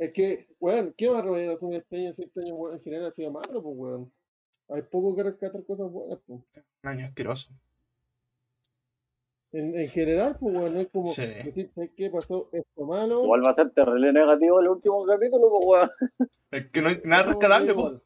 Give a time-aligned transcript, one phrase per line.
[0.00, 2.76] Es que, weón, ¿qué va a revenir hace un este año si este año weón,
[2.78, 4.12] en general ha sido malo, pues, weón?
[4.70, 6.40] Hay poco que rescatar cosas buenas, pues.
[6.82, 7.50] Un año asqueroso.
[9.52, 11.26] En, en general, pues, weón, no es como Sí.
[11.44, 13.24] decir, ¿sabes qué pasó esto malo?
[13.24, 15.90] Igual va a ser terrible negativo el último capítulo, pues, weón.
[16.50, 18.00] Es que no hay nada rescatable, po.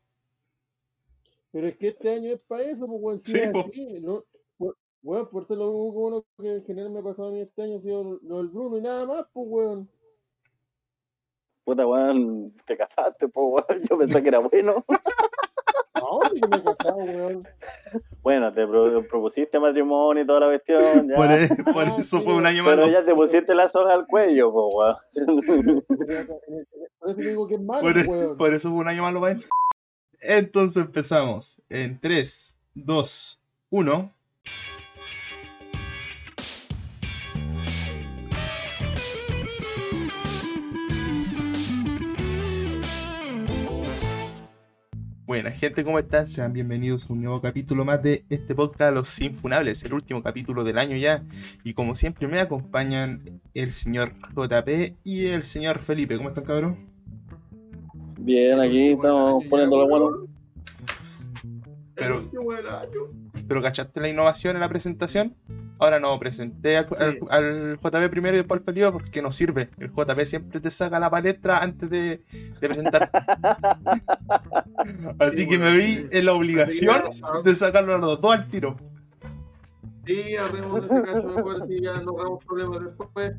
[1.52, 3.60] Pero es que este año es para eso, pues, weón, si Sí, es po.
[3.60, 4.24] así, ¿no?
[4.58, 7.40] Por- Weón, por ser lo único bueno que en general me ha pasado a mí
[7.40, 9.88] este año ha sido lo del Bruno y nada más, pues, weón.
[11.64, 13.82] Puta, weón, te casaste, pues, weón.
[13.90, 14.82] Yo pensé que era bueno.
[15.96, 17.48] No, sí que me he casado, weón.
[18.22, 21.14] Bueno, te pro- propusiste matrimonio y toda la cuestión, ya.
[21.14, 22.92] Por, e- por Ah, eso sí, fue un año Pero malo.
[22.92, 25.84] ya te pusiste la soga al cuello, pues, weón.
[26.98, 28.36] Por eso digo que es malo, Por, e- weón.
[28.36, 29.44] por eso fue un año malo para él.
[30.20, 31.62] Entonces empezamos.
[31.70, 33.40] En 3, 2,
[33.70, 34.12] 1.
[45.26, 46.26] Buena gente, ¿cómo están?
[46.26, 50.64] Sean bienvenidos a un nuevo capítulo más de este podcast Los Infunables, el último capítulo
[50.64, 51.22] del año ya.
[51.64, 56.18] Y como siempre me acompañan el señor JP y el señor Felipe.
[56.18, 56.90] ¿Cómo están, cabrón?
[58.18, 60.26] Bien, aquí estamos poniéndolo bueno.
[61.94, 62.30] Pero-.
[63.48, 65.34] Pero ¿cachaste la innovación en la presentación?
[65.78, 67.18] Ahora no, presenté al, Sí.
[67.30, 69.70] al JP primero y después al Felipe porque no sirve.
[69.78, 72.22] El JP siempre te saca la palestra antes de,
[72.60, 73.10] de presentar.
[75.18, 76.08] Así Sí, que me vi sí.
[76.12, 77.02] en la obligación
[77.44, 78.76] de sacarlo a los dos al tiro.
[80.06, 83.32] Sí, arreglemos ese cacho mejor, así ya no hagamos problemas después.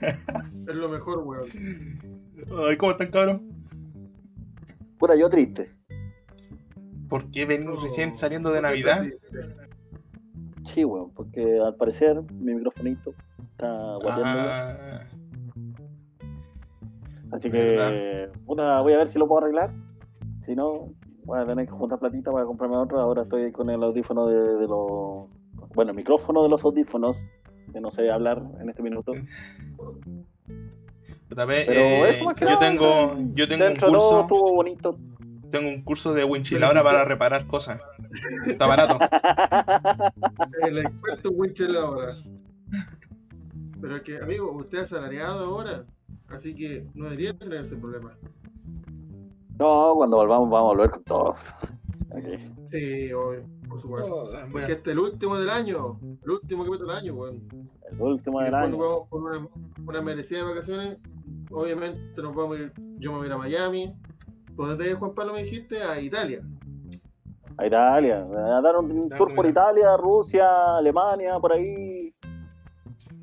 [0.68, 1.48] Es lo mejor, weón.
[2.68, 3.48] Ay, ¿cómo están, cabrón?
[4.98, 5.70] Puta, yo triste.
[7.08, 9.06] ¿Por qué No, recién saliendo de Navidad?
[10.66, 13.14] Sí, weón, porque al parecer mi microfonito
[13.52, 14.48] está guateando.
[14.50, 15.00] Ah,
[17.32, 17.90] Así ¿verdad?
[17.90, 19.70] que, puta, voy a ver si lo puedo arreglar.
[20.40, 20.92] Si no,
[21.24, 23.00] voy a tener que juntar platita para comprarme otro.
[23.00, 25.28] Ahora estoy con el audífono de, de los.
[25.74, 27.30] Bueno, el micrófono de los audífonos,
[27.72, 29.12] que no sé hablar en este minuto.
[31.30, 34.54] JP, Pero eh, eso más que yo nada, tengo, yo tengo un todo curso, estuvo
[34.54, 34.96] bonito.
[35.58, 37.80] Tengo un curso de winchiladora para reparar cosas.
[38.46, 38.98] Está barato.
[40.66, 42.16] El experto Winchell ahora.
[43.80, 45.84] Pero es que, amigo, usted es asalariado ahora,
[46.28, 48.12] así que no debería tener ese problema.
[49.58, 51.34] No, cuando volvamos vamos a volver con todo.
[52.70, 54.24] Sí, obvio, por supuesto.
[54.26, 57.42] Voy a- Porque este es el último del año, el último capítulo del año, weón.
[57.90, 58.76] El último Y del año.
[58.78, 59.48] vamos con una,
[59.86, 60.98] una merecida vacaciones.
[61.50, 63.94] Obviamente nos vamos a ir, yo me voy a ir a Miami.
[64.56, 65.82] ¿Dónde te Juan Pablo me dijiste?
[65.82, 66.40] A Italia.
[67.58, 68.26] A Italia.
[68.56, 72.12] A dar un, tour por Italia, Rusia, Alemania, por ahí.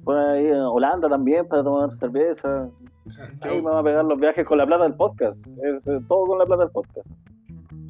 [0.03, 2.69] Por ahí, Holanda también para tomar cerveza.
[3.41, 5.45] Ahí me va a pegar los viajes con la plata del podcast.
[5.47, 7.09] Es, todo con la plata del podcast.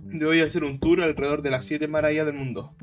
[0.06, 2.74] Yo voy a hacer un tour alrededor de las siete maravillas del mundo.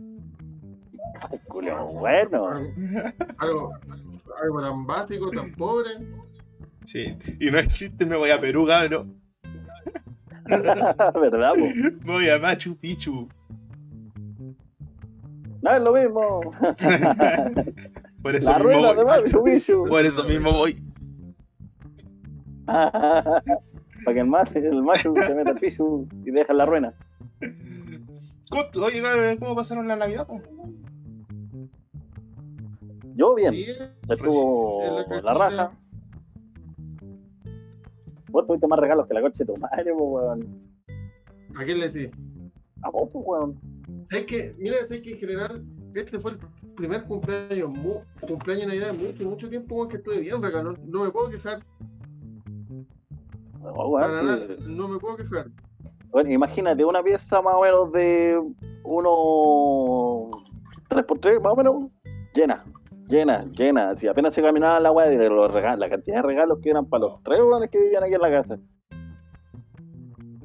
[1.31, 2.49] Ay, culo, bueno.
[3.38, 3.70] Algo,
[4.43, 5.91] algo tan básico, tan pobre.
[6.84, 9.20] Sí, y no es chiste, me voy a Perú, cabrón.
[11.21, 11.69] ¿Verdad, po?
[12.05, 13.28] Voy a Machu Picchu.
[15.62, 16.50] No es lo mismo.
[18.22, 19.22] Por eso La mismo de voy.
[19.22, 19.84] Machu Picchu.
[19.88, 20.75] Por eso mismo voy.
[22.66, 26.94] Para que el, ma- el Machu se meta al Picchu y deja la ruina.
[28.50, 30.27] ¿Cómo, oye, cabrón, ¿cómo pasaron la Navidad?
[30.27, 30.41] po?
[33.15, 33.53] Yo bien.
[33.53, 33.77] Bien,
[34.09, 35.72] Estuvo la raja.
[38.31, 40.71] Vos tuviste más regalos que la coche de tu madre, weón.
[41.57, 42.11] ¿A quién le decís?
[42.83, 43.61] A vos, pues, weón.
[44.11, 45.65] Es que, mira, es que en general,
[45.95, 46.39] este fue el
[46.77, 50.75] primer cumpleaños, mu- cumpleaños de Navidad, mucho, mucho tiempo weón, que estuve bien, regalo.
[50.87, 51.65] No me puedo quejar,
[53.61, 54.25] No, weón, para sí.
[54.25, 55.47] nada, no me puedo quejar.
[56.11, 58.41] Bueno, imagínate una pieza más o menos de
[58.85, 60.43] unos
[60.89, 61.75] 3x3, más o menos,
[62.35, 62.65] llena,
[63.10, 63.91] llena, llena.
[63.91, 66.87] Así apenas se caminaba la weá de los regalos, la cantidad de regalos que eran
[66.87, 68.59] para los tres weones que vivían aquí en la casa.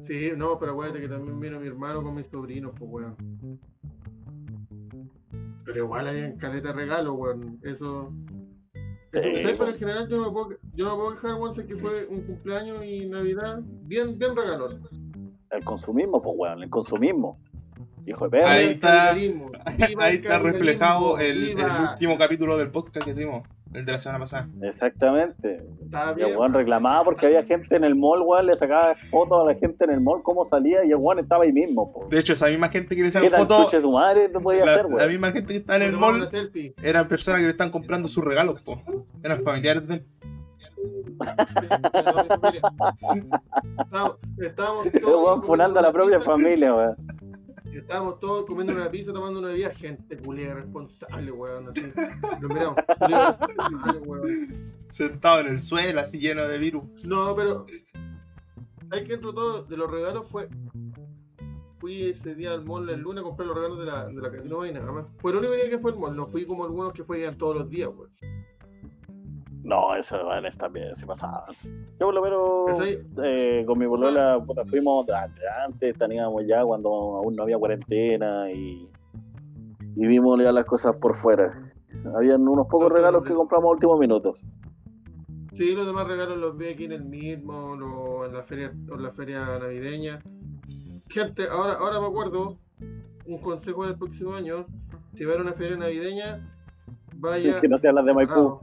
[0.02, 3.16] Sí, no, pero acuérdate que también vino mi hermano con mis sobrinos, pues, weón.
[5.64, 7.58] Pero igual hay en caleta de regalo, weón.
[7.62, 8.12] Eso.
[9.12, 11.66] Sí, pero en general yo no me puedo, yo no me puedo quejar, weón, sé
[11.66, 14.88] que fue un cumpleaños y Navidad bien, bien regalón.
[15.50, 17.40] El consumismo, pues, weón, el consumismo.
[18.06, 18.52] Hijo de perra.
[18.52, 21.56] Ahí está- Ahí está reflejado el,
[21.92, 23.42] último capítulo del podcast que tuvimos,
[23.74, 24.48] el de la semana pasada.
[24.62, 25.66] Exactamente.
[26.16, 29.52] Y el weón reclamaba porque había gente en el mall, weón, le sacaba fotos a
[29.52, 32.06] la gente en el mall, cómo salía, y el weón estaba ahí mismo, po.
[32.08, 34.64] De hecho, esa misma gente que le ¿Qué sacan tan fotos, su madre te podía
[34.64, 36.30] la, hacer, la misma gente que está en el mall,
[36.82, 38.80] eran personas que le están comprando sus regalos, po.
[39.24, 40.06] Eran familiares de él.
[43.78, 46.96] Estábamos, estábamos todos funando a la propia familia, weón.
[47.78, 51.92] Estábamos todos comiendo una pizza, tomando una bebida, gente culia responsable, weón, así.
[52.40, 52.76] Lo miramos.
[54.06, 54.74] weón.
[54.88, 56.84] Sentado en el suelo, así lleno de virus.
[57.04, 57.66] No, pero
[58.90, 60.48] hay que dentro de todo de los regalos fue.
[61.78, 64.30] Fui ese día al mall el lunes a comprar los regalos de la, de la
[64.30, 65.06] Casino y nada más.
[65.18, 67.56] Fue el único día que fue al mall, no fui como algunos que fueran todos
[67.56, 68.10] los días, weón.
[69.66, 71.44] No, eso weón está bien, se pasaba.
[71.98, 72.80] Yo por lo menos
[73.24, 78.88] eh, con mi polola puta, fuimos antes, teníamos ya cuando aún no había cuarentena y,
[79.96, 81.52] y vimos ya las cosas por fuera.
[82.14, 84.34] Habían unos pocos regalos que compramos a último minuto.
[85.54, 89.02] Sí, los demás regalos los vi aquí en el mismo, lo- en la feria, en
[89.02, 90.22] la feria navideña.
[91.08, 92.58] Gente, ahora, ahora me acuerdo,
[93.26, 94.66] un consejo del próximo año,
[95.16, 96.55] si va a una feria navideña,
[97.18, 98.60] vaya Que no sean las de Maipú.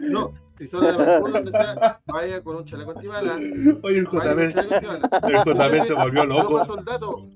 [0.00, 3.34] No, si son de Maipú, donde sea, vaya con un chaleco antibala.
[3.82, 4.42] Oye, el antibala.
[4.42, 6.58] el JP se volvió loco.
[6.58, 7.26] paso el dato.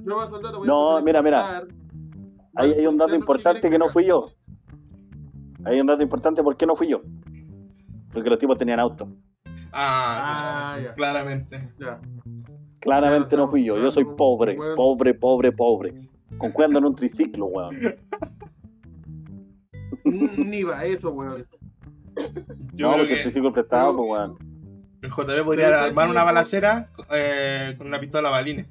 [0.00, 0.64] Yo paso el dato.
[0.64, 1.64] No, mira, mira.
[2.56, 4.30] Hay, hay un dato importante que no fui yo.
[5.64, 7.02] Hay un dato importante, ¿por qué no fui yo?
[8.12, 9.08] Porque los tipos tenían auto.
[9.72, 10.92] Ah, Ah, ya.
[10.94, 11.72] claramente.
[11.78, 12.00] Ya.
[12.80, 13.76] Claramente Ya, no fui yo.
[13.78, 14.74] Yo soy pobre, bueno.
[14.74, 15.94] pobre, pobre, pobre.
[16.38, 17.76] Con cuerda en un triciclo, weón.
[20.04, 21.46] Ni va eso, weón.
[22.74, 24.36] Yo no, creo pues el que prestado, pero- pues, weón.
[25.02, 28.66] el JP podría Pero armar una balacera eh, con una pistola balines.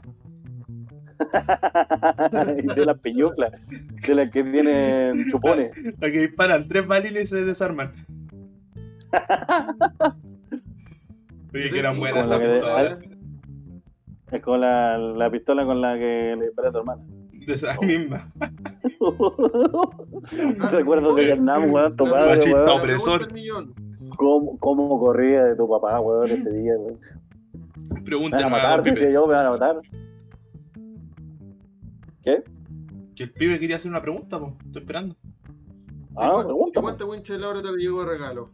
[2.76, 3.52] De las peñuclas,
[4.08, 5.72] de las que tienen chupones.
[6.00, 7.92] La que disparan tres balines y se desarman.
[11.54, 12.98] Oye, que eran buenas esas pistolas.
[14.32, 17.02] Es como la, la pistola con la que le disparé a tu hermana.
[17.50, 18.22] De esas mismas.
[20.72, 23.28] Recuerdo de Vietnam, weón, tu padre, Machista opresor.
[24.18, 27.00] ¿Cómo, ¿Cómo corría de tu papá, weón, ese día, weón?
[27.90, 29.12] Me van Pregúntale a matar, Pipe.
[29.12, 29.82] yo, me van a matar.
[32.22, 32.44] ¿Qué?
[33.16, 34.54] Que el pibe quería hacer una pregunta, pues.
[34.68, 35.16] Estoy esperando.
[36.16, 36.82] Ah, ¿Y pregunta.
[36.82, 36.84] po.
[36.84, 38.52] ¿Cuánto winchell ahora te le llegó de regalo?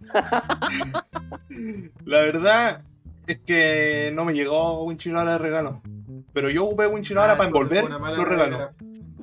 [2.06, 2.84] La verdad
[3.26, 5.82] es que no me llegó Winchilara de regalo.
[6.32, 8.70] Pero yo ocupé Winchilara Ah, para envolver los regalos.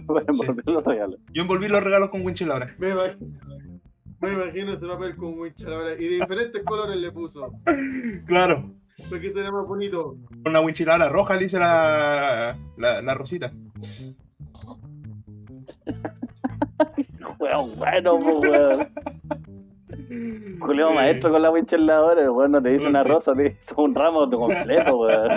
[0.07, 1.19] Para envolver los regalos.
[1.31, 2.75] Yo envolví los regalos con Winchilara.
[2.77, 3.27] Me imagino,
[4.21, 5.93] me imagino ese papel con winchell ahora.
[5.93, 7.51] Y de diferentes colores le puso.
[8.25, 8.71] Claro.
[9.09, 10.17] Para que sea más bonito.
[10.43, 13.51] Con una Winchilara roja le hice la, la, la rosita.
[17.39, 18.89] Weón, bueno, weón.
[20.59, 23.93] Julio maestro con la wincheladora, el weón no te dice una rosa, te dice un
[23.93, 25.29] ramo completo, weón.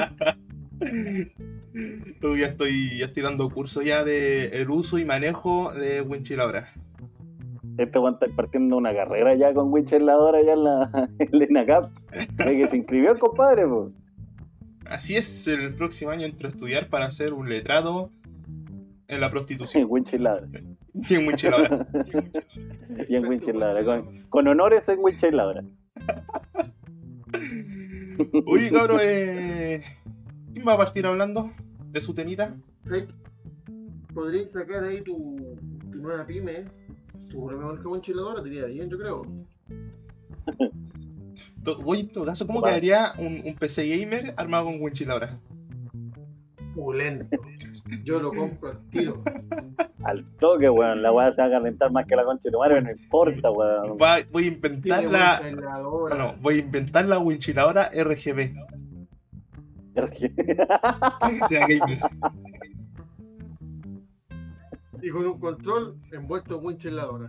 [1.72, 6.72] Yo ya estoy, ya estoy dando curso ya de el uso y manejo de Winchilara.
[7.78, 11.90] Este weón está partiendo una carrera ya con wincheladora ya en la, en la INACAP.
[12.36, 13.92] De que se inscribió compadre, po.
[14.86, 18.10] Así es, el próximo año entro a estudiar para hacer un letrado
[19.08, 19.86] en la prostitución.
[19.88, 20.48] wincheladora.
[20.92, 21.86] Y en Winchilara.
[23.08, 23.84] Y en wincheladora.
[23.84, 25.62] Con, con honores en wincheladora.
[28.46, 29.82] Oye, cabrón, eh...
[30.52, 31.50] ¿quién va a partir hablando
[31.90, 32.54] de su temita?
[34.14, 35.56] Podrías sacar ahí tu,
[35.92, 36.64] tu nueva pyme.
[37.30, 39.22] Tu propia marca wincheladora, te iría bien, yo creo.
[41.64, 45.38] To- Oye, en todo caso, ¿cómo quedaría un, un PC gamer armado con Winchilara?
[46.74, 47.36] Pulento.
[48.04, 49.22] Yo lo compro al tiro.
[50.04, 51.02] Al toque, weón.
[51.02, 53.50] La weá se va a calentar más que la concha de tu madre, no importa,
[53.50, 53.98] weón.
[54.00, 55.40] Va- voy a inventar la...
[56.08, 58.54] Bueno, voy a inventar la Winchilara RGB.
[59.94, 62.00] Que sea gamer.
[65.02, 67.28] Y con un control envuelto en wincheladora.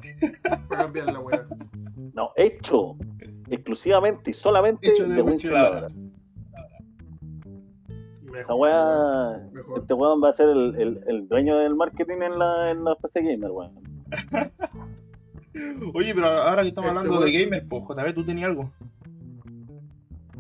[0.67, 1.47] Para cambiar la weá.
[2.13, 2.97] No, hecho
[3.49, 5.87] exclusivamente y solamente Hecho de de wincheladora.
[8.37, 12.71] Esta weá, este weón va a ser el, el, el dueño del marketing en la,
[12.71, 13.73] en la PC Gamer, weón.
[15.93, 18.71] Oye, pero ahora que estamos Este hablando de gamer, pues JB, tú tenías algo.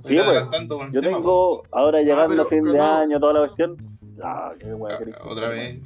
[0.01, 0.27] Sí, pues.
[0.27, 3.39] adelantando con el Yo tema, tengo, ahora llegando pero a fin de año, toda la
[3.41, 3.77] cuestión.
[4.23, 4.97] Ah, qué pues.
[4.97, 5.13] qué.
[5.23, 5.79] Otra vez.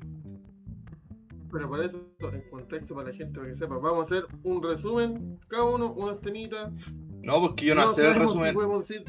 [1.52, 1.98] Pero para eso,
[2.34, 5.94] en contexto para la gente, para que sepa, vamos a hacer un resumen, cada uno,
[5.94, 6.72] unas temitas.
[7.22, 8.56] No, porque yo no, hacer el resumen.
[8.80, 9.04] decir,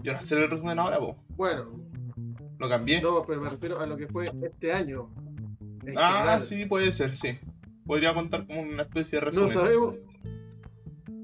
[0.00, 1.14] Yo no hacer el resumen ahora, pues.
[1.36, 1.66] bueno,
[2.58, 3.00] Lo cambié.
[3.00, 5.08] no, pero me refiero a lo que fue este año.
[5.84, 6.42] en ah, general.
[6.42, 7.38] sí, puede ser, sí.
[7.86, 9.54] Podría contar como una especie de No resumen.
[9.54, 9.94] sabemos,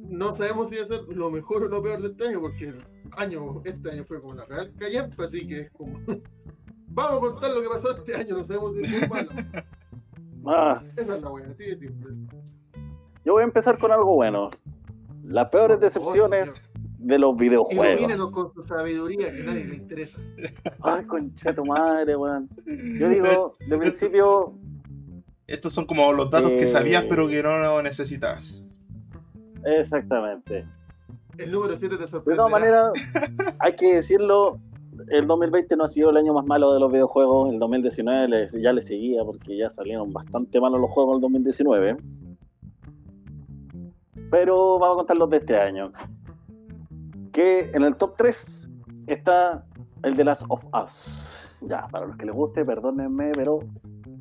[0.08, 2.72] no sabemos si va a ser lo mejor o lo peor de este año, porque
[3.16, 5.98] año, este año fue como la real callampa, así que es como.
[6.94, 9.30] Vamos a contar lo que pasó este año, no sabemos si es muy malo.
[10.46, 12.12] Ah, Esa es la wea, así de simple.
[13.24, 14.50] yo voy a empezar con algo bueno.
[15.24, 16.52] Las peores decepciones
[16.98, 17.92] de los videojuegos.
[17.94, 20.18] Ilumínenos con su sabiduría que a nadie le interesa.
[20.82, 22.48] Ay, concha tu madre, weón.
[22.66, 24.54] Yo digo, de principio,
[25.46, 26.68] Estos son como los datos que Eh.
[26.68, 28.62] sabías pero que no necesitabas.
[29.64, 30.66] exactamente.
[31.38, 32.36] El número 7 te De sorprenderá.
[32.36, 32.90] todas maneras,
[33.58, 34.58] hay que decirlo,
[35.08, 38.60] el 2020 no ha sido el año más malo de los videojuegos, el 2019 le-
[38.62, 41.96] ya le seguía porque ya salieron bastante malos los juegos del 2019.
[44.30, 45.92] Pero vamos a contar los de este año.
[47.32, 48.68] Que en el top 3
[49.06, 49.64] está
[50.02, 51.38] el de Last of Us.
[51.62, 53.60] Ya, para los que les guste, perdónenme, pero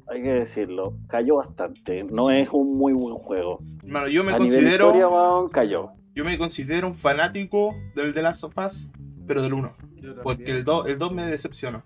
[0.07, 2.03] hay que decirlo, cayó bastante.
[2.03, 2.35] No Sí.
[2.35, 3.59] es un muy buen juego.
[3.85, 4.85] Hermano, yo me a nivel considero.
[4.93, 5.89] historia, cayó.
[6.13, 8.89] Yo me considero un fanático del The Last of Us,
[9.27, 9.73] pero del 1.
[9.95, 10.23] Yo también.
[10.23, 11.83] Porque el 2 el 2 me decepcionó.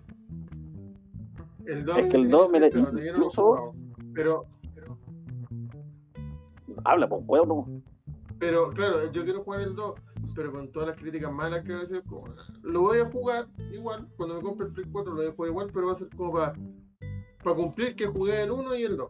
[1.64, 3.74] El 2 Es que el 2, mira, incluso-
[4.14, 4.98] Pero, pero,
[6.84, 7.82] Habla, pues, weón.
[8.38, 9.94] pero, claro, yo quiero jugar el 2,
[10.34, 12.24] pero con todas las críticas malas que va a ser, como,
[12.62, 15.50] lo voy a jugar igual, cuando me compre el Play 4 lo voy a jugar
[15.50, 16.54] igual, pero va a ser como para
[17.56, 19.08] cumplir que jugué el 1 y el 2.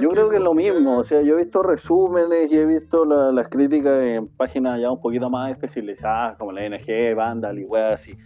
[0.00, 3.04] Yo creo que es lo mismo, o sea, yo he visto resúmenes y he visto
[3.04, 7.64] la- las críticas en páginas ya un poquito más especializadas, como la NG, Vandal y
[7.64, 8.16] weas así.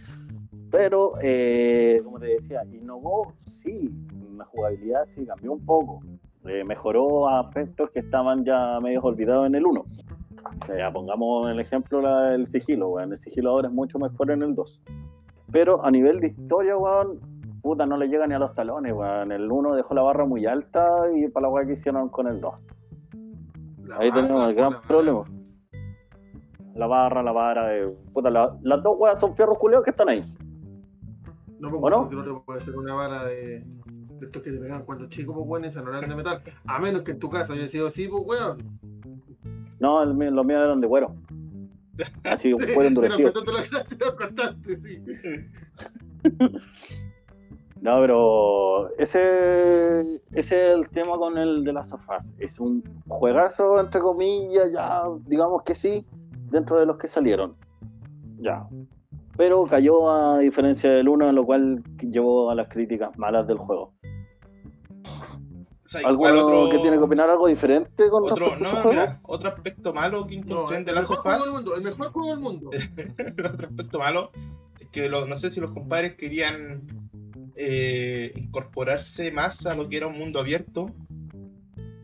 [0.69, 3.89] Pero, eh, como te decía, innovó, sí,
[4.37, 6.01] la jugabilidad sí cambió un poco.
[6.45, 9.85] Eh, mejoró aspectos que estaban ya medio olvidados en el 1.
[10.61, 13.11] O sea, ya pongamos el ejemplo la- el sigilo, weón.
[13.11, 14.81] El sigilo ahora es mucho mejor en el 2.
[15.51, 17.19] Pero a nivel de historia, weón,
[17.67, 19.31] puta, no le llega ni a los talones, weón.
[19.31, 22.39] El 1 dejó la barra muy alta y para la weá que hicieron con el
[22.41, 22.53] 2.
[23.85, 24.81] La Ahí barra, tenemos el gran barra.
[24.87, 25.23] problema.
[26.75, 30.09] La barra, la vara, eh, puta, la- las dos weas son fierros culeados que están
[30.09, 30.21] ahí.
[31.59, 31.99] No, pues, ¿O no?
[32.01, 35.33] porque no te puede ser una vara de, de estos que te pegaban cuando chico,
[35.33, 36.41] pues, weón, esa no eran de metal.
[36.67, 38.79] A menos que en tu casa haya sido así, pues, weón.
[39.79, 41.15] No, el los míos eran de cuero.
[42.23, 43.33] Así, un Sí, cuero sí, endurecido.
[44.15, 45.01] contaste, sí.
[47.81, 52.33] No, pero ese, ese es el tema con el de las sofás.
[52.39, 56.05] Es un juegazo, entre comillas, ya, digamos que sí,
[56.49, 57.55] dentro de los que salieron.
[58.39, 58.67] Ya.
[59.37, 63.93] Pero cayó a diferencia del 1, lo cual llevó a las críticas malas del juego.
[65.05, 68.75] O sea, ¿Alguno otro- que tiene que opinar algo diferente con Otro, respecto a ese
[68.75, 68.89] no, juego?
[69.01, 71.47] mira, otro aspecto malo que No, encontré en el The Last mejor of juego del
[71.49, 72.69] Us, mundo, el mejor juego del mundo.
[73.51, 74.31] otro aspecto malo,
[74.81, 77.06] es que lo- no sé si los compadres querían
[77.57, 80.93] eh, incorporarse más a lo que era un mundo abierto,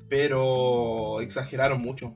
[0.10, 2.16] pero exageraron mucho.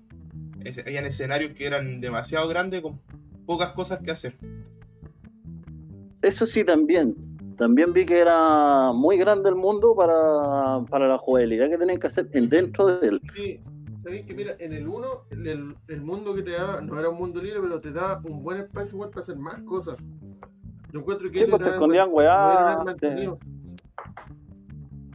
[0.64, 3.00] Es- Habían escenarios que eran demasiado grandes con
[3.46, 4.36] pocas cosas que hacer.
[6.22, 7.16] Eso sí, también.
[7.58, 12.08] También vi que era muy grande el mundo para, para la jugabilidad que tenían que
[12.08, 13.22] hacer en dentro de él.
[13.36, 13.60] Sí,
[14.04, 17.18] sabéis que mira, en el 1, el, el mundo que te daba no era un
[17.18, 19.96] mundo libre, pero te daba un buen espacio igual para hacer más cosas.
[20.92, 22.84] Yo encuentro que Sí, pues te escondían weá.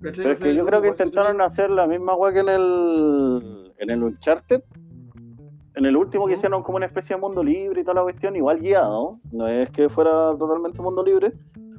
[0.01, 3.91] Pero es que yo creo que intentaron hacer la misma weá que en el, en
[3.91, 4.63] el Uncharted.
[5.75, 8.37] En el último que hicieron como una especie de mundo libre y toda la cuestión,
[8.37, 9.19] igual guiado.
[9.31, 11.33] No es que fuera totalmente mundo libre.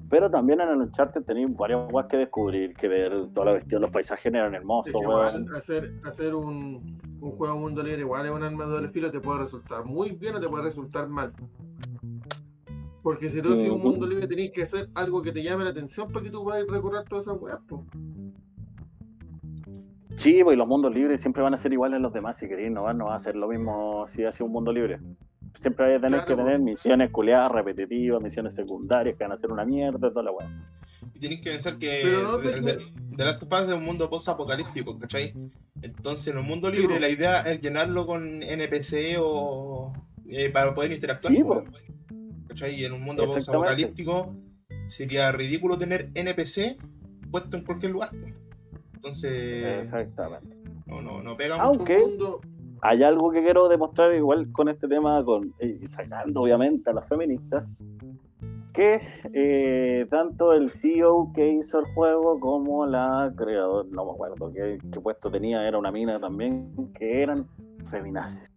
[0.10, 3.82] Pero también en el Uncharted tenían varias weas que descubrir, que ver toda la cuestión.
[3.82, 5.54] Los paisajes eran hermosos, weón.
[5.56, 9.20] hacer, hacer un, un juego mundo libre igual es un arma de doble filo te
[9.20, 11.34] puede resultar muy bien o te puede resultar mal.
[13.04, 15.72] Porque si tú tienes un mundo libre tenés que hacer algo que te llame la
[15.72, 17.60] atención para que tú puedas recorrer todas esas weas.
[17.68, 17.86] po.
[20.16, 22.48] Sí, pues y los mundos libres siempre van a ser iguales a los demás, si
[22.48, 25.00] queréis, no va, no va a ser lo mismo si hace un mundo libre.
[25.56, 26.46] Siempre hay que tener Claro, que pues.
[26.46, 30.50] tener misiones culeadas, repetitivas, misiones secundarias que van a ser una mierda, toda la weá.
[31.14, 34.98] Y tenéis que pensar que Pero no el de, of Us es un mundo post-apocalíptico,
[34.98, 35.34] ¿cachai?
[35.82, 39.94] Entonces, en un mundo Sí, libre, la idea es llenarlo con NPC o
[40.30, 41.34] eh, para poder interactuar.
[41.34, 41.64] Sí, po.
[42.54, 42.76] ¿Cachai?
[42.82, 44.34] Y en un mundo post-apocalíptico
[44.88, 46.78] sería ridículo tener NPC
[47.32, 48.10] puesto en cualquier lugar.
[48.94, 50.56] Entonces, Exactamente.
[50.86, 51.68] no, no, no pega mucho.
[51.68, 52.42] Aunque- Un mundo-
[52.86, 57.08] Hay algo que quiero demostrar igual con este tema, con, y sacando obviamente a las
[57.08, 57.66] feministas,
[58.74, 59.00] que
[59.34, 64.80] eh, tanto el CEO que hizo el juego como la creadora, no me acuerdo qué,
[64.92, 67.48] qué puesto tenía, era una mina también, que eran
[67.90, 68.52] feminazis.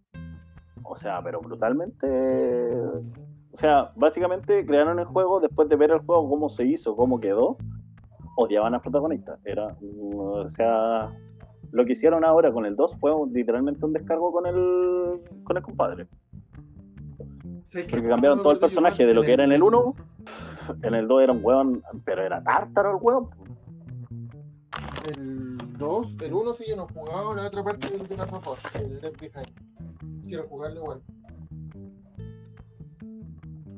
[0.83, 2.07] O sea, pero brutalmente.
[3.57, 7.19] O sea, básicamente crearon el juego después de ver el juego, cómo se hizo, cómo
[7.19, 7.57] quedó.
[8.35, 9.39] Odiaban a las protagonistas.
[9.43, 9.75] Era,
[10.15, 11.11] o sea,
[11.71, 15.63] lo que hicieron ahora con el 2 fue literalmente un descargo con el, con el
[15.63, 16.07] compadre.
[17.89, 19.95] Porque cambiaron todo el personaje de lo que era en el 1.
[20.83, 23.29] En el 2 era un hueón, pero era tártaro el hueón.
[25.07, 28.59] El 2, el 1 sí yo no jugaba, la otra parte del de la Us,
[28.75, 30.21] el Left Behind.
[30.23, 31.01] quiero jugarlo igual.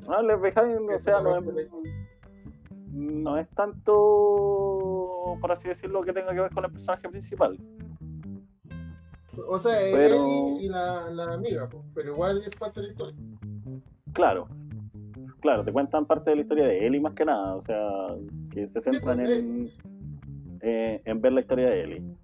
[0.06, 1.68] No, Left Behind, o sea, no es,
[2.92, 7.58] no es tanto, por así decirlo, que tenga que ver con el personaje principal.
[9.48, 13.16] O sea, Pero- él y, la, la amiga, pero igual es parte de la historia.
[14.12, 14.48] Claro,
[15.40, 17.88] claro, te cuentan parte de la historia de Ellie más que nada, o sea,
[18.50, 19.70] que se centran pues, en,
[20.60, 22.16] eh, en ver la historia de Ellie.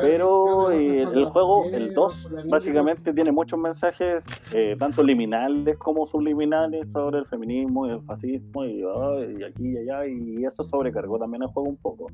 [0.00, 4.76] Pero que eh, el juego, el 2, con la amiga, básicamente tiene muchos mensajes, eh,
[4.78, 9.76] tanto liminales como subliminales, sobre el feminismo y el fascismo y, ay, y aquí y
[9.78, 12.06] allá, y eso sobrecargó también el juego un poco.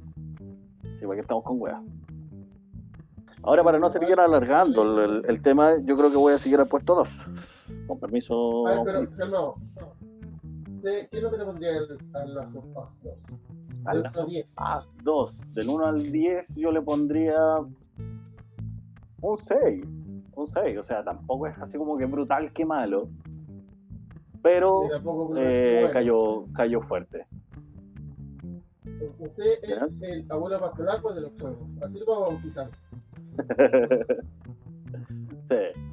[0.97, 1.83] Sí, porque estamos con weas.
[3.45, 6.95] Ahora, para no seguir alargando el, tema, yo creo que voy a seguir al puesto
[6.95, 7.09] 2.
[7.89, 8.67] Con permiso.
[8.69, 9.55] A ver, pero calmado.
[10.83, 13.15] ¿Qué qué nota le pondría al- a las of Us 2?
[13.85, 14.53] A Del las 1 a 10.
[14.57, 17.37] As 2, del 1 al 10, yo le pondría
[19.21, 19.85] un 6.
[20.35, 23.09] Un 6, o sea, tampoco es así como que brutal que malo.
[24.43, 24.89] Pero
[25.37, 27.27] eh, cayó, cayó fuerte.
[29.19, 29.87] Usted es ¿Ya?
[30.01, 31.69] el abuelo pastoral pues, de los juegos.
[31.81, 32.71] Así lo vamos a bautizar.
[35.49, 35.92] sí.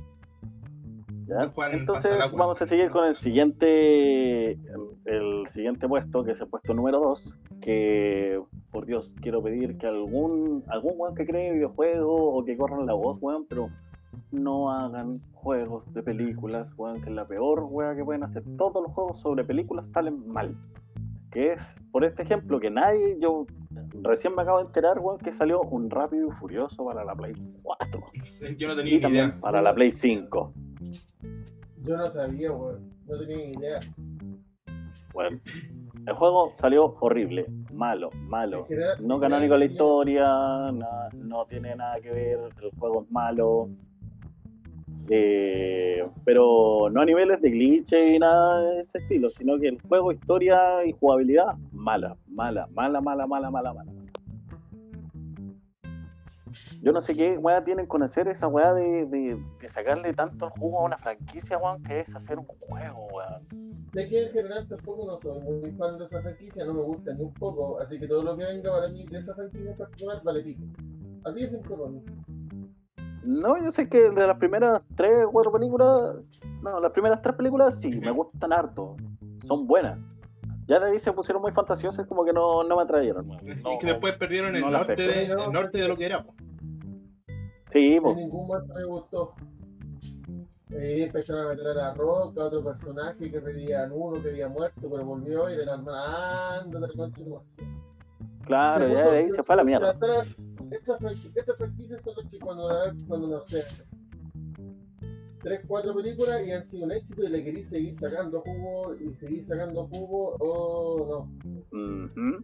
[1.71, 4.57] Entonces vamos a seguir con el siguiente
[5.05, 9.87] el siguiente puesto, que es el puesto número 2, que por Dios, quiero pedir que
[9.87, 13.69] algún algún weón que cree videojuegos o que corran la voz, weón, pero
[14.31, 18.43] no hagan juegos de películas, weón, que es la peor weá que pueden hacer.
[18.57, 20.55] Todos los juegos sobre películas salen mal.
[21.31, 23.45] Que es, por este ejemplo, que nadie, yo
[24.01, 27.33] recién me acabo de enterar, weón, que salió un Rápido y Furioso para la Play
[27.61, 28.01] 4
[28.57, 29.39] Yo no y tenía ni también idea.
[29.39, 30.53] para la Play 5.
[31.89, 32.87] Yo no sabía, weón.
[33.07, 33.79] No tenía ni idea.
[35.11, 35.39] Bueno,
[36.05, 38.67] el juego salió horrible, malo, malo.
[38.99, 40.23] No canónico la historia,
[40.71, 43.69] na- no tiene nada que ver, el juego es malo.
[45.09, 49.81] Eh, pero no a niveles de glitch y nada de ese estilo, sino que el
[49.81, 53.91] juego, historia y jugabilidad, mala, mala, mala, mala, mala, mala, mala.
[56.81, 60.45] Yo no sé qué weá tienen con hacer esa weá de, de, de sacarle tanto
[60.45, 63.45] el jugo a una franquicia, weón, que es hacer un juego, weón.
[63.93, 67.13] Sé que en general tampoco no soy muy fan de esa franquicia, no me gusta
[67.13, 69.77] ni un poco, así que todo lo que venga para mí de esa franquicia en
[69.77, 70.63] particular vale pico.
[71.25, 72.01] Así es siempre para mí.
[73.23, 76.17] No, yo sé que de las primeras tres o cuatro películas,
[76.61, 78.95] no, las primeras tres películas sí, me gustan harto,
[79.41, 79.99] son buenas.
[80.67, 83.27] Ya de ahí se pusieron muy fantasiosas, como que no, no me atrayeron.
[83.27, 83.37] No,
[83.79, 86.25] que después perdieron el, no norte de, el norte de lo que era.
[87.69, 88.15] Sí, po.
[88.15, 89.33] ningún momento me gustó.
[90.71, 94.47] Ahí empezaron a meter a la roca, a otro personaje que revivían uno que había
[94.49, 96.69] muerto, pero volvió y era tu madre.
[98.45, 99.91] claro, Se ya de ahí se fue a la mierda.
[99.91, 100.27] Estas
[100.71, 102.69] estas franqui- estas franquicias son las que cuando,
[103.07, 103.63] cuando no sé,
[105.41, 109.13] tres, cuatro películas y han sido un éxito y le queréis seguir sacando jugo y
[109.15, 111.27] seguir sacando jugo o
[111.71, 111.77] no.
[112.05, 112.43] Ujú.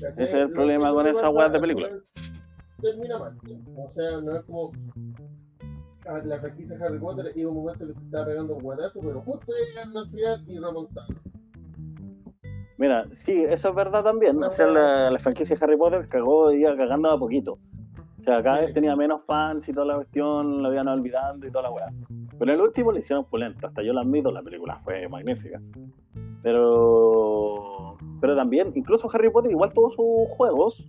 [0.00, 0.12] ¿cachai?
[0.12, 1.90] Ese es el problema con no esas weas de películas.
[1.90, 2.33] final
[2.84, 3.36] Termina mal.
[3.76, 4.72] O sea, no es como
[6.24, 9.52] la franquicia Harry Potter iba un momento que se estaba pegando un guatazo, pero justo
[9.68, 11.18] llegaron al final y remontaron.
[12.76, 14.42] Mira, sí, eso es verdad también.
[14.42, 17.58] O sea, la, la franquicia de Harry Potter cagó y iba cagando a poquito.
[18.18, 18.64] O sea, cada Sí.
[18.66, 21.90] vez tenía menos fans y toda la cuestión, lo iban olvidando y toda la weá.
[22.38, 25.60] Pero en el último le hicieron pulenta, hasta yo la admito, la película fue magnífica.
[26.42, 30.84] Pero pero también, incluso Harry Potter igual todos sus juegos,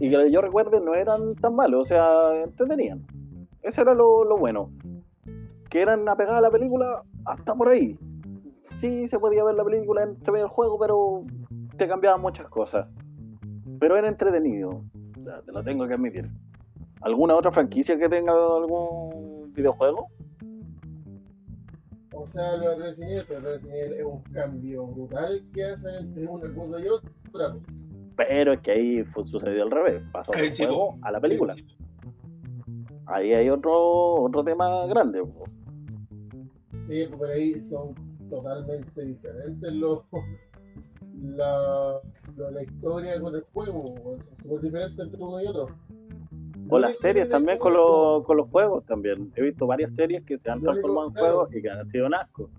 [0.00, 3.04] y que yo recuerde, no eran tan malos, o sea, entretenían.
[3.62, 4.70] Eso era lo, lo bueno.
[5.68, 7.98] Que eran apegadas a la película hasta por ahí.
[8.58, 11.24] Sí se podía ver la película entre medio del juego, pero
[11.76, 12.86] te cambiaban muchas cosas.
[13.80, 14.84] Pero era entretenido.
[15.18, 16.30] O sea, te lo tengo que admitir.
[17.00, 20.08] ¿Alguna otra franquicia que tenga algún videojuego?
[22.12, 26.26] O sea, lo de Resident Evil, Resident Evil es un cambio brutal que hacen entre
[26.26, 27.56] una cosa y otra.
[28.18, 30.02] Pero es que ahí fue, sucedió al revés.
[30.12, 31.54] Pasó del sí, juego a la película.
[33.06, 33.72] Ahí hay otro,
[34.24, 35.22] otro tema grande.
[35.22, 35.44] po.
[36.86, 37.94] Sí, pero ahí son
[38.28, 40.00] totalmente diferentes los,
[41.22, 42.00] la,
[42.36, 43.94] la, la historia con el juego.
[44.20, 45.68] Son súper diferentes entre uno y otro.
[46.70, 49.32] O las series también con, los- con los juegos también.
[49.36, 52.14] He visto varias series que se han transformado en juegos y que han sido un
[52.14, 52.50] asco.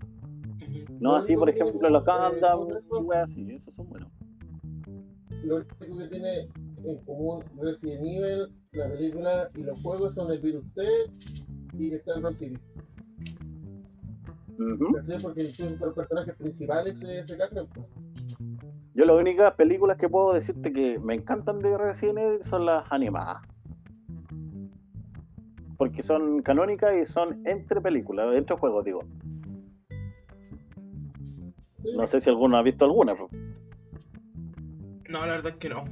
[0.98, 3.46] No así, por ejemplo, los Gundam y weas así.
[3.52, 4.10] Esos son buenos.
[5.42, 6.48] Lo único que tiene
[6.84, 10.82] en común Resident Evil, la película y los juegos son el Virus T
[11.74, 12.58] y que está en Rock City.
[14.58, 14.92] Ujú.
[14.94, 15.22] ¿Cachai?
[15.22, 17.66] Porque incluso los personajes principales se, se cambian.
[18.94, 22.84] Yo las únicas películas que puedo decirte que me encantan de Resident Evil son las
[22.90, 23.42] animadas.
[25.80, 29.00] porque son canónicas y son entre películas, entre juegos, digo.
[31.96, 33.14] No sé si alguno ha visto alguna.
[35.10, 35.84] No, la verdad es que no.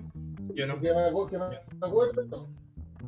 [0.55, 0.81] Yo no.
[0.81, 1.45] Que me acu- que me
[1.87, 2.49] acuerdo.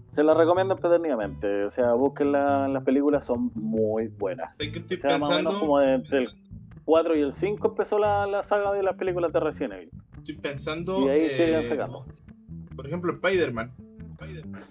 [0.08, 1.64] Se las recomiendo empedernidamente.
[1.64, 4.56] O sea, busquen la- las películas, son muy buenas.
[4.56, 5.60] Sé que estoy O sea, más o menos pensando.
[5.60, 6.28] como de- entre el
[6.84, 9.90] 4 y el 5 empezó la, la saga de las películas de Resident Evil.
[10.18, 11.06] Estoy pensando.
[11.06, 12.04] Y ahí eh, siguen sacando.
[12.76, 13.72] Por ejemplo, Spider-Man.
[14.20, 14.62] Spider-Man.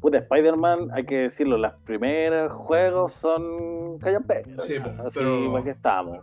[0.00, 4.62] Puta, Spider-Man, hay que decirlo, los primeros juegos son callamperos.
[4.62, 6.18] Sí, así pero- para que estamos.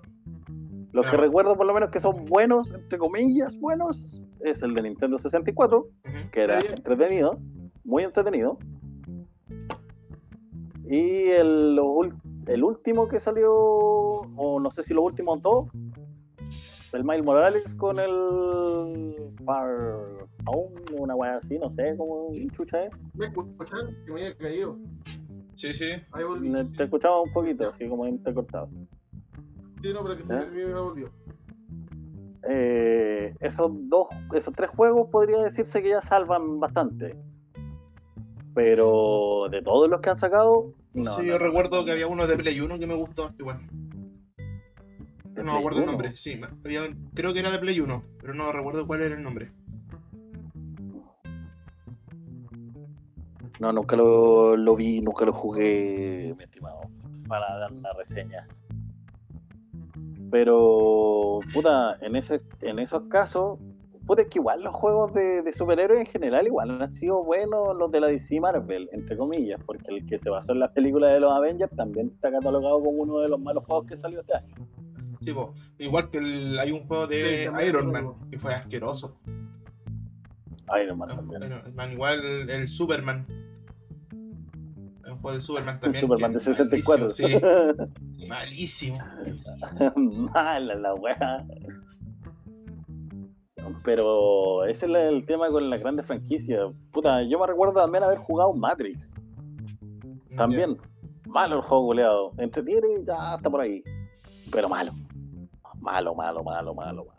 [0.98, 4.82] Los que recuerdo por lo menos que son buenos, entre comillas, buenos, es el de
[4.82, 5.92] Nintendo 64, Ujú.
[6.32, 7.38] que era entretenido,
[7.84, 8.58] muy entretenido.
[10.90, 12.00] Y el, lo
[12.48, 15.68] el último que salió, o no sé si los últimos dos,
[16.94, 19.68] el Miles Morales con el Far
[20.48, 22.92] Home, una weá así, no sé cómo chucha es.
[23.14, 23.96] ¿Me escuchan?
[24.04, 24.80] Que me había caído.
[25.54, 25.92] Sí, sí.
[26.12, 26.50] Ahí volví.
[26.76, 28.68] Te escuchaba un poquito, así como entrecortado.
[29.82, 31.12] Sí, no, pero que se me volvió.
[32.50, 37.18] Eh, esos dos, esos tres juegos podría decirse que ya salvan bastante.
[38.54, 41.04] Pero de todos los que han sacado, no.
[41.12, 43.60] sí, no, yo no, recuerdo que había uno de Play 1 que me gustó igual.
[45.26, 46.42] ¿De No me acuerdo el nombre, sí.
[46.66, 49.52] había- creo que era de Play 1, pero no recuerdo cuál era el nombre.
[53.60, 56.82] No, nunca lo, lo vi, nunca lo jugué, mi estimado,
[57.28, 58.48] para dar una reseña.
[60.32, 63.60] Pero, puta, en, ese, en esos casos,
[64.06, 67.76] puta, es que igual los juegos de, de superhéroes en general igual han sido buenos
[67.78, 71.12] los de la DC Marvel, entre comillas, porque el que se basó en las películas
[71.14, 74.36] de los Avengers también está catalogado como uno de los malos juegos que salió este
[74.38, 74.56] año.
[75.22, 75.54] Sí, po.
[75.80, 79.18] igual que el- hay un juego de Iron Man que fue asqueroso.
[80.84, 81.44] Iron Man también.
[81.44, 83.26] Iron Man, igual el, el Superman.
[85.04, 86.02] Hay un juego de Superman El también.
[86.02, 87.06] Superman que de 64.
[87.06, 87.46] malísimo, Sí,
[88.28, 89.00] malísimo.
[89.96, 91.46] Mala la weá.
[93.84, 96.72] Pero ese es el tema con las grandes franquicias.
[96.92, 99.14] Puta, yo me recuerdo también haber jugado Matrix.
[100.36, 100.78] También.
[101.28, 102.32] Malo el juego goleado.
[102.38, 103.84] Entretiene y ya está por ahí.
[104.52, 104.94] Pero malo.
[105.80, 107.18] Malo, malo, malo, malo, malo.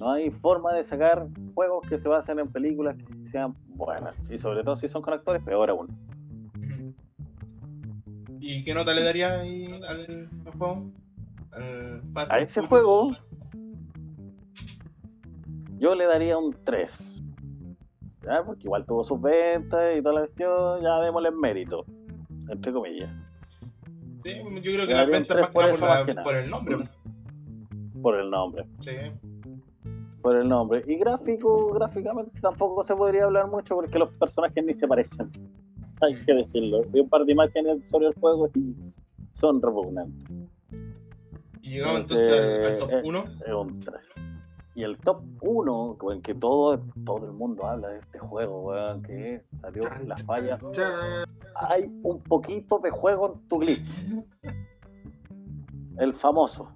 [0.00, 4.20] No hay forma de sacar juegos que se basen en películas que sean buenas.
[4.30, 6.07] Y sobre todo si son con actores, peor aún.
[8.40, 10.90] ¿Y qué nota le daría ahí al, al juego?
[11.52, 13.12] Al Fast A ese juego
[15.78, 17.22] yo le daría un 3.
[18.24, 18.42] ¿Ya?
[18.44, 21.84] Porque igual tuvo sus ventas y toda la cuestión, ya démosle mérito.
[22.50, 23.10] Entre comillas.
[24.24, 26.76] Sí, yo creo que las ventas más por la- más por el nombre.
[28.02, 28.64] Por el nombre.
[28.80, 28.90] Sí.
[30.20, 30.82] Por el nombre.
[30.86, 35.30] Y gráfico, gráficamente tampoco se podría hablar mucho porque los personajes ni se parecen.
[36.00, 36.82] Hay que decirlo.
[36.88, 38.74] Vi un par de imágenes sobre el juego y
[39.32, 40.36] son repugnantes.
[41.62, 43.24] Y llegamos Entonces, entonces al, al top eh, 1.
[43.46, 43.96] Es un 3.
[44.74, 49.02] Y el top 1, en que todo, todo el mundo habla de este juego, weón,
[49.02, 50.58] que salió la falla.
[50.70, 51.26] Chan.
[51.56, 53.88] Hay un poquito de juego en tu glitch.
[55.98, 56.70] El famoso.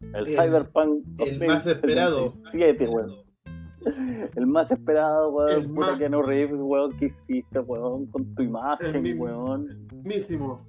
[0.00, 2.26] El, El- Cyberpunk el más esperado.
[2.44, 3.23] 2077, weón.
[4.36, 5.74] El más esperado, weón.
[5.74, 6.96] Puta más- Keanu Reeves, weón.
[6.98, 8.06] ¿Qué hiciste, weón?
[8.06, 9.24] Con tu imagen, mismo.
[9.24, 9.86] weón.
[9.92, 10.60] Mismísimo.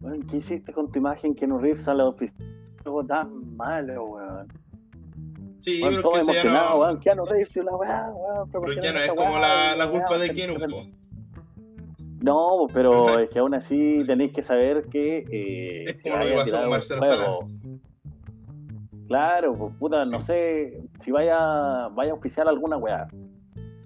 [0.00, 2.46] Weón, ¿Qué hiciste con tu imagen, Keanu Reeves, a la oficina?
[3.08, 4.48] Tan malo, weón.
[5.58, 7.00] Sí, Weón, todo que emocionado, no, weón.
[7.00, 8.50] Keanu Reeves y una weá, weón.
[8.50, 10.54] pero ya no es como weá, la, la culpa de se- Keanu.
[10.58, 10.86] po.
[12.22, 13.22] No, pero Ajá.
[13.22, 16.70] es que aún así tenéis que saber que eh, Es como lo que pasó con
[16.70, 17.48] Marcelo juego-
[19.08, 23.08] Claro, pues puta, no sé, si vaya, vaya a auspiciar alguna weá,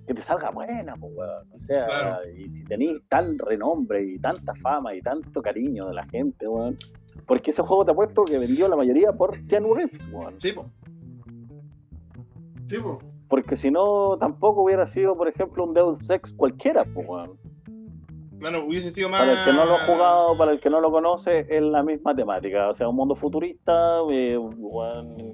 [0.06, 1.46] que te salga buena, pues weón.
[1.52, 2.30] O sea, Claro.
[2.36, 6.76] y si tenéis tal renombre y tanta fama y tanto cariño de la gente, weón.
[7.26, 10.34] Porque ese juego te apuesto que vendió la mayoría por Keanu Reeves, weón.
[10.38, 10.66] Sí, po.
[12.66, 12.98] Sí, po.
[13.28, 17.38] Porque si no, tampoco hubiera sido, por ejemplo, un Deus Ex cualquiera, pues weón.
[18.50, 19.20] Claro, hubiese sido más.
[19.22, 21.82] Para el que no lo ha jugado, para el que no lo conoce, es la
[21.82, 22.68] misma temática.
[22.68, 24.38] O sea, un mundo futurista, eh,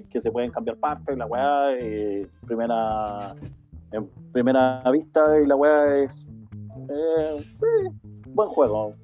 [0.09, 3.35] que se pueden cambiar partes, la weá, eh, primera,
[3.91, 6.25] en primera vista, y la weá es.
[6.89, 7.89] eh, eh,
[8.29, 8.95] buen juego.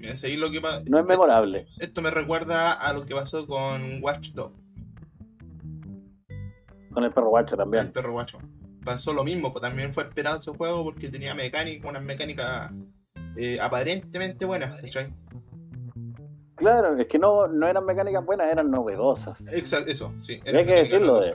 [0.00, 1.66] Mira, seguir lo que pa- No es memorable.
[1.78, 4.58] Esto me recuerda a lo que pasó con Watch Dogs,
[6.92, 7.92] Con el perro guacho el también.
[7.92, 8.38] perro guacho.
[8.84, 12.72] Pasó lo mismo, pues también fue esperado ese juego porque tenía mecánica, unas mecánicas
[13.36, 15.12] eh, aparentemente buenas, ¿cachai?
[16.56, 19.40] Claro, es que no, no eran mecánicas buenas, eran novedosas.
[19.52, 20.40] Exacto, eso, sí.
[20.44, 21.34] Hay que decirlo, de,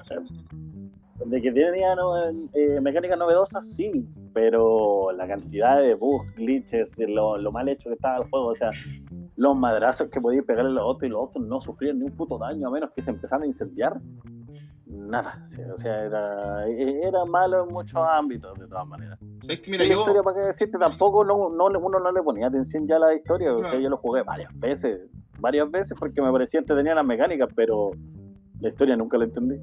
[1.25, 7.37] de que tenía no, eh, mecánicas novedosas, sí, pero la cantidad de bugs, glitches, lo,
[7.37, 8.69] lo mal hecho que estaba el juego, o sea,
[9.35, 12.11] los madrazos que podías pegarle a los otros y los otros no sufrían ni un
[12.11, 13.99] puto daño a menos que se empezaran a incendiar.
[14.85, 19.19] Nada, o sea, era, era malo en muchos ámbitos de todas maneras.
[19.45, 19.99] ¿Sabes que mira, yo.
[19.99, 22.99] historia, para qué decirte, tampoco no, no, le- uno no le ponía atención ya a
[22.99, 25.01] la historia, o sea, yo lo jugué varias veces,
[25.39, 27.91] varias veces porque me parecía entretenida las mecánicas, pero
[28.59, 29.57] la historia nunca la entendí.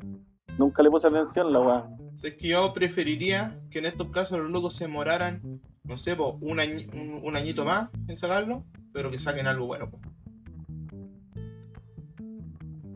[0.59, 1.88] Nunca le puse atención a la weá.
[2.14, 5.40] ¿Sabes que yo preferiría que en estos casos los locos se demoraran,
[5.85, 9.66] no sé, po, un, añi- un, un añito más en sacarlo, pero que saquen algo
[9.66, 9.88] bueno.
[9.90, 9.99] po.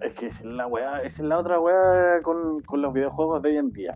[0.02, 3.42] Es que esa es la weá, esa es la otra weá con, con los videojuegos
[3.42, 3.94] de hoy en día.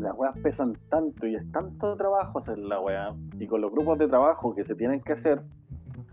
[0.00, 3.14] Las weas pesan tanto y es tanto trabajo hacer la weá.
[3.38, 5.42] Y con los grupos de trabajo que se tienen que hacer.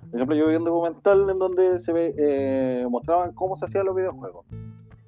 [0.09, 3.85] Por ejemplo, yo vi un documental en donde se ve, eh, mostraban cómo se hacían
[3.85, 4.45] los videojuegos.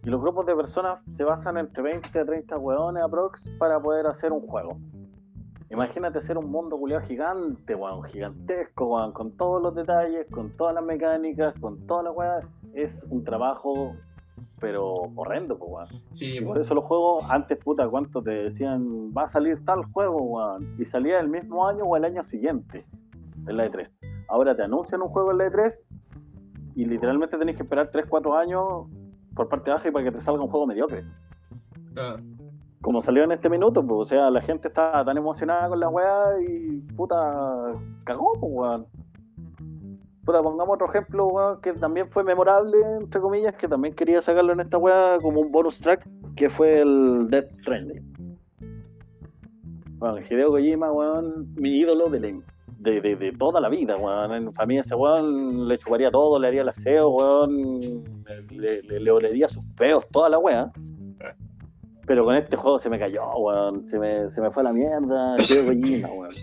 [0.04, 4.08] Y los grupos de personas se basan entre 20 a 30 weones aprox para poder
[4.08, 4.78] hacer un juego.
[5.72, 10.76] Imagínate hacer un mundo culiado gigante, weón, gigantesco, weón, con todos los detalles, con todas
[10.76, 12.40] las mecánicas, con toda la weá.
[12.74, 13.96] Es un trabajo,
[14.66, 15.88] pero horrendo, pues, weón.
[16.12, 19.12] Sí, Y por eso los juegos, antes, puta, ¿cuánto te decían?
[19.16, 20.76] Va a salir tal juego, weón.
[20.80, 22.84] Y salía el mismo año o el año siguiente,
[23.46, 23.92] en la E3.
[24.28, 25.72] Ahora te anuncian un juego en la E3
[26.78, 28.64] y literalmente tenés que esperar 3, 4 años
[29.36, 31.06] por parte baja y para que te salga un juego mediocre.
[31.96, 32.16] Ah,
[32.82, 35.90] Como salió en este minuto, pues, o sea, la gente estaba tan emocionada con la
[35.90, 37.72] weá y puta,
[38.04, 38.88] cagó, pues, weón.
[40.26, 44.54] Puta, pongamos otro ejemplo, weón, que también fue memorable, entre comillas, que también quería sacarlo
[44.54, 48.40] en esta weá como un bonus track, que fue el Death Stranding.
[49.98, 52.42] Bueno, Hideo Kojima, weón, mi ídolo de,
[52.80, 54.34] de, toda la vida, weón.
[54.34, 58.04] En familia ese weón le chuparía todo, le haría el aseo, weón,
[58.50, 60.72] le olería sus peos, toda la weá.
[62.08, 63.86] Pero con este juego se me cayó, weón.
[63.86, 66.34] Se me, se me fue a la mierda, Hideo Kojima, weón.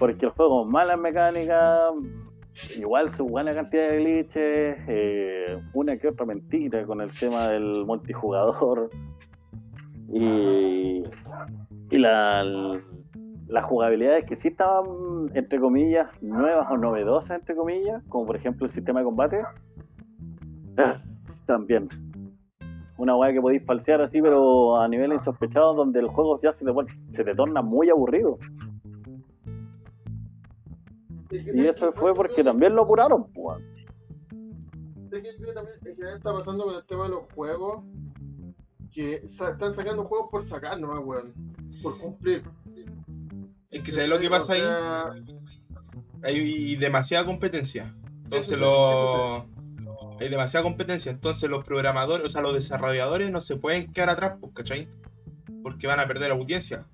[0.00, 1.92] Porque el juego con malas mecánicas,
[2.76, 7.84] igual su buena cantidad de glitches, eh, una que otra mentira con el tema del
[7.86, 8.90] multijugador.
[10.12, 11.04] Y,
[11.90, 12.42] y la,
[13.50, 18.66] las jugabilidades que sí estaban, entre comillas, nuevas o novedosas, entre comillas, como por ejemplo
[18.66, 19.42] el sistema de combate,
[21.46, 21.88] también.
[22.96, 26.64] Una weá que podéis falsear así, pero a nivel insospechado, donde el juego ya se
[27.08, 28.38] se te torna muy aburrido.
[31.30, 33.58] Y eso fue porque también lo apuraron, pues.
[35.10, 37.84] Sé que también en general está pasando con el tema de los juegos
[38.92, 41.32] que sa- están sacando juegos por sacar nomás, weón.
[41.82, 42.42] Por cumplir.
[43.70, 45.24] es que ¿sabes lo que pasa O ahí?
[46.22, 47.94] Hay demasiada competencia.
[48.24, 49.42] Entonces los...
[50.20, 51.10] Hay demasiada competencia.
[51.10, 54.88] Entonces los programadores, o sea, los desarrolladores no se pueden quedar atrás, pues, ¿cachai?
[55.62, 56.86] Porque van a perder audiencia.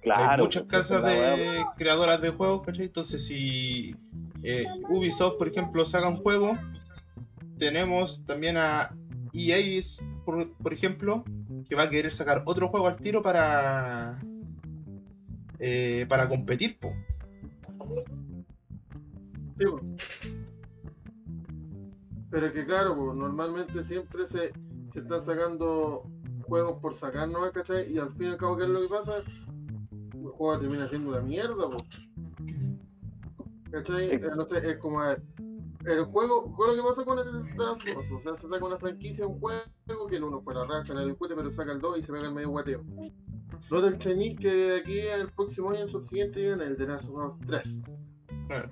[0.00, 0.30] Claro.
[0.30, 2.86] Hay muchas pues, casas de creadoras de juegos, ¿cachai?
[2.86, 3.94] Entonces, si
[4.42, 6.56] eh, Ubisoft, por ejemplo, saca un juego,
[7.58, 8.94] tenemos también a
[9.34, 9.82] EA,
[10.24, 11.24] por, por ejemplo,
[11.68, 14.18] que va a querer sacar otro juego al tiro para
[15.58, 16.92] eh, para competir, po.
[19.58, 19.80] sí, po.
[22.30, 24.52] Pero que claro, pues, normalmente siempre se,
[24.92, 26.04] se están sacando
[26.42, 27.92] juegos por sacar nomás, ¿cachai?
[27.92, 29.22] Y al fin y al cabo, ¿qué es lo que pasa?
[30.40, 31.82] Juego termina siendo una mierda, pues.
[33.70, 34.10] ¿Cachai?
[34.12, 35.22] Eh, no sé, es como eh,
[35.84, 38.64] el juego, fue lo que pasó con el Last of Us, O sea, se saca
[38.64, 41.80] una franquicia, un juego que el uno fue la racha, nadie discute, pero saca el
[41.82, 42.82] 2 y se pega el medio guateo.
[43.70, 47.10] Lo del Chinese que de aquí al próximo año, el subsiguiente, viene el The Last
[47.10, 47.78] of Us 3.
[48.46, 48.70] Claro.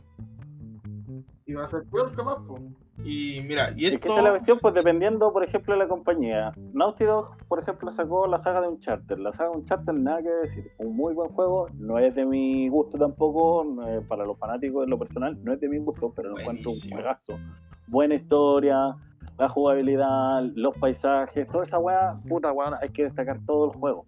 [1.45, 2.63] Y va a ser peor capaz, pues.
[3.05, 5.79] Y mira, y Es esto que esa es la cuestión, pues dependiendo, por ejemplo, de
[5.79, 6.53] la compañía.
[6.73, 9.19] Naughty Dog, por ejemplo, sacó la saga de Uncharted.
[9.19, 10.71] La saga de Uncharted, nada que decir.
[10.79, 14.85] Un muy buen juego, no es de mi gusto tampoco, no es- para los fanáticos
[14.85, 17.39] en lo personal, no es de mi gusto, pero lo encuentro un juegazo.
[17.87, 18.97] Buena historia,
[19.39, 24.07] la jugabilidad, los paisajes, toda esa weá, puta weá, hay que destacar todo el juego.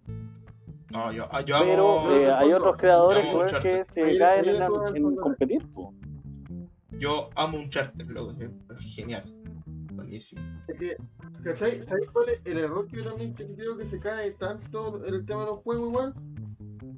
[0.93, 3.25] no, yo, yo Pero amo, eh, hay otros creadores
[3.61, 4.61] que se caen en,
[4.97, 5.65] en competir.
[5.73, 5.93] po.
[7.01, 9.23] Yo amo un charter, loco, es genial.
[9.95, 10.43] Buenísimo.
[11.43, 11.81] ¿cachai?
[11.81, 15.25] ¿Sabes cuál es el error que yo también creo que se cae tanto en el
[15.25, 16.13] tema de los juegos, igual?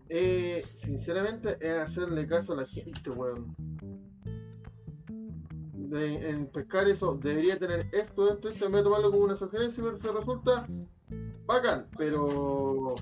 [0.10, 3.56] Eh, sinceramente, es hacerle caso a la gente, weón.
[5.94, 9.82] En pescar eso, debería tener esto, esto, esto, en vez de tomarlo como una sugerencia,
[9.82, 10.68] pero se resulta
[11.46, 12.96] bacán, pero.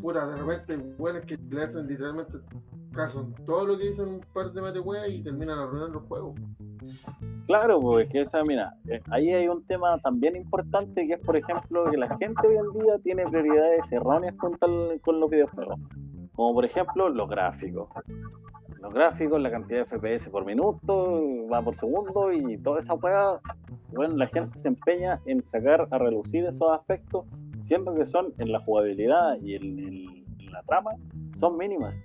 [0.00, 2.38] Puta, de repente, bueno, es que le hacen literalmente
[2.94, 6.34] caso todo lo que dicen un par de mate weas y terminan arruinando el juego.
[7.46, 11.36] Claro, pues que esa, mira, eh, ahí hay un tema también importante que es, por
[11.36, 15.78] ejemplo, que la gente hoy en día tiene prioridades erróneas con, tal, con los videojuegos.
[16.34, 17.88] Como por ejemplo los gráficos.
[18.80, 23.40] Los gráficos, la cantidad de FPS por minuto, va por segundo y toda esa hueá.
[23.92, 27.24] Bueno, la gente se empeña en sacar a relucir esos aspectos,
[27.60, 30.90] siendo que son en la jugabilidad y en, en la trama,
[31.38, 31.98] son mínimas.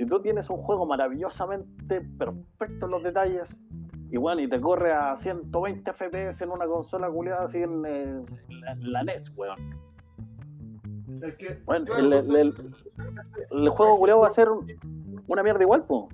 [0.00, 3.60] Si tú tienes un juego maravillosamente perfecto en los detalles,
[4.10, 8.24] y bueno, y te corre a 120 FPS en una consola culiada así en, eh,
[8.78, 9.58] la, NES, weón.
[11.66, 14.48] bueno, el, juego culiado va a ser
[15.26, 16.08] una mierda igual, po.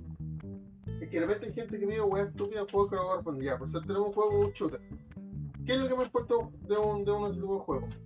[0.99, 3.57] Es que de repente hay gente que pide weón estúpida juegos que va a Ya,
[3.57, 4.81] pues tenemos un juego un shooter.
[5.65, 6.35] ¿Qué es lo que me importa
[6.67, 7.97] de un, de ese tipo de juegos?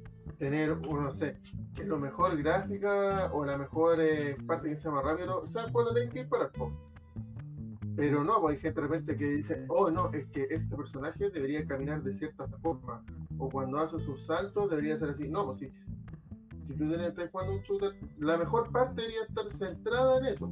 [0.42, 1.38] Tener, uno, no sé,
[1.76, 5.94] que lo mejor gráfica o la mejor eh, parte que sea más rápido, ¿sabes cuándo
[5.94, 6.72] tenés que disparar, po?
[7.96, 11.30] Pero no, pues hay gente de repente que dice, oh no, es que este personaje
[11.30, 13.06] debería caminar de cierta forma.
[13.38, 15.30] O cuando hace sus saltos debería ser así.
[15.30, 15.72] No, pues si,
[16.62, 20.52] si tú tienes, jugando un shooter, la mejor parte debería estar centrada en eso.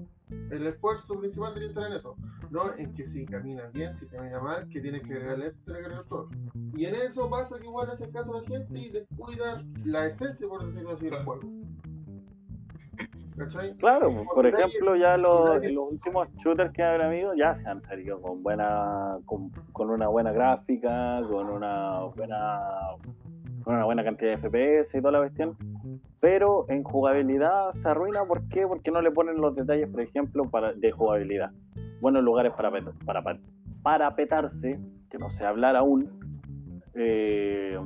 [0.51, 2.15] El esfuerzo principal debería estar en eso.
[2.51, 6.29] No en que si camina bien, si camina mal, que tienes que agregarle agregarle todo.
[6.75, 10.47] Y en eso pasa que igual hace caso a la gente y descuida la esencia,
[10.47, 11.41] por decirlo así, del juego.
[13.77, 18.43] Claro, por ejemplo, ya los, últimos shooters que han habido ya se han salido con
[18.43, 22.59] buena, con, una buena gráfica, con una buena,
[23.63, 25.57] con una buena cantidad de FPS y toda la cuestión.
[26.19, 28.67] Pero en jugabilidad se arruina, ¿por qué?
[28.67, 31.51] Porque no le ponen los detalles, por ejemplo, para, de jugabilidad.
[32.01, 33.39] Buenos lugares para, para, para,
[33.81, 36.09] para petarse, que no sé hablar aún.
[36.95, 37.77] Eh,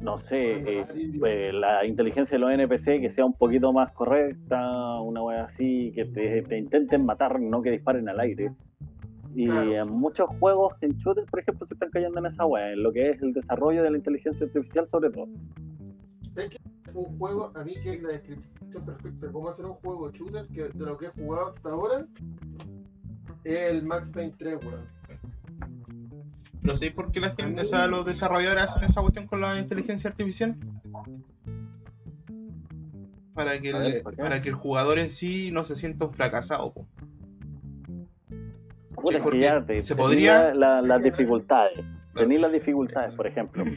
[0.00, 0.86] no sé, eh,
[1.24, 5.92] eh, la inteligencia de los NPC que sea un poquito más correcta, una wea así,
[5.92, 8.52] que te, intenten matar, no que disparen al aire.
[9.38, 12.82] Y en muchos juegos, en shooters, por ejemplo, se están cayendo en esa wea, en
[12.82, 15.28] lo que es el desarrollo de la inteligencia artificial sobre todo.
[16.34, 16.58] ¿Sabes qué?
[16.92, 20.18] Un juego, a mí que es la descripción perfecta de cómo hacer un juego de
[20.18, 22.06] shooter, que de lo que he jugado hasta ahora,
[23.44, 24.98] el Max Payne 3, weón
[26.60, 29.58] no sé por qué la gente, o sea, los desarrolladores hacen esa cuestión con la
[29.58, 30.56] inteligencia artificial.
[33.32, 36.74] Para que, el, para que el jugador en sí no se sienta un fracasado.
[39.80, 41.80] Se podría las dificultades.
[42.14, 43.64] Tener las dificultades, por ejemplo.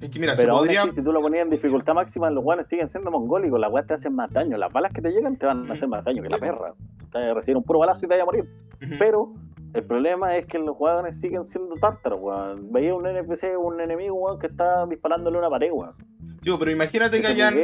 [0.00, 0.88] Es que mira, Pero se podría...
[0.92, 3.58] si tú lo ponías en dificultad máxima, los guanes siguen siendo mongólicos.
[3.58, 4.56] Las weas te hacen más daño.
[4.56, 6.74] Las balas que te llegan te van a hacer más daño que la perra.
[7.10, 8.48] Te vas a recibir un puro balazo y te vas a morir.
[8.96, 9.34] Pero
[9.74, 12.72] el problema es que los jugadores siguen siendo tártaros, weón.
[12.72, 15.94] Veía un NPC, un enemigo, weón, que está disparándole una pared, weón.
[16.42, 17.54] Sí, pero imagínate que hayan.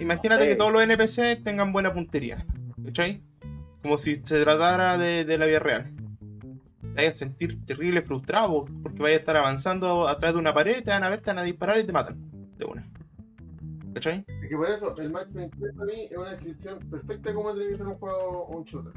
[0.00, 2.46] imagínate, que todos los NPC tengan buena puntería.
[2.84, 3.22] ¿Cachai?
[3.82, 5.92] Como si se tratara de, la vida real.
[6.94, 10.54] Te vayas a sentir terrible frustrado porque vayas a estar avanzando a través de una
[10.54, 12.16] pared, te van a ver, te van a disparar y te matan.
[12.56, 12.88] De una.
[13.94, 14.24] ¿Cachai?
[14.28, 17.52] Es que por eso el Max Payne para mí es una descripción perfecta de cómo
[17.52, 18.92] tiene que ser un juego, un shooter.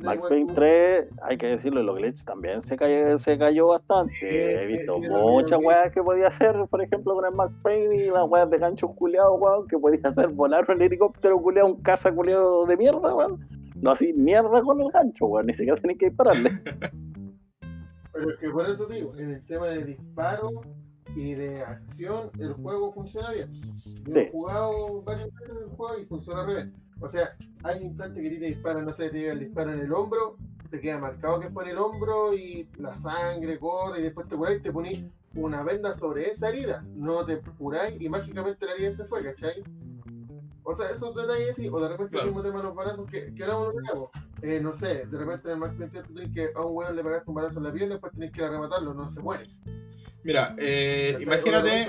[0.00, 4.62] Max Payne 3, hay que decirlo, los glitches también se cayó, se cayó bastante.
[4.62, 8.28] He visto muchas weas que podía hacer, por ejemplo, con el Max Payne y las
[8.28, 12.66] weas de ganchos culiados, weón, que podía hacer volar un helicóptero culiado, un caza culiado
[12.66, 13.57] de mierda, weón.
[13.80, 16.50] No así mierda con el gancho, weón, ni siquiera tenés que dispararle.
[18.12, 20.62] Pero es que por eso digo, en el tema de disparo
[21.14, 23.50] y de acción, el juego funciona bien.
[24.04, 28.20] Yo he jugado varias veces el juego y funciona bien o sea, hay un instante
[28.22, 30.36] que te dispara, no sé, te llega el disparo en el hombro,
[30.70, 34.36] te queda marcado que fue en el hombro y la sangre corre y después te
[34.36, 36.84] curáis y te ponís una venda sobre esa herida.
[36.94, 39.62] No te curáis y mágicamente la herida se fue, ¿cachai?
[40.70, 43.34] O sea, esos detalles sí, o de repente el mismo tema de los balazos que,
[43.34, 44.10] que ahora uno
[44.42, 47.02] eh, no sé, de repente en el más tú tienes que a un weón le
[47.02, 49.22] pegaste un balazo en la pierna y después tienes que ir a rematarlo, no se
[49.22, 49.48] muere.
[50.24, 51.86] Mira, eh, imagínate.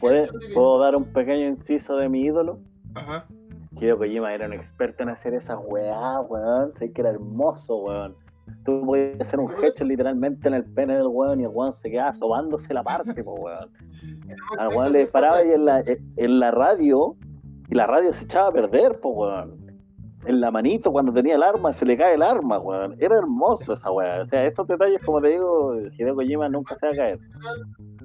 [0.00, 2.58] ¿Puedo dar un pequeño inciso de mi ídolo?
[2.96, 3.28] Ajá.
[3.70, 6.72] Hideo Kojima era un experto en hacer esa weá, weón.
[6.72, 8.16] Sé que era hermoso, weón.
[8.64, 11.90] Tú podías hacer un hecho literalmente en el pene del weón y el weón se
[11.90, 13.70] quedaba sobándose la parte, weón.
[14.58, 17.16] Al weón le disparaba y en la, en la radio,
[17.68, 19.64] y la radio se echaba a perder, po, weón
[20.26, 22.96] en la manito cuando tenía el arma, se le cae el arma, weón.
[22.98, 24.20] Era hermoso esa weá.
[24.20, 27.20] O sea, esos detalles, como te digo, Hideo Kojima nunca se va a caer.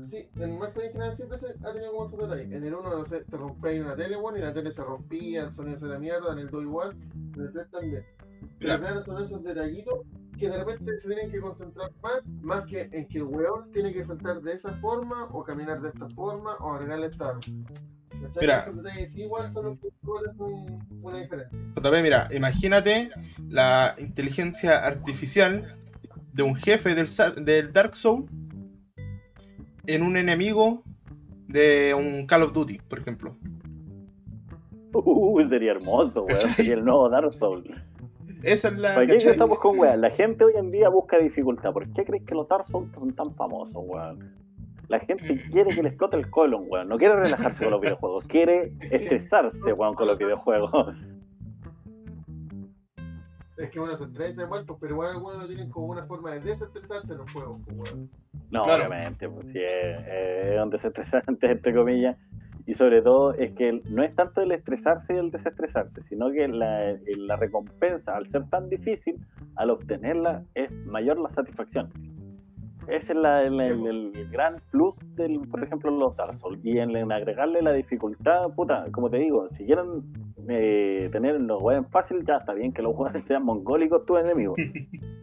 [0.02, 2.52] Sí, en Max Payne final siempre se ha tenido como esos detalles.
[2.52, 5.44] En el 1, no sé, te rompéis una tele, weón, y la tele se rompía,
[5.44, 6.98] el sonido se la mierda, en el 2 igual,
[7.36, 8.06] en el 3 también.
[8.60, 10.00] Pero claro, son esos detallitos
[10.40, 13.94] que de repente se tienen que concentrar más, más que en que el weón tiene
[13.94, 17.42] que saltar de esa forma, o caminar de esta forma, o agregarle esta arma.
[18.42, 18.72] Mira,
[19.16, 19.80] igual son
[21.02, 21.58] una diferencia.
[21.76, 23.12] JP, mira, imagínate
[23.50, 25.78] la inteligencia artificial
[26.34, 28.26] de un jefe del, Sa- del Dark Soul
[29.88, 30.84] en un enemigo
[31.48, 33.36] de un Call of Duty, por ejemplo.
[34.92, 36.50] Uh, sería hermoso, weón.
[36.56, 37.64] Sería el nuevo Dark Souls.
[38.44, 38.96] Esa es la.
[38.96, 40.02] ¿Para estamos con weón?
[40.02, 41.74] La gente hoy en día busca dificultad.
[41.74, 44.34] ¿Por qué crees que los Dark Souls son tan famosos, weón?
[44.88, 46.88] La gente quiere que le explote el colon, weón.
[46.90, 48.24] No quiere relajarse con los videojuegos.
[48.26, 50.96] Quiere estresarse, weón, con los videojuegos.
[53.58, 56.32] Es que uno se estresa igual, pues, pero igual algunos lo tienen como una forma
[56.32, 58.10] de desestresarse en los juegos, pues, weón.
[58.52, 58.88] No, Claro.
[58.88, 62.18] obviamente, pues sí, es, es un desestresante, entre comillas.
[62.70, 66.48] Y sobre todo es que no es tanto el estresarse y el desestresarse, sino que
[66.48, 69.16] la, la recompensa, al ser tan difícil,
[69.56, 71.90] al obtenerla, es mayor la satisfacción.
[72.88, 76.60] Ese es la- el, el- el gran plus del, por ejemplo, los Dark Souls.
[76.64, 80.04] Y en, en agregarle la dificultad, puta, como te digo, si quieren
[80.48, 84.58] eh, tener los weones fácil, ya está bien que los weones sean mongólicos tus enemigos.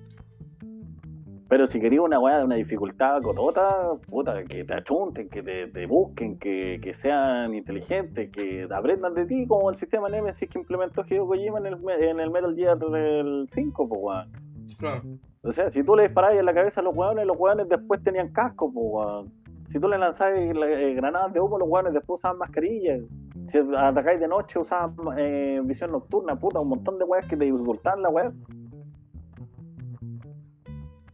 [1.49, 5.68] Pero si querías una weá de una dificultad cotota, puta, que te achunten, que te,
[5.68, 10.59] te busquen, que, que sean inteligentes, que aprendan de ti, como el sistema Nemesis que
[10.59, 14.32] implementó Hideo Kojima en el, en el Metal Gear del 5, pues weón.
[14.78, 15.03] Claro.
[15.42, 18.03] O sea, si tú le disparabas en la cabeza a los weones, los weones después
[18.03, 19.32] tenían casco, pues weón.
[19.68, 23.01] Si tú le lanzabas la- eh, granadas de humo, los weones después usaban mascarillas.
[23.49, 27.44] Si atacáis de noche, usaban eh, visión nocturna, puta, un montón de weas que te
[27.44, 28.09] dificultaban la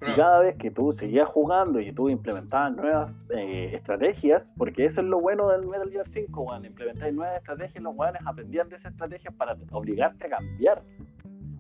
[0.07, 5.01] Y cada vez que tú seguías jugando y tú implementabas nuevas eh, estrategias, porque eso
[5.01, 8.77] es lo bueno del Metal Gear 5, weón, implementáis nuevas estrategias, los weones aprendían de
[8.77, 10.83] esas estrategias para obligarte a cambiar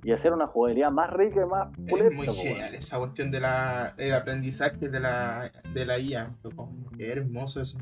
[0.05, 2.17] y hacer una jugabilidad más rica y más Es pulenta.
[2.17, 2.45] muy po, weón.
[2.45, 6.35] genial esa cuestión de la, el aprendizaje de la, de la IA.
[6.99, 7.79] Qué hermoso eso.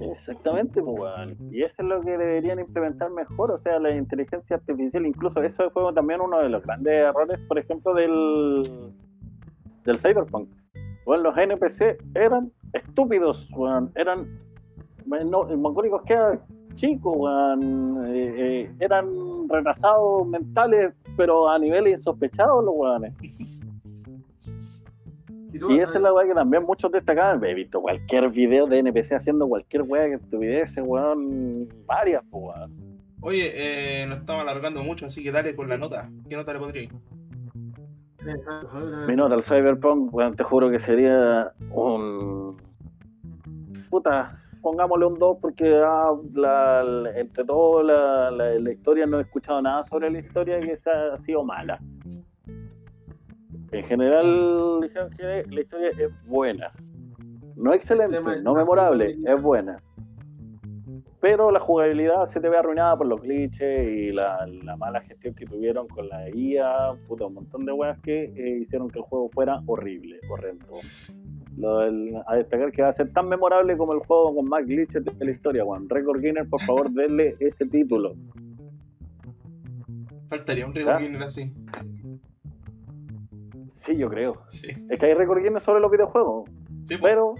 [0.00, 0.98] Exactamente, pues.
[1.52, 5.70] Y eso es lo que deberían implementar mejor, o sea, la inteligencia artificial, incluso eso
[5.70, 8.92] fue también uno de los grandes errores, por ejemplo, del,
[9.84, 10.48] del Cyberpunk.
[11.04, 13.90] Bueno, los NPC eran estúpidos, weón.
[13.94, 14.38] Eran
[15.06, 16.40] no, mongólicos que eran
[16.74, 18.04] chicos, weón.
[18.06, 23.12] Eh, eh, eran retrasados mentales, pero a niveles insospechados los weones.
[25.58, 27.44] tú, Y esa eh, es la weá que también muchos destacaban.
[27.44, 31.68] He visto cualquier video de NPC haciendo cualquier weá que estuviese, weón.
[31.86, 32.92] Varias, pues, weón.
[33.24, 36.10] Oye, eh, nos estamos alargando mucho, así que dale con la nota.
[36.28, 36.82] ¿Qué nota le podría?
[36.82, 36.90] eh,
[39.06, 42.56] Mi nota al Cyberpunk, weón, te juro que sería un.
[43.90, 49.22] Puta, pongámosle un 2 porque ah, la- la- entre todo la, la- historia no he
[49.22, 51.80] escuchado nada sobre la historia que sea- ha sido mala.
[53.70, 56.70] En general, dijeron que la historia es buena.
[57.56, 59.78] No excelente, no memorable, es buena.
[61.22, 65.34] Pero la jugabilidad se te ve arruinada por los glitches y la, la mala gestión
[65.34, 69.04] que tuvieron con la IA, puta, un montón de weas que eh, hicieron que el
[69.04, 70.66] juego fuera horrible, horrendo.
[71.56, 74.66] Lo del- a destacar que va a ser tan memorable como el juego con más
[74.66, 75.88] glitches de la historia, Juan.
[75.88, 78.14] Record Guinness, por favor, denle ese título.
[80.28, 80.74] Faltaría un.
[80.74, 81.52] Record Guinness así.
[83.68, 84.42] Sí, yo creo.
[84.48, 84.68] Sí.
[84.90, 86.50] Es que hay Record Guinness sobre los videojuegos,
[86.84, 87.00] Sí, pues.
[87.12, 87.34] pero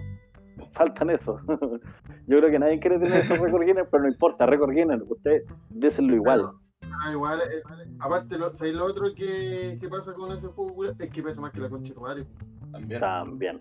[0.72, 1.40] faltan eso.
[2.26, 5.42] yo creo que nadie quiere tener esos Record Guinness, pero no importa, Record Guinness, usted
[5.70, 6.50] désenlo igual.
[6.82, 7.62] Ah, igual, eh,
[8.00, 10.84] aparte, lo, ¿sabes lo otro que, que pasa con ese juego?
[10.84, 12.26] Es que pesa más que la concha de tu madre.
[12.70, 13.00] también.
[13.00, 13.58] También.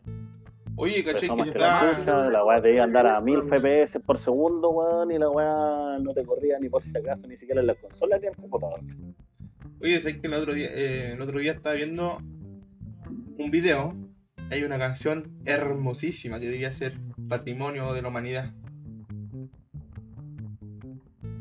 [0.76, 2.30] Oye, caché que la está.
[2.30, 6.00] la weá te iba a andar a 1000 FPS por segundo, weón, y la weá
[6.00, 8.38] no te corría ni por si acaso, ni siquiera en la consola ni en el
[8.38, 8.80] computador.
[9.82, 12.18] Oye, ¿sabes que el otro día, eh, el otro día estaba viendo
[13.38, 13.94] un video?
[14.52, 16.98] Hay una canción hermosísima que debería ser
[17.30, 18.52] patrimonio de la humanidad.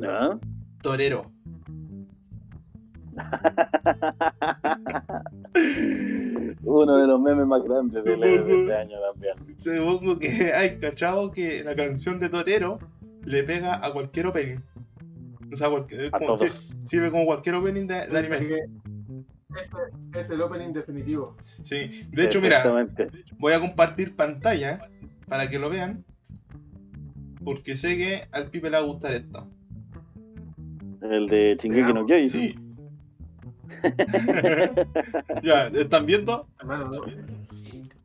[0.02, 0.38] ¿Ah?
[0.80, 1.30] Torero.
[6.62, 9.34] Uno de los memes más grandes de, de este año también.
[9.58, 12.78] Supongo que hay cachado que la canción de Torero
[13.24, 14.58] le pega a cualquier opening.
[15.52, 16.38] O sea, cualquier, como-
[16.84, 18.64] sirve como cualquier opening de, de anime.
[20.14, 21.36] Es el opening definitivo.
[21.62, 22.06] Sí.
[22.10, 22.64] De hecho, mira,
[23.38, 24.88] voy a compartir pantalla
[25.28, 26.04] para que lo vean.
[27.44, 29.48] Porque sé que al pipe le va a gustar esto.
[31.00, 32.28] El de Shingeki no Kyojin.
[32.28, 32.54] Sí.
[35.42, 36.46] ya, ¿están viendo?
[36.60, 37.06] Hermano, no.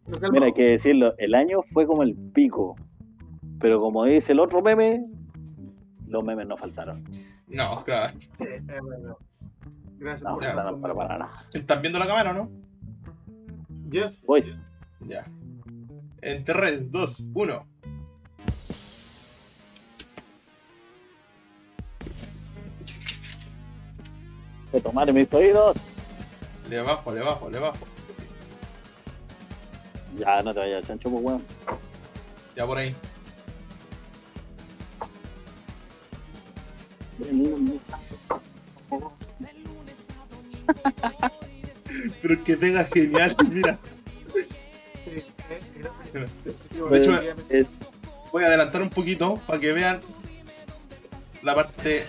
[0.07, 0.29] No, calma.
[0.31, 2.75] Mira, hay que decirlo, el año fue como el pico.
[3.59, 5.05] Pero como dice el otro meme,
[6.07, 7.03] los memes no faltaron.
[7.47, 8.13] No, claro.
[8.37, 9.15] Sí, es verdad.
[9.97, 11.45] Gracias No por faltaron para, para nada.
[11.53, 12.51] ¿Están viendo la cámara o no?
[13.91, 14.21] Yes.
[14.25, 14.55] Voy.
[15.01, 15.25] Ya.
[16.21, 17.67] En 3, 2, 1.
[24.75, 25.77] que tomar en mis oídos.
[26.69, 27.77] Le bajo, le bajo, le bajo.
[30.17, 31.43] Ya, no te vayas chancho, pues, weón.
[32.55, 32.95] Ya por ahí.
[42.21, 43.77] Pero es que pega genial, mira.
[46.89, 47.13] De hecho,
[48.31, 50.01] voy a adelantar un poquito para que vean
[51.43, 52.05] la parte.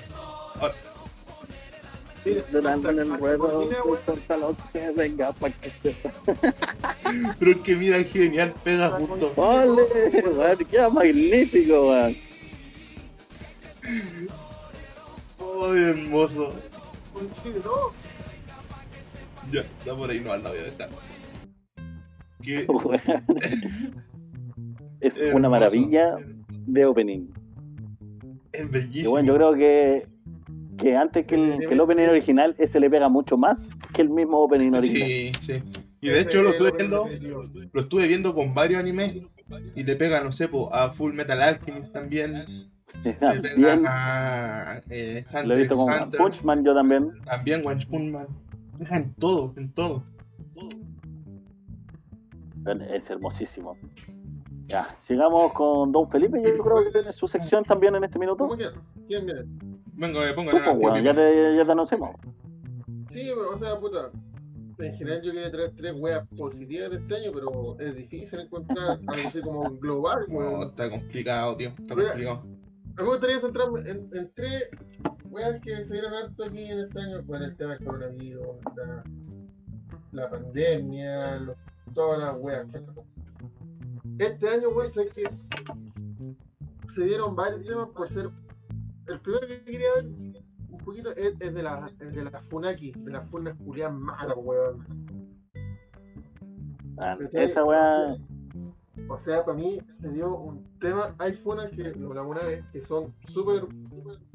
[0.61, 0.70] ah,
[2.50, 3.68] durante el ruedo,
[4.72, 6.11] que venga para que sepa.
[7.38, 9.32] Pero es que mira, genial, pega justo.
[9.36, 9.86] ¡Ole!
[10.68, 12.16] Queda magnífico, weón.
[15.38, 16.52] ¡Oh, hermoso!
[19.53, 20.88] Ya, está por ahí, no, al lado ya está.
[22.42, 23.01] Que Weón.
[25.01, 25.36] Es hermoso.
[25.36, 26.16] una maravilla
[26.66, 27.26] de opening.
[28.53, 29.11] Es Y bellísimo.
[29.11, 30.03] bueno, yo creo que,
[30.78, 34.09] que antes que el, que el opening original, ese le pega mucho más que el
[34.09, 35.07] mismo opening original.
[35.09, 35.62] Sí, sí.
[36.01, 37.07] Y de hecho lo estuve viendo,
[37.72, 39.14] lo estuve viendo con varios animes
[39.74, 42.44] y le pega, no sé, po, a Full Metal Alchemist también.
[43.05, 46.18] Le pega Bien, a eh, lo he Hunter visto con Hunter.
[46.18, 47.12] Punchman yo también.
[47.24, 48.26] También One Punch Man.
[48.78, 50.02] Deja en todo, en todo.
[52.90, 53.76] Es hermosísimo.
[54.66, 56.42] Ya, sigamos con Don Felipe.
[56.42, 58.48] Yo creo que tiene su sección también en este minuto.
[58.48, 58.68] ¿Cómo que?
[59.06, 59.42] ¿Quién viene?
[59.94, 62.10] Vengo, me pongo weón, ya te, ya te anunciamos.
[63.10, 64.10] Sí, o sea, puta.
[64.78, 68.98] En general yo quería traer tres weas positivas de este año, pero es difícil encontrar
[69.06, 70.62] algo así como global, No, weón.
[70.68, 71.68] está complicado, tío.
[71.68, 72.08] Está Mira.
[72.08, 72.38] complicado.
[72.40, 74.68] A mí me gustaría centrarme en, en tres
[75.30, 77.22] weas que se dieron harto aquí en este año.
[77.24, 78.46] Bueno, el tema del coronavirus,
[78.76, 79.04] la,
[80.12, 81.56] la pandemia, los-
[81.94, 83.06] todas las weas que han pasado.
[84.18, 85.28] Este año, weón, sé que
[86.94, 88.30] se dieron varios temas por ser.
[89.06, 92.92] El primero que quería ver un poquito es, es de la es de la Funaki,
[92.92, 94.86] de las funas culiadas malas, weón.
[96.98, 97.18] Ah.
[97.32, 98.16] Esa weá.
[99.08, 101.14] O sea, para mí se dio un tema.
[101.18, 103.66] Hay funas que, lo hablamos una vez, que son súper.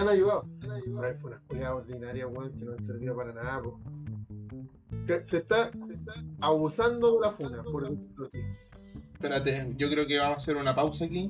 [0.02, 0.46] Han ayudado.
[0.60, 3.80] Pero hay funas culiadas ordinarias, weón, que no han servido para nada, po.
[5.06, 8.40] Se está, se está abusando de la funa, por decirlo así.
[9.14, 11.30] Espérate, yo creo que vamos a hacer una pausa aquí.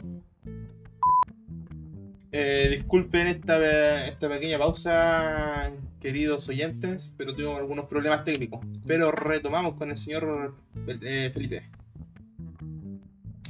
[2.31, 8.61] Eh, disculpen esta, esta pequeña pausa, queridos oyentes, pero tuvimos algunos problemas técnicos.
[8.87, 10.55] Pero retomamos con el señor
[10.87, 11.69] eh, Felipe.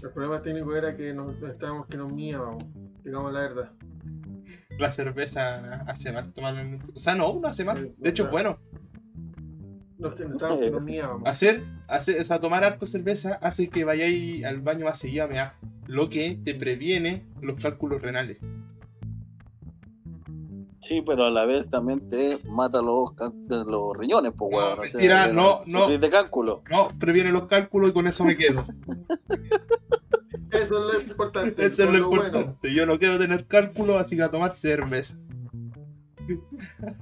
[0.01, 2.63] El problema técnico era que nos estábamos que nos míamos,
[3.03, 3.71] digamos la verdad.
[4.81, 6.55] La cerveza hace mal tomar.
[6.95, 7.93] O sea, no, no hace mal.
[7.97, 8.57] De hecho, es bueno.
[10.81, 11.21] Míamos.
[11.25, 15.27] Hacer, hacer, o sea, tomar harta cerveza hace que vayáis al baño más seguido a
[15.27, 15.53] mear,
[15.85, 18.39] lo que te previene los cálculos renales.
[20.79, 23.11] Sí, pero a la vez también te mata los,
[23.47, 24.79] los riñones, pues, No, weón.
[24.79, 25.87] o sea, mentira, que no, no.
[25.95, 26.63] de cálculo.
[26.71, 28.65] No, previene los cálculos y con eso me quedo.
[30.61, 31.65] Eso es lo importante.
[31.65, 32.73] Eso es lo importante.
[32.73, 35.17] Yo no quiero tener cálculo, así que a tomar cerveza.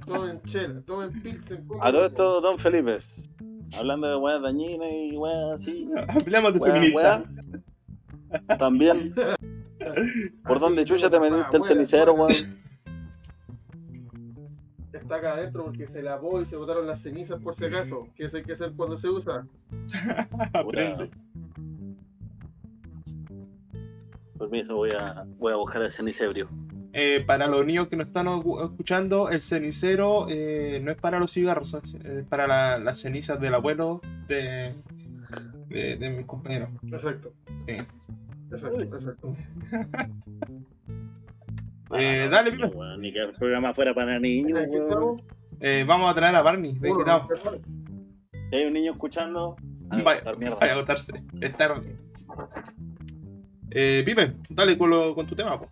[0.06, 1.66] Tomen chela, tomen pilsen.
[1.66, 2.98] coman, A todo esto, Don Felipe.
[3.78, 5.88] Hablando de weas dañinas y weas así.
[6.08, 7.24] Hablemos de feminista.
[8.58, 9.12] También,
[10.44, 12.34] ¿por Así dónde chucha te metiste el cenicero, muera.
[12.34, 12.60] weón?
[14.92, 18.06] Está acá adentro porque se lavó y se botaron las cenizas por si acaso.
[18.16, 19.46] Eso hay que hacer cuando se usa.
[20.52, 21.10] Aprende.
[24.40, 26.48] Permiso, voy a, voy a buscar el cenicebrio.
[26.92, 31.30] Eh, para los niños que nos están escuchando, el cenicero eh, no es para los
[31.32, 34.74] cigarros, es para la- las cenizas del abuelo de,
[35.68, 36.70] de, de mis compañeros.
[36.90, 37.32] Exacto.
[37.68, 37.76] Sí.
[38.50, 39.32] Exacto, exacto.
[41.92, 44.60] Eh, Ah, dale, no, Ni que el programa fuera para niños.
[45.58, 47.26] Eh, vamos a traer a Barney, de quitado.
[48.50, 49.56] Si hay un niño escuchando,
[49.90, 50.56] a Vaya, botar mierda.
[50.60, 51.12] vaya a agotarse.
[51.40, 51.96] Es tarde.
[53.70, 55.58] Eh, Pipe, dale con, lo- con tu tema.
[55.58, 55.68] po.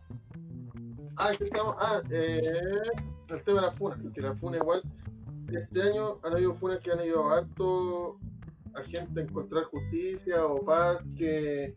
[1.16, 1.74] Ah, aquí estamos.
[1.78, 2.42] Ah, eh,
[3.28, 3.96] el tema de la funa.
[4.14, 4.82] Que la funa igual.
[5.52, 8.18] Este año han habido funas que han ayudado harto
[8.74, 11.74] a gente a encontrar justicia o paz que,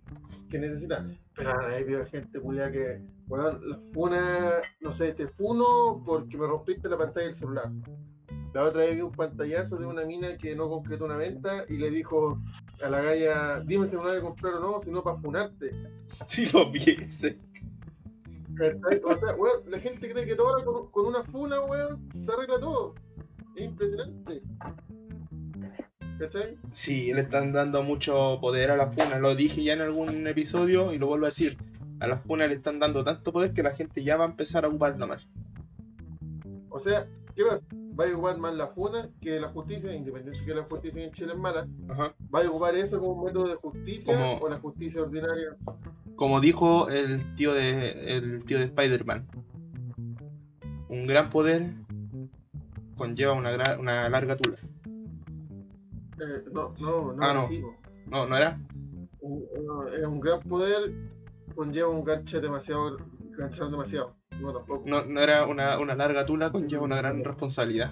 [0.50, 1.06] que necesita.
[1.36, 2.40] Pero han habido gente
[2.72, 4.50] que, weón, la funa,
[4.82, 7.72] no sé, te funo porque me rompiste la pantalla del celular.
[8.54, 11.78] La otra vez vi un pantallazo de una mina que no concretó una venta y
[11.78, 12.38] le dijo
[12.84, 15.72] a la galla, dime si la voy a comprar o no, si no para funarte.
[16.28, 17.40] Si lo viese.
[19.04, 22.32] O sea, weón, la gente cree que todo ahora con, con una funa, weón, se
[22.32, 22.94] arregla todo.
[23.56, 24.42] Es impresionante.
[26.20, 26.58] ¿Cachai?
[26.70, 29.18] Sí, le están dando mucho poder a la funa.
[29.20, 31.58] Lo dije ya en algún episodio y lo vuelvo a decir.
[32.02, 34.66] A las funas le están dando tanto poder que la gente ya va a empezar
[34.66, 35.26] a ocuparlo más.
[36.70, 37.62] O sea, ¿qué pasa?
[38.02, 41.34] Va a ocupar más la funa que la justicia, independiente que la justicia en Chile
[41.34, 42.14] es mala, Ajá.
[42.34, 45.56] va a ocupar eso como un método de justicia Como- o la justicia ordinaria.
[46.16, 49.28] Como dijo el tío de el tío de Spider-Man.
[50.90, 51.74] Un gran poder
[52.98, 54.58] conlleva una, gra- una larga tula.
[56.20, 57.42] Eh, no, no, no, Ah, no.
[57.44, 57.64] así.
[58.08, 58.60] No, no era.
[59.22, 59.44] Un,
[60.06, 60.94] un gran poder
[61.56, 62.98] conlleva un gancho demasiado,
[63.38, 64.16] ganchar demasiado.
[64.42, 64.84] No, tampoco.
[64.88, 67.92] No, no era una, una larga tula conlleva una gran responsabilidad.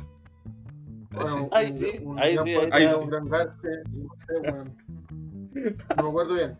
[1.11, 3.03] Bueno, Ahí sí, un ahí gran sí, poder ahí conlleva sí.
[3.03, 4.75] Un gran ganche, no sé, weón.
[5.97, 6.57] No me acuerdo bien.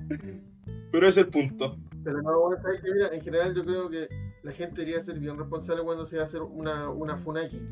[0.92, 1.78] Pero es el punto.
[2.04, 4.08] Pero no, bueno, sabes que mira, en general yo creo que
[4.44, 7.66] la gente debería ser bien responsable cuando se va a hacer una, una funaki.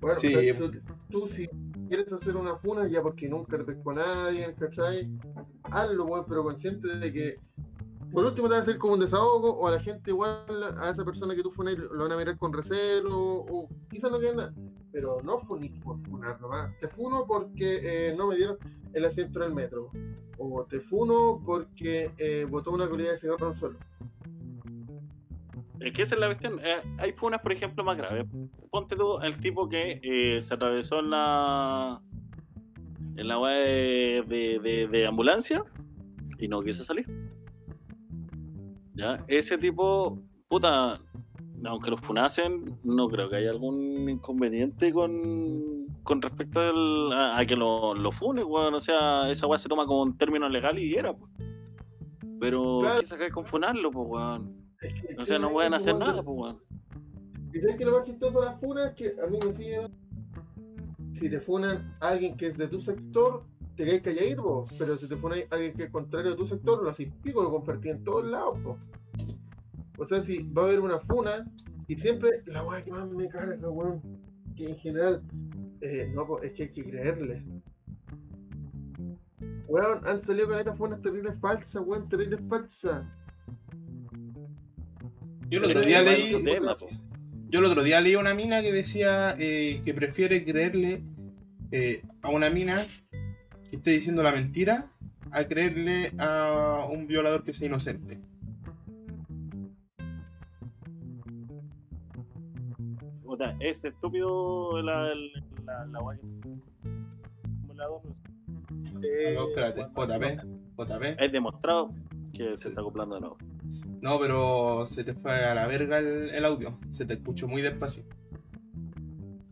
[0.00, 0.34] Bueno, Sí.
[0.34, 0.72] o sea, tú,
[1.10, 1.48] tú si
[1.88, 5.10] quieres hacer una funa ya porque nunca le pescó a nadie, ¿cachai?
[5.64, 7.36] Hazlo, weón, pero consciente de que
[8.14, 10.44] por último te va a hacer como un desahogo o a la gente igual,
[10.78, 14.18] a esa persona que tú funas lo van a mirar con recelo o quizás no
[14.20, 14.54] queda nada.
[14.92, 16.70] Pero no funís por funar nomás.
[16.80, 18.56] Te funo porque eh, no me dieron
[18.92, 19.90] el asiento en el metro.
[20.38, 23.78] O te funo porque eh, botó una colilla de cigarro al suelo.
[25.80, 26.60] Es es la cuestión.
[26.62, 28.26] Eh, hay funas, por ejemplo, más graves.
[28.70, 32.00] Ponte tú el tipo que eh, se atravesó en la.
[33.16, 35.64] en la de, de- de ambulancia
[36.38, 37.06] y no quiso salir.
[38.94, 41.00] Ya, ese tipo, puta,
[41.64, 47.44] aunque los funasen, no creo que haya algún inconveniente con, con respecto al- a, a
[47.46, 48.74] que lo, lo funen, weón.
[48.74, 51.30] O sea, esa weá se toma como un término legal y era, pues.
[52.40, 53.00] Pero, Claro.
[53.00, 54.64] ¿qué sacar con funarlo, pues, weón?
[55.18, 56.58] O sea, no pueden hacer nada, pues, weón.
[57.52, 59.96] ¿Y sabes que lo más chistoso de las funas que a mí me sigue dando-
[61.14, 63.44] Si te funan a alguien que es de tu sector,
[63.76, 64.68] te quedas calladito, po.
[64.78, 67.50] pero si te a alguien que es contrario de tu sector, lo haces pico, lo
[67.50, 68.58] compartí en todos lados.
[68.60, 68.78] po.
[69.98, 71.46] O sea, si va a haber una funa,
[71.86, 74.00] y siempre la weá que más me carga, weón,
[74.56, 75.22] que en general,
[75.80, 77.42] eh, no, po, es que hay que creerle.
[79.66, 83.04] Weón, han salido con estas funas terribles falsas, weón, terribles falsas.
[85.50, 86.42] Yo el otro día leí.
[86.42, 86.76] tema.
[87.48, 91.04] Yo el otro día leí una mina que decía eh, que prefiere creerle
[91.70, 92.84] eh, a una mina
[93.74, 94.88] que esté diciendo la mentira
[95.32, 98.20] a creerle a un violador que sea inocente.
[103.24, 105.12] Puta, es estúpido la,
[105.64, 106.12] la, no
[108.12, 108.22] sé.
[109.02, 109.82] Eh, espérate.
[109.82, 111.02] JP, JP.
[111.18, 111.90] Es demostrado
[112.32, 113.38] que se está acoplando de nuevo.
[114.02, 116.78] No, pero se te fue a la verga el, el audio.
[116.90, 118.04] Se te escuchó muy despacio.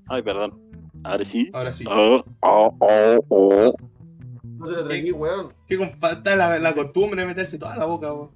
[0.06, 0.60] Ay, perdón.
[1.02, 1.50] Ahora sí.
[1.52, 1.84] Ahora sí.
[1.88, 3.74] Oh, oh, oh.
[4.62, 5.52] No te lo traí, weón.
[5.66, 8.30] Que está la, la costumbre de meterse toda la boca, weón.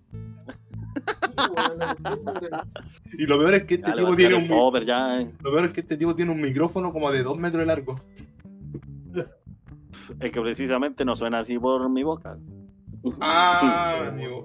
[3.18, 4.48] Y lo peor es que este Dale, tipo tiene un
[4.84, 5.20] ya.
[5.20, 5.30] eh.
[5.40, 8.00] lo peor es que este tipo tiene un micrófono como de 2 metros de largo.
[10.20, 12.36] Es que precisamente no suena así por mi boca.
[13.20, 14.42] Ah, amigo.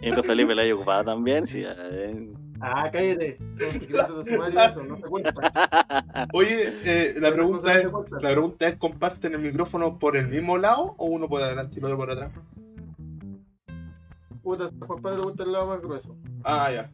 [0.00, 1.64] Y tu Felipe la hay ocupada también, sí.
[1.66, 2.32] eh.
[2.60, 3.38] Ah, cállate.
[3.58, 5.34] Eso, no se cuenta.
[6.32, 10.94] Oye, eh, la pregunta es, la pregunta es, ¿comparten el micrófono por el mismo lado
[10.98, 12.32] o uno por adelante y el otro por atrás?
[14.42, 16.16] Puta, a Juan Pablo le gusta el lado más grueso.
[16.44, 16.90] Ah, ya.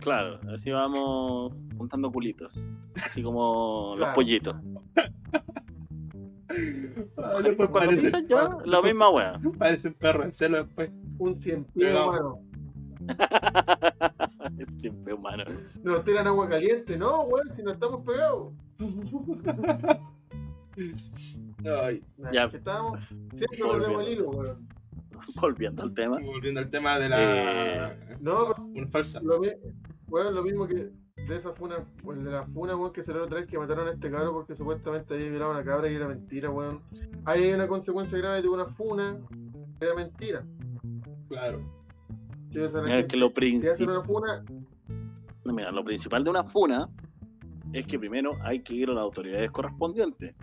[0.00, 2.68] Claro, así vamos juntando culitos.
[3.04, 4.56] Así como los pollitos.
[7.18, 9.38] Ah, después cuando parece, ya, la misma wea.
[9.58, 10.90] parece un perro en celo después.
[11.18, 11.94] Un cien pies.
[14.76, 15.44] Siempre humano.
[15.82, 18.52] Nos tiran agua caliente, no, weón, si no estamos pegados.
[21.82, 22.48] Ay, Ya.
[22.50, 23.04] que estábamos.
[23.06, 23.78] Siempre Volviendo.
[23.78, 24.68] perdemos el hilo, weón.
[25.40, 26.18] Volviendo al tema.
[26.20, 27.88] volviendo al tema de la...
[27.92, 29.20] Eh, No, Una falsa.
[29.22, 29.40] Lo,
[30.08, 30.74] weón, lo mismo que
[31.26, 33.90] de esa funa, el de la funa, weón, que salió otra vez que mataron a
[33.92, 36.80] este cabro porque supuestamente había violado a una cabra y era mentira, weón.
[37.24, 39.18] Ahí hay una consecuencia grave de una funa,
[39.80, 40.44] era mentira.
[41.28, 41.60] Claro.
[42.50, 44.02] Mira que lo principal.
[45.44, 46.88] Mira, lo principal de una funa
[47.72, 50.34] es que primero hay que ir a las autoridades correspondientes.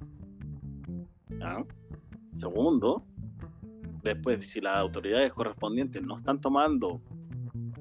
[1.30, 1.66] ¿Ya?
[2.32, 3.06] Segundo,
[4.04, 7.02] después, si las autoridades correspondientes no están tomando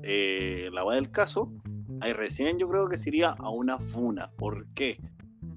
[0.03, 1.53] eh, la va del caso,
[2.01, 4.31] ahí recién yo creo que se iría a una funa.
[4.37, 4.99] ¿Por qué?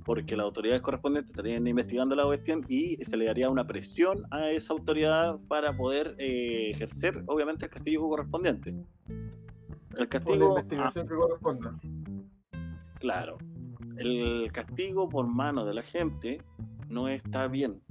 [0.07, 4.49] Porque las autoridades correspondientes estarían investigando la cuestión y se le daría una presión a
[4.49, 8.69] esa autoridad para poder eh, ejercer, obviamente, el castigo correspondiente.
[8.69, 8.85] El
[9.97, 10.55] la castigo.
[10.57, 11.79] ah, investigación que corresponda.
[12.99, 13.37] Claro.
[13.97, 16.41] El castigo por mano de la gente
[16.89, 17.81] no está bien.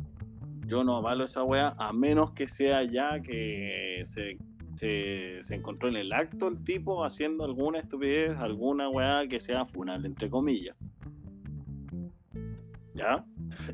[0.67, 4.39] Yo no avalo esa wea a menos que sea ya que se
[4.77, 9.65] se, se encontró en el acto el tipo haciendo alguna estupidez, alguna weá que sea
[9.65, 10.77] funal, entre comillas.
[12.97, 13.25] ¿Ya?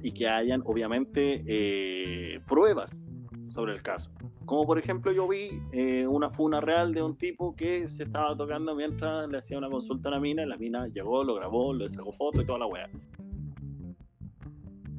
[0.02, 3.00] Y que hayan, obviamente, eh, pruebas
[3.46, 4.10] sobre el caso.
[4.46, 8.36] Como por ejemplo yo vi eh, una funa real de un tipo que se estaba
[8.36, 11.72] tocando mientras le hacía una consulta a la mina, y la mina llegó, lo grabó,
[11.72, 12.90] le sacó foto y toda la weá.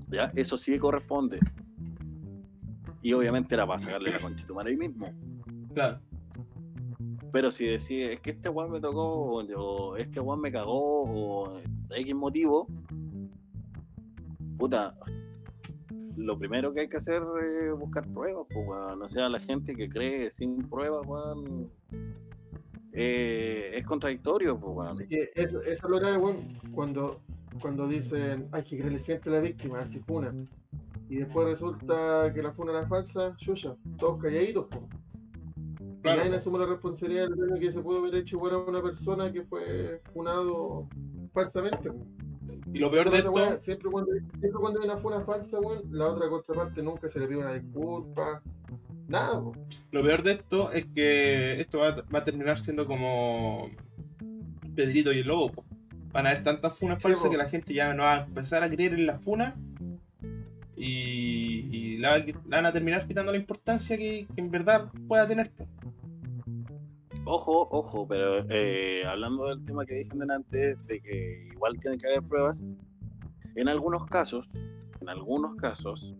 [0.08, 0.32] ¿Ya?
[0.36, 1.40] Eso sí corresponde.
[3.02, 5.12] Y obviamente era para sacarle la conchita ahí mismo.
[5.74, 6.00] Claro.
[7.32, 11.60] Pero si decís, es que este weón me tocó, o, este weón me cagó, o
[11.90, 12.68] de X motivo,
[14.58, 14.96] puta,
[16.16, 19.02] lo primero que hay que hacer es buscar pruebas, pues, weón.
[19.02, 21.72] O sea, la gente que cree sin pruebas, weón,
[22.92, 25.08] eh, es contradictorio, pues, weón.
[25.10, 27.22] Eso, eso es lo grave, weón, cuando,
[27.62, 30.34] cuando dicen hay que creerle siempre a la víctima, al que funa.
[31.10, 34.84] Y después resulta que la funa era falsa, chucha, todos calladitos, pues.
[36.02, 36.26] Claro.
[36.26, 39.32] Nadie asume la responsabilidad del daño que se pudo haber hecho igual a una persona
[39.32, 40.90] que fue funado
[41.34, 41.92] falsamente.
[42.74, 45.84] Y lo peor de wea, esto, siempre, cuando, siempre cuando hay una funa falsa, weón,
[45.92, 48.42] la otra contraparte nunca se le pide una disculpa.
[49.08, 49.54] Nada, po.
[49.92, 53.70] lo peor de esto es que esto va, va a terminar siendo como
[54.76, 55.52] Pedrito y el Lobo.
[55.52, 55.66] po.
[56.12, 57.30] Van a haber tantas funas Sí, falsas po.
[57.30, 59.56] que la gente ya no va a empezar a creer en la funa
[60.76, 65.28] y, y la, la van a terminar quitando la importancia que, que en verdad pueda
[65.28, 65.52] tener.
[65.52, 65.68] po.
[67.26, 72.08] Ojo, ojo, pero eh, hablando del tema que dije antes, de que igual tiene que
[72.08, 72.64] haber pruebas,
[73.56, 74.54] en algunos casos,
[75.00, 76.18] en algunos casos,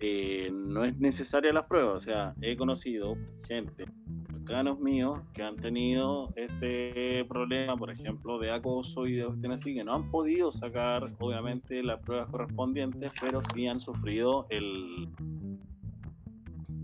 [0.00, 1.96] eh, no es necesaria las pruebas.
[1.96, 3.84] O sea, he conocido gente,
[4.30, 9.74] cercanos míos, que han tenido este problema, por ejemplo, de acoso y de cuestiones así,
[9.74, 15.10] que no han podido sacar, obviamente, las pruebas correspondientes, pero sí han sufrido el,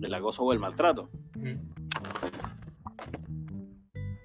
[0.02, 1.08] el acoso o el maltrato.
[1.36, 1.73] Ujú.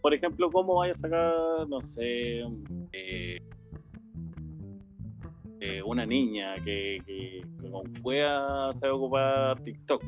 [0.02, 1.34] Por ejemplo, ¿cómo vaya a sacar,
[1.68, 2.40] no sé,
[2.94, 3.38] eh,
[5.62, 10.04] eh, una niña que, que, que con pueda ocupar TikTok?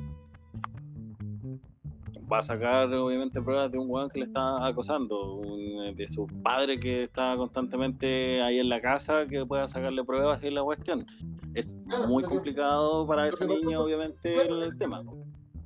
[2.31, 6.25] Va a sacar, obviamente, pruebas de un weón que le está acosando, un- de su
[6.41, 11.05] padre que está constantemente ahí en la casa, que pueda sacarle pruebas en la cuestión.
[11.53, 15.03] Es Claro, muy complicado para niña, con- obviamente, el tema.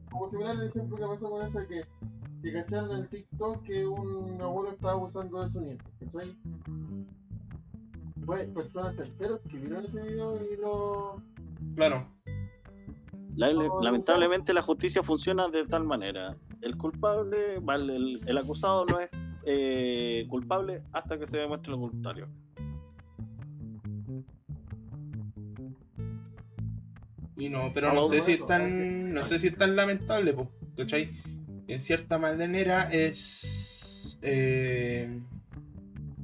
[0.09, 1.83] Como similar al ejemplo que pasó con esa que,
[2.45, 6.35] que cacharon en el TikTok que un abuelo estaba abusando de su nieto, ¿cachai?
[8.23, 11.21] Fue personas terceros que vieron ese video y lo.
[11.75, 12.07] Claro.
[13.35, 16.37] La- lamentablemente la justicia funciona de tal manera.
[16.61, 19.09] El culpable, vale, el, el acusado no es
[19.47, 22.27] eh, culpable hasta que se demuestre lo contrario.
[27.37, 30.33] Y no, pero no no, sé si es tan, no sé si es tan lamentable,
[30.33, 31.11] po, ¿cachai?
[31.67, 35.19] En cierta manera es eh,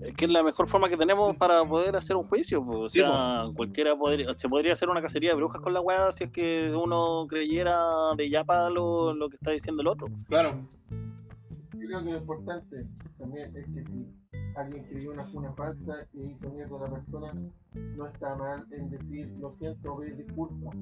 [0.02, 2.64] Es que es la mejor forma que tenemos para poder hacer un juicio.
[2.66, 2.82] po.
[2.82, 6.12] O Sí, sea, cualquiera podría, se podría hacer una cacería de brujas con la weá
[6.12, 7.78] si es que uno creyera
[8.18, 10.08] de yapa lo, lo que está diciendo el otro.
[10.28, 12.88] claro, Yo creo que lo importante
[13.18, 14.08] también es que si
[14.56, 17.34] alguien escribió una funa falsa y hizo mierda a la persona,
[17.74, 20.76] no está mal en decir lo siento o pedir disculpas.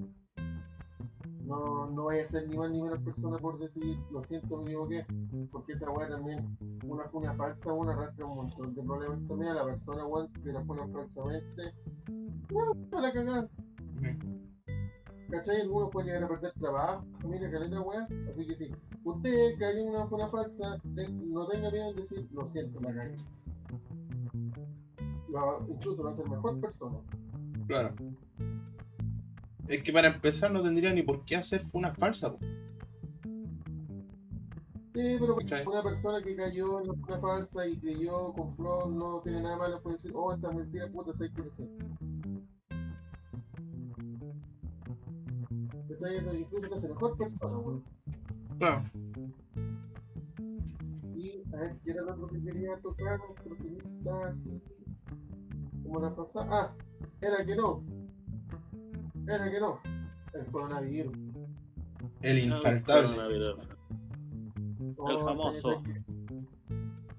[1.45, 4.65] No, no vaya a ser ni más ni menos persona por decir lo siento, me
[4.65, 5.05] equivoqué.
[5.51, 9.55] Porque esa weá también, una funa falsa, una arrastra un montón de problemas también a
[9.55, 11.73] la persona, weón, que la funa falsamente.
[12.51, 13.49] No, para cagar.
[15.29, 15.61] ¿Cachai?
[15.61, 18.07] Algunos pueden llegar a perder trabajo, familia, caleta, weá.
[18.31, 18.71] Así que sí,
[19.03, 23.15] usted que hay una funa falsa, no tenga miedo en decir, lo siento, la cagué.
[25.67, 26.97] Incluso va a hacer mejor persona.
[27.67, 27.95] claro.
[29.69, 32.39] Es que para empezar no tendría ni por qué hacer funas falsas, po.
[34.95, 39.43] Sí, pero una persona que cayó en la funa falsa y creyó, compró, no tiene
[39.43, 41.85] nada malo, puede decir, oh, esta mentira, puta, sé que lo siento.
[45.87, 46.17] ¿Cachai?
[46.17, 47.83] Eso incluso te hace mejor persona, weón.
[48.57, 48.83] Claro.
[51.15, 53.19] Y a ver, ¿qué era lo que quería tocar?
[53.29, 54.61] Otro temita así.
[55.83, 56.47] Como la pasada.
[56.49, 56.73] Ah,
[57.21, 57.98] era que no.
[59.33, 59.79] Era que no.
[60.33, 61.13] El coronavirus.
[62.21, 63.15] El infaltable.
[64.97, 65.81] Oh, El famoso.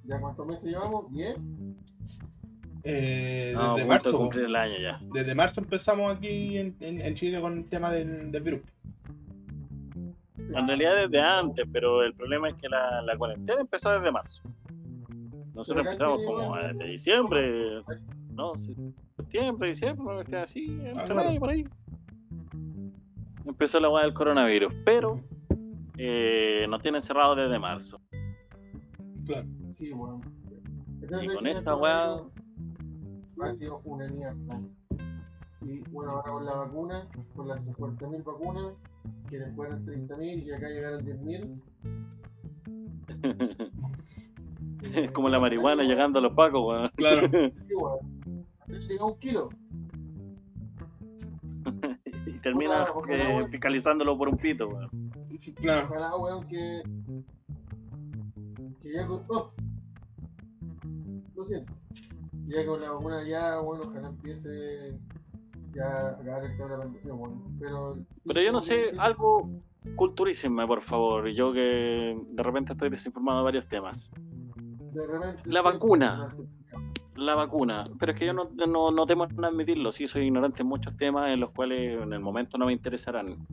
[0.05, 1.11] ¿Ya cuántos meses llevamos?
[1.11, 1.77] ¿Bien?
[2.83, 4.19] Eh, No, desde marzo, de po.
[4.21, 4.99] cumplir el año ya.
[5.13, 8.61] desde marzo empezamos aquí en, en- en Chile con el tema del, del virus.
[10.39, 14.43] En realidad desde antes, pero el problema es que la, la cuarentena empezó desde marzo.
[15.55, 17.83] Nosotros empezamos como desde diciembre,
[18.33, 18.53] no,
[19.17, 21.25] septiembre, diciembre, una cuestión así, entre claro.
[21.27, 21.67] medio por ahí.
[23.45, 25.21] Empezó la weá del coronavirus, pero
[25.97, 28.01] eh, nos tienen cerrados desde marzo.
[29.27, 29.49] Claro.
[29.73, 30.21] Sí, weón.
[31.23, 32.23] Y con esta weá.
[33.43, 34.61] Ha sido una mierda.
[35.63, 38.73] Y bueno, ahora con la vacuna, con las 50.000 vacunas,
[39.29, 41.63] que después eran 30.000 y acá llegaron 10.000.
[44.95, 46.91] Es como la marihuana llegando a los pacos, weón.
[46.97, 47.29] Claro.
[47.69, 48.21] Sí, weón.
[48.89, 49.51] Llega un kilo.
[52.41, 53.51] Y termina Ojalá, ojalá, eh, weón.
[53.51, 54.91] fiscalizándolo por un pito, weón.
[55.57, 55.89] Claro.
[55.89, 56.83] Ojalá, weón, que.
[58.83, 59.25] Que ya con.
[59.29, 59.53] oh.
[61.37, 61.73] Lo siento.
[62.47, 64.99] Ya con la vacuna ya, bueno, ojalá empiece.
[65.73, 67.43] Ya a acabar el tema de la pandemia, bueno.
[67.61, 67.99] Pero.
[68.27, 69.49] Pero yo no sé, algo
[69.95, 71.29] culturísime, por favor.
[71.29, 74.11] Yo que de repente estoy desinformado de varios temas.
[74.93, 76.35] de repente la sí, vacuna.
[77.21, 80.63] La vacuna, pero es que yo no, no, no temo en admitirlo, sí soy ignorante
[80.63, 83.47] en muchos temas en los cuales en el momento no me interesarán.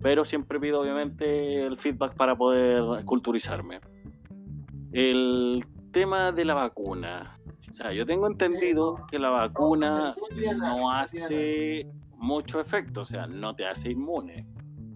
[0.00, 3.80] Pero siempre pido obviamente el feedback para poder culturizarme.
[4.92, 7.38] El tema de la vacuna.
[7.68, 10.14] O sea, yo tengo entendido que la vacuna
[10.56, 11.86] no hace
[12.16, 14.46] mucho efecto, o sea, no te hace inmune.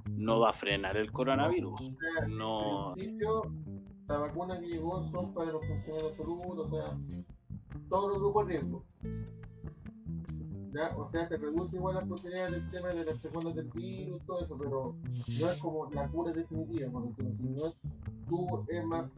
[0.07, 1.95] No va a frenar el coronavirus.
[2.29, 2.95] No.
[4.07, 6.97] La vacuna que llegó son para los funcionarios de salud, o sea,
[7.89, 8.85] todos los grupos de riesgo.
[10.73, 10.95] ¿Ya?
[10.97, 14.45] O sea, te reduce igual las posibilidades del tema de las secuelas del virus, todo
[14.45, 14.95] eso, pero
[15.41, 17.43] no es como la cura definitiva, por decirlo así.
[17.49, 17.75] No es,
[18.29, 19.11] tú es más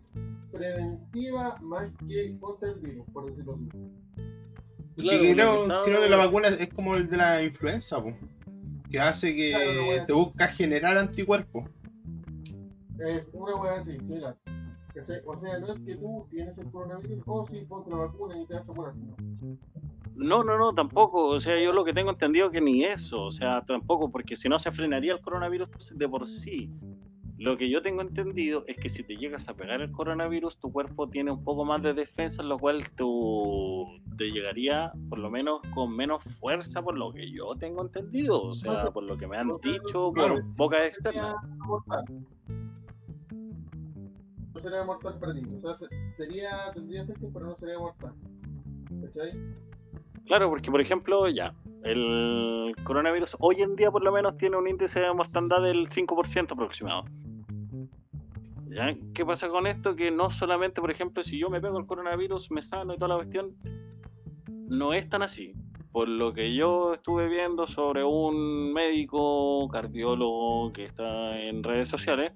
[0.53, 3.69] preventiva más que contra el virus, por decirlo así.
[4.97, 7.43] Claro, Que lo creo, que está- creo que la vacuna es como el de la
[7.43, 8.13] influenza, po,
[8.91, 11.69] que hace que Claro, te busca generar anticuerpos.
[12.99, 14.37] Es una hueá así, similar.
[14.95, 15.21] ¿Cachai?
[15.25, 18.47] O sea, no es que tú tienes el coronavirus, o sí, ponte la vacuna y
[18.47, 18.73] te vas a.
[20.17, 20.43] No.
[20.45, 21.27] No, no, tampoco.
[21.27, 23.23] O sea, yo lo que tengo entendido que ni eso.
[23.23, 26.71] O sea, tampoco, porque si no se frenaría el coronavirus de por sí.
[27.39, 30.71] Lo que yo tengo entendido es que si te llegas a pegar el coronavirus, tu
[30.71, 33.87] cuerpo tiene un poco más de defensa, lo cual tú
[34.19, 38.43] te llegaría por lo menos con menos fuerza, por lo que yo tengo entendido.
[38.43, 41.35] O sea, por lo que me han dicho por boca Sería externa.
[41.65, 42.05] mortal.
[44.61, 45.41] No sería mortal para ti.
[45.57, 48.13] O sea, se- sería, tendría efectos, pero no sería mortal.
[49.03, 49.33] ¿Cachai?
[50.27, 54.69] Claro, porque por ejemplo, ya, el coronavirus hoy en día por lo menos tiene un
[54.69, 57.05] índice de mortandad del 5% aproximado.
[58.69, 58.95] ¿Ya?
[59.15, 59.97] ¿Qué pasa con esto?
[59.97, 63.09] Que no solamente, por ejemplo, si yo me pego el coronavirus, me sano y toda
[63.09, 63.57] la cuestión,
[64.69, 65.55] no es tan así.
[65.91, 72.33] Por lo que yo estuve viendo sobre un médico cardiólogo que está en redes sociales,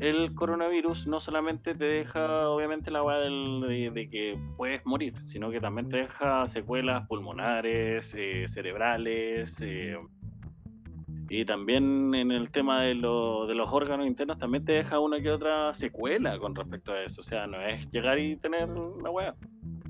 [0.00, 5.50] el coronavirus no solamente te deja, obviamente, la weá de, de que puedes morir, sino
[5.50, 9.96] que también te deja secuelas pulmonares, eh, cerebrales, eh,
[11.28, 15.20] y también en el tema de, lo- de los órganos internos, también te deja una
[15.20, 17.20] que otra secuela con respecto a eso.
[17.20, 19.34] O sea, no es llegar y tener la weá.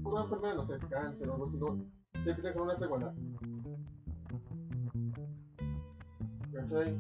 [0.05, 3.13] Una enfermedad, no sé, cáncer o algo así, siempre te una secuela.
[6.53, 6.97] ¿Cachai?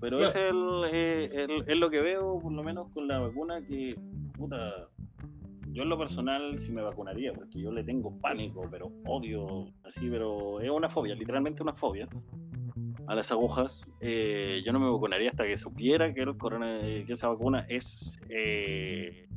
[0.00, 0.30] Pero Claro.
[0.30, 3.96] ese es, el, eh, el- lo que veo, por lo menos con la vacuna, que,
[4.36, 4.88] puta,
[5.70, 10.08] yo en lo personal sí me vacunaría, porque yo le tengo pánico, pero odio, así,
[10.10, 12.08] pero es una fobia, literalmente una fobia
[13.06, 13.86] a las agujas.
[14.00, 18.18] Eh, yo no me vacunaría hasta que supiera que, el corona, que esa vacuna es,
[18.28, 19.28] eh,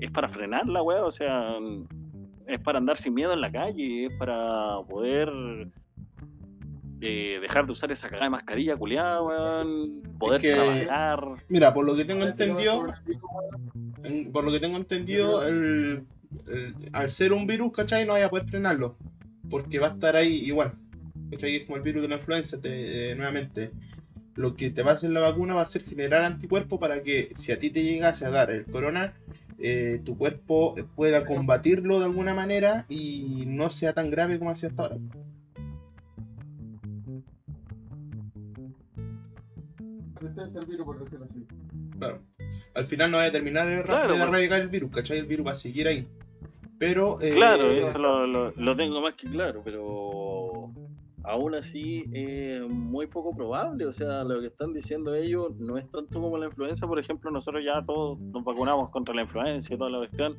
[0.00, 1.56] es para frenar la weá, o sea,
[2.46, 5.30] es para andar sin miedo en la calle, es para poder
[7.06, 11.44] eh, dejar de usar esa cagada de mascarilla culiada, weón, poder que- trabajar.
[11.48, 12.86] Mira, por lo que tengo entendido,
[14.04, 16.04] en- por lo que tengo entendido, el,
[16.48, 18.06] el- al ser un virus, ¿cachai?
[18.06, 18.96] No vaya a poder frenarlo.
[19.50, 20.72] Porque va a estar ahí igual.
[21.30, 21.56] ¿Cachai?
[21.56, 23.70] Es como el virus de la influenza, te- eh, nuevamente.
[24.36, 27.30] Lo que te va a hacer la vacuna va a ser generar anticuerpos para que
[27.36, 29.14] si a ti te llegase a dar el corona,
[29.60, 34.56] eh, tu cuerpo pueda combatirlo de alguna manera y no sea tan grave como ha
[34.56, 34.96] sido hasta ahora.
[40.24, 41.46] Resistencia al virus, por decirlo así.
[41.98, 42.18] Claro.
[42.74, 44.24] Al final no va a terminar de, Claro, de bueno.
[44.32, 45.18] erradicar el virus, ¿cachai?
[45.18, 46.08] El virus va a seguir ahí.
[46.78, 47.20] Pero.
[47.20, 50.72] eh, Claro, eso lo, lo- lo tengo más que claro, pero
[51.22, 53.86] aún así es muy poco probable.
[53.86, 56.86] O sea, lo que están diciendo ellos no es tanto como la influenza.
[56.86, 60.36] Por ejemplo, nosotros ya todos nos vacunamos contra la influenza y toda la cuestión.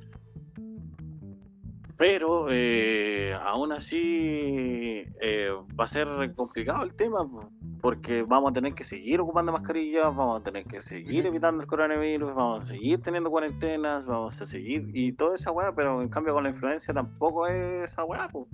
[1.98, 7.50] Pero eh, aún así eh, va a ser complicado el tema, po,
[7.82, 11.68] porque vamos a tener que seguir ocupando mascarillas, vamos a tener que seguir evitando el
[11.68, 16.10] coronavirus, vamos a seguir teniendo cuarentenas, vamos a seguir y toda esa weá, pero en
[16.10, 18.28] cambio con la influencia tampoco es esa weá.
[18.28, 18.48] po.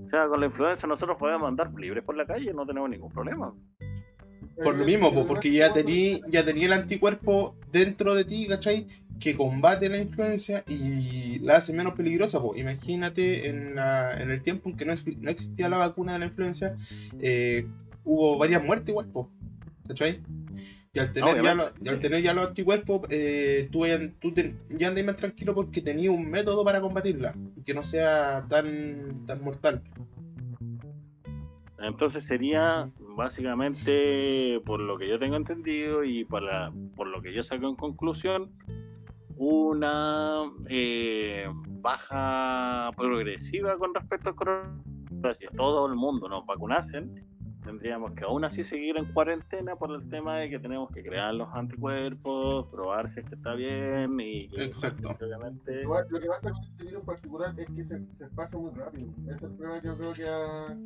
[0.00, 3.10] O sea, con la influencia nosotros podemos andar libres por la calle, no tenemos ningún
[3.10, 3.52] problema.
[4.62, 8.86] Por lo mismo, po, porque ya tenía ya tenía el anticuerpo dentro de ti, ¿cachai?
[9.22, 12.40] Que combate la influencia y la hace menos peligrosa.
[12.40, 12.56] Po.
[12.56, 16.18] Imagínate en, la- en el tiempo en que no, ex- no existía la vacuna de
[16.18, 16.74] la influenza,
[17.20, 17.66] eh,
[18.04, 19.30] hubo varias muertes igual, po,
[19.86, 20.20] ¿cachai?
[20.94, 24.56] Y al tener, ya, y al tener ya los anticuerpos, eh, tú, ya- tú te-
[24.70, 29.40] ya andas más tranquilo porque tenías un método para combatirla, que no sea tan, tan
[29.42, 29.82] mortal.
[31.78, 37.42] Entonces sería básicamente, por lo que yo tengo entendido y para, por lo que yo
[37.42, 38.50] saco en conclusión,
[39.36, 41.46] una eh,
[41.80, 45.38] baja progresiva con respecto al coronavirus.
[45.38, 47.24] Si todo el mundo nos vacunasen,
[47.64, 51.34] tendríamos que aún así seguir en cuarentena por el tema de que tenemos que crear
[51.34, 55.10] los anticuerpos, probar si es que está bien y Exacto.
[55.20, 58.70] obviamente Lo que pasa con este virus en particular es que se, se pasa muy
[58.72, 59.08] rápido.
[59.26, 60.76] Ese es el problema que yo creo que ha...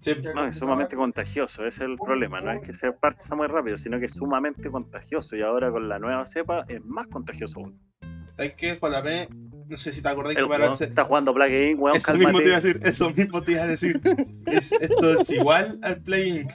[0.00, 0.98] Sí, No, es sumamente complicado.
[1.02, 2.40] contagioso, ese es el problema.
[2.40, 5.36] No es que se parta muy rápido, sino que es sumamente contagioso.
[5.36, 7.78] Y ahora con la nueva cepa es más contagioso aún.
[8.38, 9.28] hay que JP,
[9.68, 12.14] no sé si te acordás El que para se- está jugando Plague Inc, weón, Eso
[12.16, 14.00] mismo te iba a decir, eso mismo te iba a decir.
[14.46, 16.52] Es- esto es igual al Play Inc.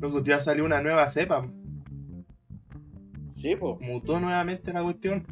[0.00, 1.46] Luego ya salió una nueva cepa,
[3.28, 3.76] Sí, pues.
[3.80, 5.26] mutó nuevamente la cuestión.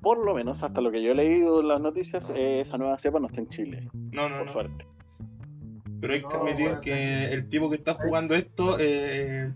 [0.00, 2.96] Por lo menos, hasta lo que yo he leído en las noticias, eh, esa nueva
[2.98, 4.52] cepa no está en Chile, No, no, por no.
[4.52, 4.86] suerte.
[6.00, 9.52] Pero hay que No, admitir bueno, que el tipo que está jugando esto eh,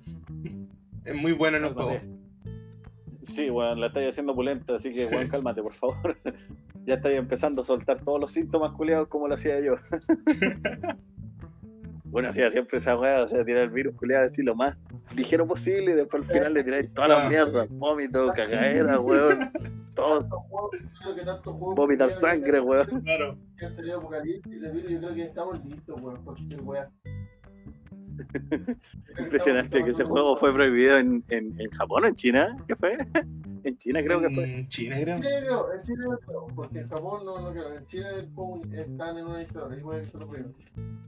[1.04, 2.00] es muy bueno en el juego.
[3.20, 6.18] Sí, weón, la estáis haciendo pulenta, así que, weón, cálmate, por favor.
[6.86, 9.74] ya estáis empezando a soltar todos los síntomas culiados como lo hacía yo.
[12.12, 14.78] bueno, hacía siempre esa weá, o sea, tirar el virus culiado así lo más
[15.16, 17.28] ligero posible y después al final le tiráis toda la Ah.
[17.28, 19.50] mierda, vómito, cagadera, weón,
[19.94, 20.30] tos,
[21.74, 23.00] vomitar sangre, weón.
[23.02, 23.38] Claro.
[23.58, 26.90] Que han salido apocalipsis de virus, yo creo que estamos listos, weón, cualquier weá.
[29.18, 32.96] Impresionante que ese juego fue prohibido en, en, en Japón o en China, ¿qué fue?
[33.64, 34.44] En China creo que fue.
[34.58, 35.16] En China, creo.
[35.16, 37.68] En Chile creo, en Chile no creo, porque en Japón no, no creo.
[37.76, 40.54] En juego están en una dictadura, puede que se lo prohíban.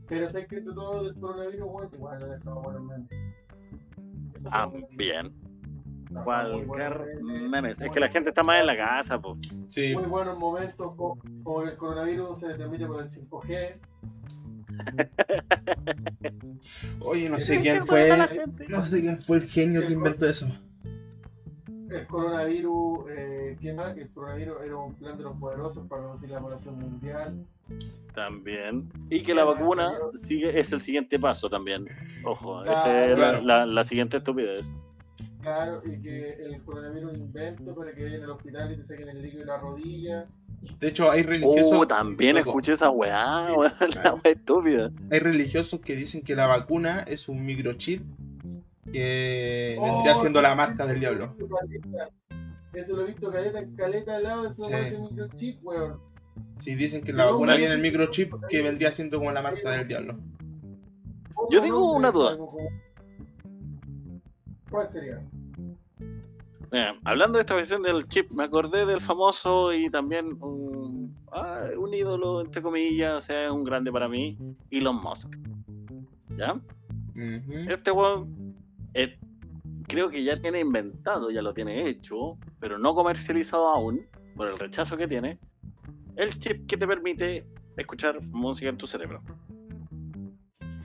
[0.09, 3.34] Pero sé que todo del coronavirus, weón, igual lo he dejado bueno en mente.
[4.50, 4.84] Ah, muy
[6.22, 6.66] Cualquier
[7.22, 7.80] bueno, memes.
[7.80, 9.38] Es que la gente está más en la casa, pues.
[9.70, 9.94] Sí.
[9.94, 13.74] Muy buenos momentos, co- como el coronavirus se transmite por el 5G.
[17.00, 18.11] Oye, no sé quién fue.
[18.68, 20.46] No sé quién fue el genio que inventó eso.
[21.91, 23.97] El coronavirus, eh, ¿qué más?
[23.97, 27.45] El coronavirus era un plan de los poderosos para reducir la población mundial.
[28.14, 28.91] También.
[29.11, 31.85] Y que la vacuna sigue, es el siguiente paso también.
[32.24, 33.43] Ojo, esa es la, Claro.
[33.43, 34.74] la- la siguiente estupidez.
[35.43, 38.85] Claro, y que el coronavirus es un invento para que vayan al hospital y te
[38.87, 40.26] saquen el líquido de la rodilla.
[40.80, 41.72] De hecho, hay religiosos.
[41.74, 42.49] Oh, también Loco.
[42.51, 44.20] escuché esa weá, weón, la Claro.
[44.24, 44.91] weá estúpida.
[45.11, 48.03] Hay religiosos que dicen que la vacuna es un microchip
[48.95, 51.34] que Oh, vendría siendo la marca del diablo.
[52.72, 54.72] Eso lo he visto caleta, caleta al lado, Sí.
[55.11, 55.99] microchip, weón.
[56.59, 59.88] Si dicen que la vacuna viene el microchip que vendría siendo como la marca del
[59.88, 60.16] diablo.
[61.51, 62.36] Yo tengo una duda.
[64.70, 65.20] ¿Cuál sería?
[66.72, 71.66] Mira, hablando de esta cuestión del chip, me acordé del famoso y también un, ah,
[71.78, 74.36] un ídolo, entre comillas, o sea, un grande para mí,
[74.70, 75.36] Elon Musk.
[76.36, 76.61] ¿Ya?
[77.68, 78.43] Este weón
[78.95, 79.18] eh,
[79.86, 84.59] creo que ya tiene inventado, ya lo tiene hecho, pero no comercializado aún, por el
[84.59, 85.38] rechazo que tiene,
[86.16, 89.22] el chip que te permite escuchar música en tu cerebro.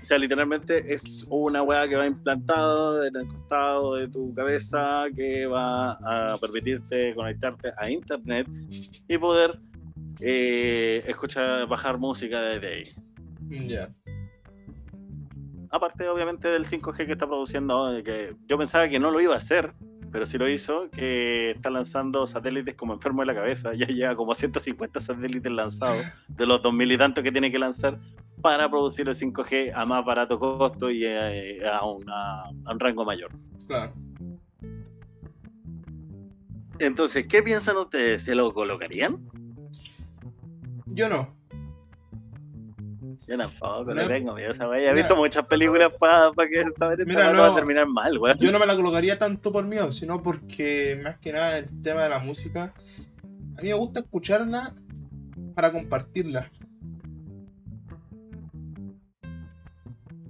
[0.02, 5.06] O sea, literalmente es una weá que va implantada en el costado de tu cabeza
[5.16, 8.48] que va a permitirte conectarte a internet
[9.08, 9.60] y poder
[10.22, 13.68] eh, escuchar, bajar música desde ahí.
[13.68, 13.90] Ya.
[15.72, 19.34] Aparte obviamente del 5G que está produciendo, eh, que yo pensaba que no lo iba
[19.34, 19.74] a hacer,
[20.12, 24.16] pero sí lo hizo, que está lanzando satélites como enfermo de la cabeza, ya lleva
[24.16, 28.00] como 150 satélites lanzados de los 2000 y tantos que tiene que lanzar
[28.42, 33.04] para producir el 5G a más barato costo y eh, a, una- a un rango
[33.06, 33.32] mayor.
[33.68, 33.94] Claro.
[36.80, 38.24] Entonces, ¿qué piensan ustedes?
[38.24, 39.20] ¿Se lo colocarían?
[40.88, 41.36] Yo no.
[43.30, 43.94] Yo tampoco, No.
[43.94, 44.90] le tengo miedo a esa wea.
[44.90, 48.36] He visto muchas películas para que saber Mira, wea no va a terminar mal, weón.
[48.40, 52.02] Yo no me la colocaría tanto por miedo, sino porque más que nada el tema
[52.02, 52.74] de la música.
[53.58, 54.74] A mí me gusta escucharla
[55.54, 56.50] para compartirla.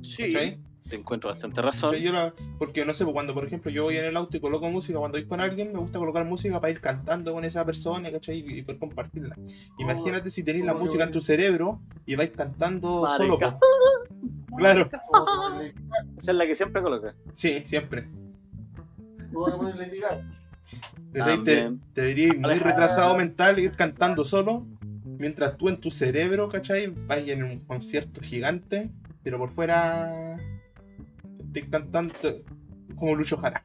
[0.01, 0.59] Sí, ¿cachai?
[0.89, 1.91] Te encuentro bastante razón.
[1.91, 2.03] ¿Cachai?
[2.03, 4.39] Yo la- porque no sé, pues, cuando por ejemplo yo voy en el auto y
[4.39, 7.65] coloco música, cuando voy con alguien, me gusta colocar música para ir cantando con esa
[7.65, 8.39] persona, ¿cachai?
[8.39, 9.35] Y, y poder compartirla.
[9.77, 13.17] Imagínate si tenéis la oh, música en tu cerebro y vais cantando Marica.
[13.17, 13.53] solo, pues.
[14.57, 14.89] Claro.
[16.17, 17.15] Esa es la que siempre coloca.
[17.31, 18.09] Sí, siempre.
[21.13, 22.69] Te, te verías muy Alejandro.
[22.69, 24.67] retrasado mental ir cantando solo,
[25.03, 26.87] mientras tú en tu cerebro, ¿cachai?
[26.87, 28.91] Vas en un concierto gigante,
[29.23, 30.37] pero por fuera
[31.53, 32.13] estás cantando
[32.95, 33.63] como Lucho Jara.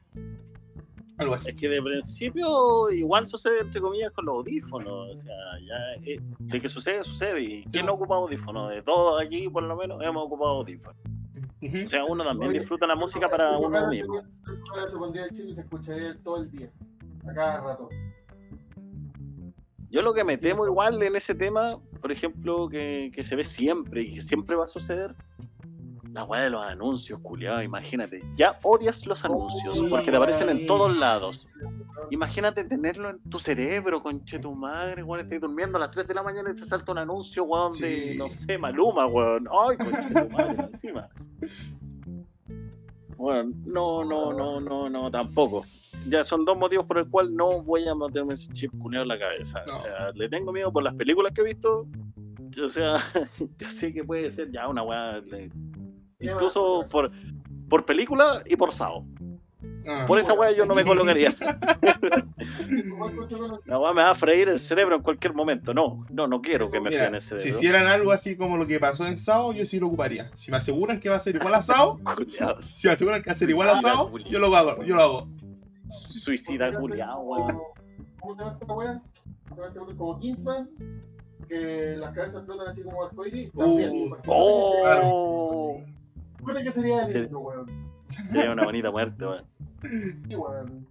[1.17, 1.49] Algo así.
[1.49, 5.13] Es que de principio igual sucede entre comillas con los audífonos.
[5.13, 7.41] O sea, ya eh, de que sucede, sucede.
[7.41, 8.69] ¿Y quién no ocupa audífonos?
[8.69, 10.97] De todos aquí, por lo menos, hemos ocupado audífonos.
[11.63, 14.21] O sea, uno también Oye, disfruta la música para uno mismo.
[14.21, 16.71] se- Lucho Jara se pondría el chip y se escucharía todo el día.
[17.29, 17.89] A cada rato.
[19.89, 23.43] Yo lo que me temo igual en ese tema, por ejemplo, que, que se ve
[23.45, 25.15] siempre y que siempre va a suceder,
[26.15, 28.23] la weá de los anuncios, culiado, imagínate.
[28.37, 31.49] Ya odias los anuncios porque te aparecen en todos lados.
[32.09, 36.13] Imagínate tenerlo en tu cerebro, conche tu madre, weón, estás durmiendo a las 3 de
[36.13, 38.17] la mañana y te salta un anuncio, weón, de, Sí.
[38.17, 39.45] no sé, Maluma, weón.
[39.67, 41.09] Ay, conche tu madre, encima.
[43.17, 45.65] Bueno, no, no, no, no, no, tampoco.
[46.07, 49.09] Ya son dos motivos por el cual no voy a meterme ese chip culiado en
[49.09, 49.63] la cabeza.
[49.67, 49.73] No.
[49.73, 51.85] O sea, le tengo miedo por las películas que he visto.
[52.63, 52.95] O sea,
[53.59, 55.21] yo sé que puede ser ya una weá.
[56.19, 57.11] Incluso por,
[57.69, 59.05] por película y por Sao.
[59.87, 61.35] Ah, Por esa weá yo no me colocaría.
[63.65, 65.73] La weá me va a freír el cerebro en cualquier momento.
[65.73, 67.49] No, no, no quiero que me Mira, el si cerebro.
[67.49, 70.31] hicieran algo así como lo que pasó en Sao, yo sí lo ocuparía.
[70.33, 71.99] Si me aseguran que va a ser igual a Sao,
[72.71, 75.03] si me aseguran que va a ser igual a Sao, yo lo hago, yo lo
[75.03, 75.27] hago.
[75.87, 77.59] Suicida culiao, weón.
[78.19, 79.01] ¿Cómo se llama esta wea?
[79.49, 80.69] Se llama esta wea como Kingsman.
[81.47, 83.51] Que las cabezas flotan así como arcoíris.
[83.53, 85.79] Uh, ¡Oh!
[86.45, 87.65] Puede que sería lindo, weón.
[88.31, 89.45] Sería una bonita muerte, weón.
[90.29, 90.87] Sí, weón.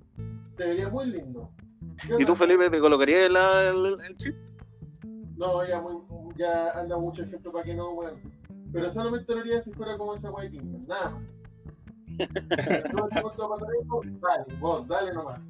[0.56, 1.50] Se vería muy lindo.
[2.18, 4.34] ¿Y tú, Felipe, te colocarías la- el, el chip?
[5.36, 5.96] No, ya, muy,
[6.36, 8.20] ya anda mucho ejemplo para que no, weón.
[8.72, 11.22] Pero solamente lo haría si fuera como esa Kingsman, nada más.
[12.92, 14.00] ¿No te gusta pasar esto?
[14.20, 15.40] Dale, vos, dale nomás.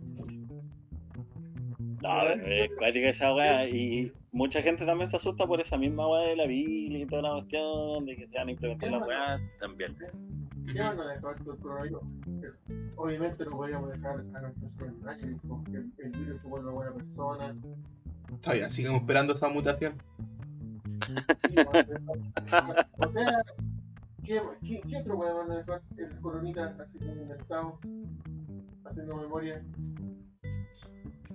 [2.05, 3.67] No, es cuática esa weá.
[3.67, 7.23] Y mucha gente también se asusta por esa misma weá de la Biblia y toda
[7.23, 9.97] la cuestión de que se van a implementar la weá también.
[10.71, 12.03] ¿Qué van a dejar esto el coronavirus?
[12.97, 17.57] Obviamente no podíamos dejar a nuestros años porque el, el virus se vuelve buena persona.
[18.35, 19.95] Está bien, sigamos esperando esa mutación.
[21.07, 21.55] Sí,
[22.99, 23.43] o sea,
[24.25, 27.79] ¿qué, qué, qué otro weón van a dejar el coronita así como inventado?
[28.85, 29.63] Haciendo memoria.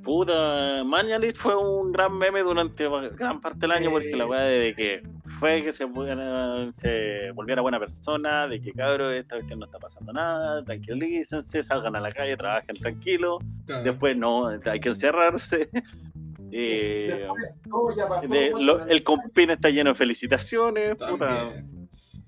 [0.04, 2.88] Puta, Mañalit fue un gran meme durante
[3.18, 5.04] gran parte del año porque la weá de que
[5.40, 9.78] fue que se, buena- se volviera buena persona, de que cabros, esta cuestión no está
[9.78, 13.84] pasando nada, tranquilícense, salgan a la calle, trabajen tranquilo, Claro.
[13.84, 15.70] después no, hay que encerrarse.
[16.52, 20.96] Eh, Después, no, ya pasó, de- weón, lo- pero- el compin está lleno de felicitaciones,
[20.96, 21.52] puta.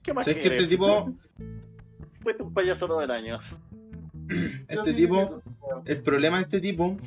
[0.03, 0.70] ¿Qué más ¿Sabes que este quieres?
[0.70, 1.12] tipo,
[2.22, 3.39] Fuiste un payaso todo el año.
[4.67, 5.41] Este tipo,
[5.86, 6.97] el problema de este tipo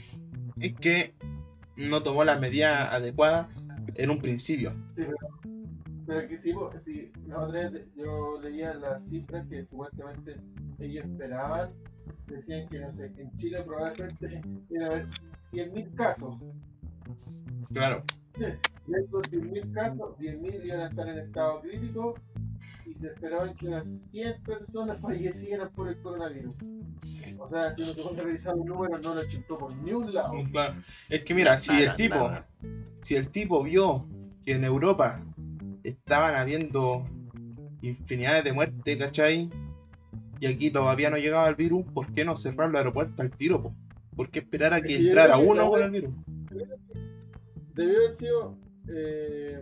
[0.60, 1.14] es que
[1.76, 3.48] no tomó las medidas adecuadas
[3.94, 4.72] en un principio.
[4.94, 5.16] Sí, pero,
[6.06, 10.36] pero que sí, po- sí, la otra vez yo leía las cifras que supuestamente
[10.78, 11.70] ellos esperaban,
[12.26, 15.06] decían que no sé, en Chile probablemente iba a haber
[15.52, 16.36] 100.000 casos.
[17.72, 18.02] Claro.
[18.38, 22.14] De estos 100.000 casos, 10.000 iban a estar en estado crítico
[22.86, 26.54] y se esperaban que unas 100 personas fallecieran por el coronavirus.
[27.38, 30.32] O sea, si pone a revisar los números, no lo chintó por ni un lado.
[30.50, 30.74] Claro.
[31.08, 32.46] Es que mira, si Nada, el tipo, nada.
[33.02, 34.06] si el tipo vio
[34.44, 35.22] que en Europa
[35.82, 37.06] estaban habiendo
[37.82, 39.50] infinidades de muertes, ¿cachai?
[40.40, 43.62] Y aquí todavía no llegaba el virus, ¿por qué no cerrar los aeropuertos al tiro?
[43.62, 43.74] po?
[44.16, 46.14] ¿Por qué esperar a que entrara que uno con el virus?
[47.74, 48.56] Debió haber sido
[48.88, 49.60] eh,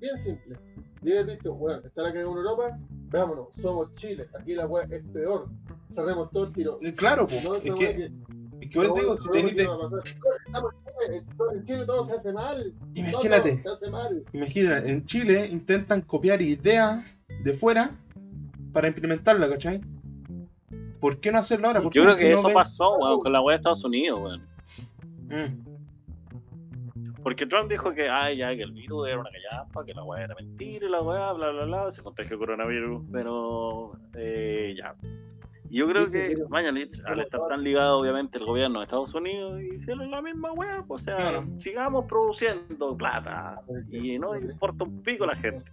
[0.00, 0.56] bien simple.
[1.02, 2.78] Haber visto, bueno, está la cagada en Europa,
[3.10, 5.48] vámonos, somos Chile, aquí la weá es peor,
[5.92, 6.78] cerremos todo el tiro.
[6.80, 8.12] Eh, Claro, po, No es que, que-
[8.60, 10.02] es que por eso no, digo, si no, tenés ¿qué de- va a pasar?
[10.46, 12.74] Estamos en Chile, en todo- en Chile todo se hace mal.
[12.94, 14.24] imagínate, Todo se hace mal.
[14.32, 17.04] imagínate, en Chile intentan copiar ideas
[17.42, 17.90] de fuera
[18.72, 19.80] para implementarla, ¿cachai?
[21.00, 21.82] ¿Por qué no hacerlo ahora?
[21.82, 24.42] ¿Por Yo creo que eso pasó, weón, con la weá de Estados Unidos, weón.
[25.28, 25.71] Mm,
[27.22, 30.24] Porque Trump dijo que, ay, ya, que el virus era una callampa, que la weá
[30.24, 34.96] era mentira y la weá, bla, bla, bla, se contagió coronavirus, pero eh, ya.
[35.70, 40.10] Yo creo que Mañalich, al estar tan ligado obviamente el gobierno de Estados Unidos, hicieron
[40.10, 43.58] la misma weá, pues, o sea, sigamos produciendo plata
[43.90, 45.64] y no importa un pico la gente.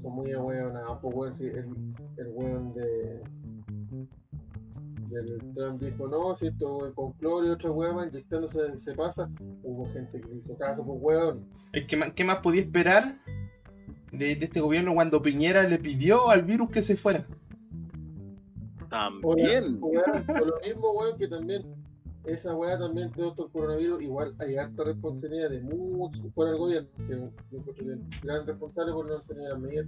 [0.00, 1.66] Son muy weón, si el,
[2.16, 3.22] el weón de
[5.54, 9.28] Trump dijo, no, si esto con cloro y otra weá inyectándose se pasa,
[9.62, 11.44] hubo gente que le hizo caso, pues weón.
[11.72, 13.18] Es que, ¿qué más podía esperar
[14.12, 17.26] de, de este gobierno cuando Piñera le pidió al virus que se fuera.
[18.78, 19.78] O, la- También.
[19.80, 21.62] o, weón, o lo mismo, weón, que también
[22.26, 26.88] esa weá también de otro coronavirus, igual hay harta responsabilidad de muchos fuera del gobierno,
[26.96, 29.86] que yo encuentro que es gran responsable por no tener las medidas.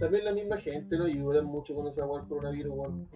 [0.00, 3.08] También la misma gente no ayuda mucho con esa weá del coronavirus, weón.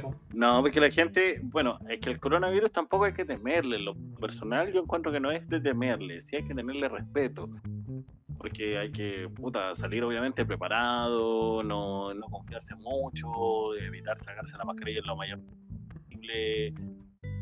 [0.00, 0.14] Po.
[0.34, 3.78] No, porque la gente, bueno, es que el coronavirus tampoco hay que temerle.
[3.78, 7.48] Lo personal yo encuentro que no es de temerle, sí hay que tenerle respeto.
[8.38, 14.98] Porque hay que, puta, salir obviamente preparado, no, no confiarse mucho, evitar sacarse la mascarilla
[14.98, 16.74] en lo mayor posible,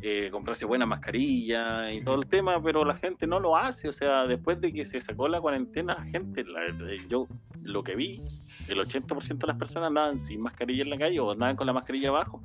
[0.02, 3.88] eh, comprarse buena mascarilla y todo el tema, pero la gente no lo hace.
[3.88, 7.26] O sea, después de que se sacó la cuarentena, la gente, la- eh, yo
[7.62, 8.20] lo que vi,
[8.68, 11.72] el 80% de las personas andaban sin mascarilla en la calle o andaban con la
[11.72, 12.42] mascarilla abajo.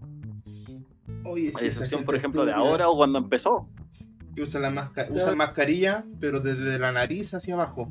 [1.26, 3.68] Oye, A sí, excepción, por ejemplo, de ahora o cuando empezó.
[4.36, 7.90] Que usan, la masca- usan mascarilla, pero desde la nariz hacia abajo.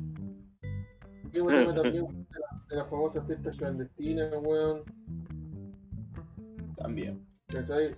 [1.33, 4.83] Mismo tema también de, la- de las famosas fiestas clandestinas, weón.
[6.77, 7.25] También.
[7.47, 7.95] ¿Cachai?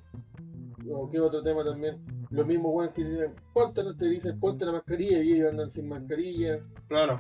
[0.90, 1.98] O qué otro tema también.
[2.30, 5.88] Lo mismo, weón, que dicen, ponte, te dicen, ponte la mascarilla y ellos andan sin
[5.88, 6.60] mascarilla.
[6.88, 7.20] Claro.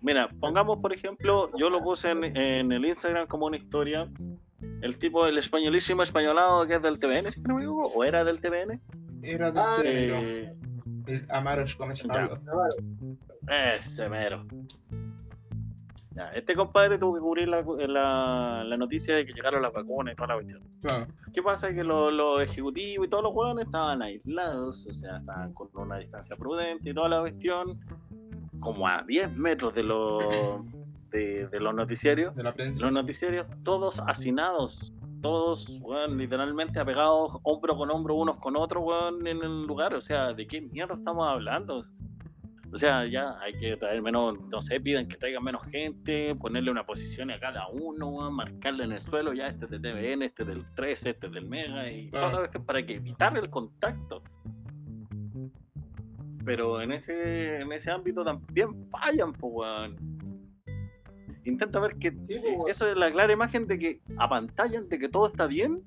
[0.00, 4.10] Mira, pongamos, por ejemplo, yo lo puse en, en el Instagram como una historia.
[4.80, 8.24] El tipo, el españolísimo españolado que es del TVN, si no me equivoco, o era
[8.24, 8.80] del TVN.
[9.22, 10.54] Era de Ah, Eh,
[11.06, 11.90] el Amaros con.
[11.90, 12.08] Este
[14.08, 14.46] mero.
[16.18, 20.14] Ya, este compadre tuvo que cubrir la, la, la noticia de que llegaron las vacunas
[20.14, 20.62] y toda la cuestión.
[20.82, 21.06] Claro.
[21.32, 21.72] ¿Qué pasa?
[21.72, 25.98] Que los, los ejecutivos y todos los hueones estaban aislados, o sea, estaban con una
[25.98, 27.78] distancia prudente y toda la cuestión,
[28.58, 30.24] como a 10 metros de los,
[31.10, 32.34] de, de los noticiarios.
[32.34, 32.86] De la prensa.
[32.86, 34.92] Los noticiarios todos hacinados,
[35.22, 39.94] todos, literalmente apegados hombro con hombro unos con otros, weón, en el lugar.
[39.94, 41.84] O sea, ¿de qué mierda estamos hablando?
[42.70, 46.70] O sea, ya hay que traer menos, no sé, pidan que traigan menos gente, ponerle
[46.70, 50.22] una posición a cada uno, weón, marcarle en el suelo, ya este es de TVN,
[50.22, 52.28] este es del 13, este es del Mega, y Claro.
[52.28, 54.22] toda cuestión para que evitar el contacto.
[56.44, 60.18] Pero en ese, en ese ámbito también fallan, pues, weón.
[61.44, 62.38] Intenta ver que Sí,
[62.68, 65.82] eso es la clara imagen de que apantallan de que todo está bien,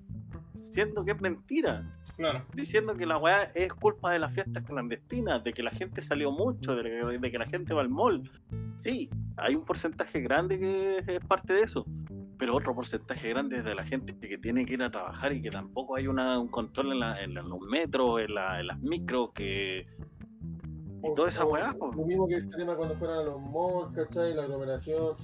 [0.54, 2.46] siendo que es mentira, Claro.
[2.54, 6.32] diciendo que la weá es culpa de las fiestas clandestinas, de que la gente salió
[6.32, 8.30] mucho, de que, de que la gente va al mall.
[8.76, 11.86] Sí, hay un porcentaje grande que es parte de eso,
[12.38, 15.42] pero otro porcentaje grande es de la gente que tiene que ir a trabajar y
[15.42, 18.68] que tampoco hay una- un control en, la- en la- los metros, en, la- en
[18.68, 19.86] las micros, que...
[21.04, 21.76] Y toda esa weá.
[21.80, 24.36] Lo mismo que este tema cuando fueron a los malls, ¿cachai?
[24.36, 25.16] La aglomeración,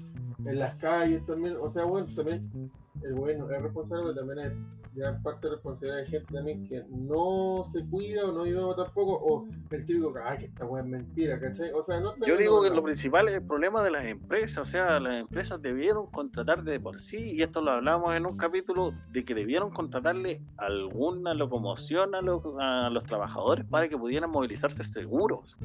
[0.45, 1.55] en las calles también.
[1.59, 2.71] O sea, bueno, también
[3.03, 4.53] el gobierno es responsable, pero también es
[4.97, 9.19] gran parte de responsabilidad de gente también que no se cuida o no lleva tampoco.
[9.21, 11.71] O el típico que, ay, que esta weá es mentira, ¿cachai?
[11.71, 14.65] O sea, no Yo digo que lo principal es el problema de las empresas, o
[14.65, 18.93] sea, las empresas debieron contratar de por sí, y esto lo hablamos en un capítulo,
[19.11, 24.83] de que debieron contratarle alguna locomoción a los, a los trabajadores para que pudieran movilizarse
[24.83, 25.55] seguros.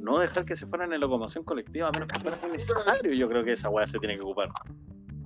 [0.00, 3.44] No dejar que se fueran en locomoción colectiva, a menos que fuera necesario, yo creo
[3.44, 4.50] que esa weá se tiene que ocupar.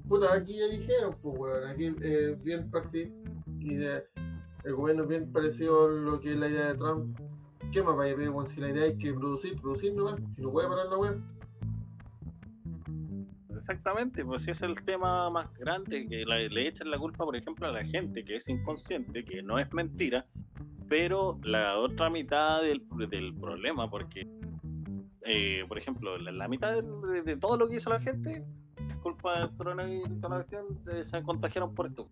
[0.08, 3.12] Puta, aquí ya dijeron, pues, weón, aquí eh, bien parte
[3.58, 7.18] y el gobierno es bien parecido a lo que es la idea de Trump.
[7.72, 8.46] ¿Qué más vaya a pedir, weón?
[8.48, 11.20] Si la idea es que producir, producir nomás, si no puede parar la web.
[13.54, 17.66] Exactamente, pues ese es el tema más grande, que le echan la culpa, por ejemplo,
[17.66, 20.26] a la gente que es inconsciente, que no es mentira,
[20.88, 24.28] pero la otra mitad del, del problema, porque,
[25.22, 28.44] eh, por ejemplo, la, mitad de, todo lo que hizo la gente,
[29.04, 32.08] culpa del coronavirus, y toda la cuestión, eh, se contagiaron por esto.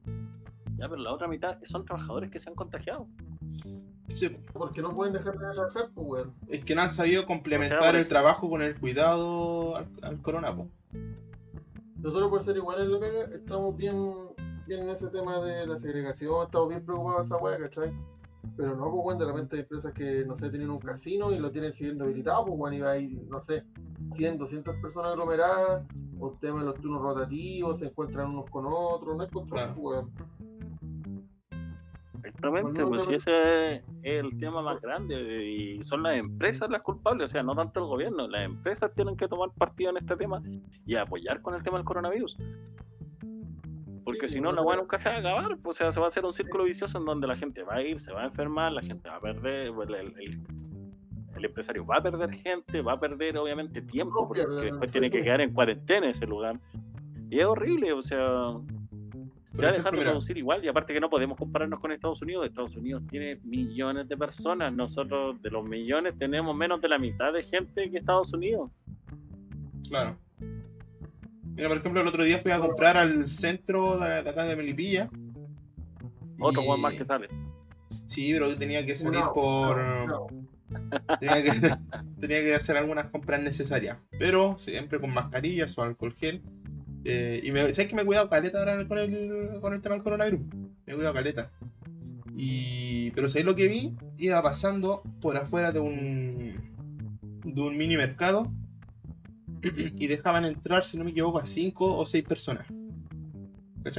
[0.76, 3.08] Ya, pero la otra mitad son trabajadores que se han contagiado.
[4.12, 6.34] Sí, Porque no pueden dejar de trabajar, pues, weón.
[6.48, 9.86] es que no han sabido complementar O sea, por el trabajo con el cuidado al,
[10.02, 10.68] al corona, po.
[11.96, 13.96] Nosotros por ser iguales en la pega, estamos bien,
[14.66, 17.92] bien en ese tema de la segregación, estamos bien preocupados de esa weá, ¿cachai?
[18.56, 21.38] Pero no, pues, weón, de repente hay empresas que, no sé, tienen un casino y
[21.38, 23.64] lo tienen siguiendo habilitado, pues, weón, y hay, no sé,
[24.12, 25.84] 100, 200 personas aglomeradas,
[26.20, 29.74] o tema de los turnos rotativos, se encuentran unos con otros, no hay control, Claro.
[29.80, 30.04] pues.
[32.24, 37.24] Exactamente, pues si ese es el tema más grande y son las empresas las culpables,
[37.30, 40.40] o sea, no tanto el gobierno, las empresas tienen que tomar partido en este tema
[40.86, 42.36] y apoyar con el tema del coronavirus.
[44.04, 45.92] Porque Sí, si no, no la weá nunca se va a acabar, pues, o sea,
[45.92, 48.12] se va a hacer un círculo vicioso en donde la gente va a ir, se
[48.12, 50.42] va a enfermar, la gente va a perder, el, el-
[51.36, 55.10] el- empresario va a perder gente, va a perder obviamente tiempo, No porque después tiene
[55.10, 56.58] que quedar en cuarentena ese lugar.
[57.30, 58.52] Y es horrible, o sea,
[59.54, 62.20] se va a dejar de producir igual y aparte que no podemos compararnos con Estados
[62.22, 62.46] Unidos.
[62.46, 64.72] Estados Unidos tiene millones de personas.
[64.72, 68.70] Nosotros de los millones tenemos menos de la mitad de gente que Estados Unidos.
[69.88, 70.16] Claro.
[71.54, 74.56] Mira, por ejemplo, el otro día fui a comprar al centro de, de acá de
[74.56, 75.10] Melipilla.
[76.38, 77.28] Otro y- weón más que sale.
[78.06, 79.76] Sí, pero tenía que salir No, por.
[79.76, 80.26] no, no.
[82.20, 83.98] Tenía, que, hacer algunas compras necesarias.
[84.18, 86.42] Pero siempre con mascarillas o alcohol gel.
[87.04, 89.94] Eh, y me, ¿sabes que me he cuidado caleta ahora con el, con el tema
[89.96, 90.40] del coronavirus?
[90.86, 91.50] Me he cuidado caleta.
[92.34, 93.96] Y, pero ¿sabéis lo que vi?
[94.18, 96.54] Iba pasando por afuera de un,
[97.44, 98.50] de un mini mercado
[99.62, 102.66] y dejaban entrar, si no me equivoco, a 5 o 6 personas.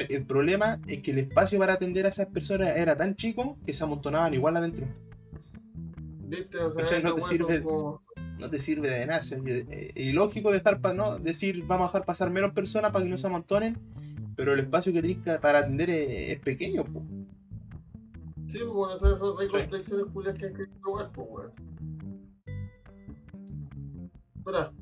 [0.10, 3.74] El problema es que el espacio para atender a esas personas era tan chico que
[3.74, 4.88] se amontonaban igual adentro.
[6.38, 6.58] ¿Viste?
[6.60, 7.00] O sea.
[7.02, 8.02] No te sirve- como-
[8.40, 9.20] no te sirve de nada.
[9.20, 13.10] Es eh, ilógico dejar pa- no decir vamos a dejar pasar menos personas para que
[13.12, 13.78] no se amontonen,
[14.36, 16.84] pero el espacio que tienes para atender es, es pequeño.
[16.86, 17.04] po.
[18.48, 19.94] Sí, pues bueno, esas son hay Sí.
[20.14, 21.52] culias que hay que probar, pues weón.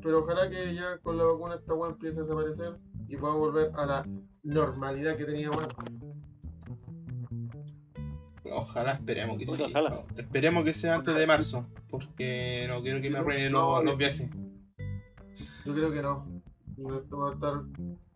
[0.02, 3.72] Pero ojalá que ya con la vacuna esta weón empiece a desaparecer y pueda volver
[3.76, 4.08] a la
[4.44, 6.10] normalidad que teníamos antes.
[8.52, 9.64] Ojalá, esperemos que Pues sí.
[9.70, 10.02] ojalá.
[10.18, 13.90] Esperemos que sea antes de marzo, porque no quiero que me arruinen No, los, no.
[13.92, 14.30] los viajes.
[15.66, 16.28] Yo creo que no.
[16.78, 17.62] Esto va a estar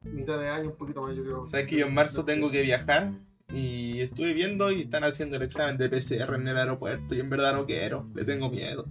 [0.03, 1.43] mitad de año, un poquito más, yo creo.
[1.43, 3.11] Sabes que yo en marzo tengo que viajar
[3.53, 7.29] y estuve viendo y están haciendo el examen de PCR en el aeropuerto y en
[7.29, 8.85] verdad no quiero, le tengo miedo.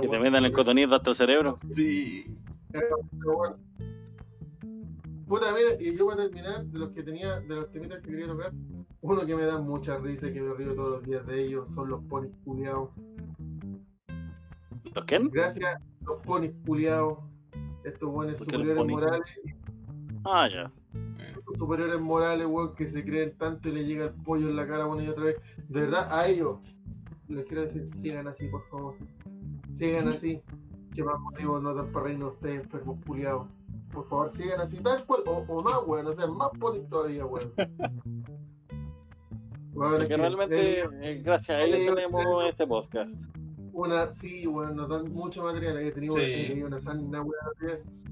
[0.00, 1.58] Que te metan el cotonito hasta el cerebro.
[1.70, 2.24] Sí,
[2.70, 2.96] Pero
[3.36, 3.56] bueno.
[5.28, 8.10] Puta, mira, y yo voy a terminar de los que tenía, de los temitas que
[8.10, 8.52] quería tocar.
[9.02, 11.70] Uno que me da mucha risa y que me río todos los días de ellos
[11.74, 12.90] son los ponis culiados.
[14.94, 15.28] ¿Los quién?
[15.30, 17.18] Gracias, los ponis culiados.
[17.84, 19.40] Estos buenos ¿Por qué superiores morales,
[20.24, 20.72] Ah, ya.
[21.36, 24.66] estos superiores morales, weón, que se creen tanto y le llega el pollo en la
[24.66, 25.36] cara una y otra vez.
[25.68, 26.58] De verdad, a ellos
[27.28, 28.94] les quiero decir, sigan así, por favor.
[29.72, 30.42] Sigan así.
[30.94, 33.46] Que más motivos no dan para reírnos ustedes, enfermos culiados.
[33.92, 37.24] Por favor, sigan así, tal cual, o, o más, weón, o sea, más ponis todavía,
[37.26, 37.52] weón.
[37.58, 37.68] Es
[39.74, 43.30] Porque que realmente, ellos- eh, gracias a ellos ellos- tenemos este podcast.
[43.72, 45.78] una, sí, weón, nos dan mucho material.
[45.78, 46.62] He tenido Sí.
[46.62, 47.34] una sana weón.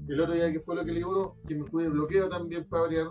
[0.07, 2.63] El otro día que fue lo que leí uno, que me fui de bloqueo también
[2.65, 3.07] para variar.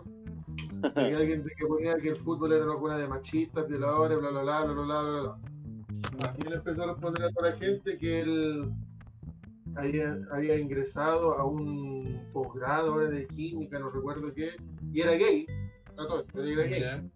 [0.94, 4.42] Que alguien que ponía que el fútbol era una cuna de machistas, violadores, bla bla
[4.42, 6.34] bla bla bla bla bla.
[6.38, 8.72] Y él empezó a responder a toda la gente que él
[9.76, 14.50] había, había ingresado a un posgrado ahora de química, no recuerdo qué,
[14.92, 15.46] y era gay,
[15.92, 17.10] a todo esto, pero era gay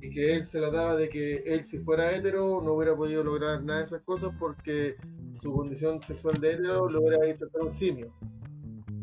[0.00, 3.24] y que él se la daba de que él si fuera hetero no hubiera podido
[3.24, 4.96] lograr nada de esas cosas porque
[5.42, 8.12] su condición sexual de hetero lo hubiera hecho un simio.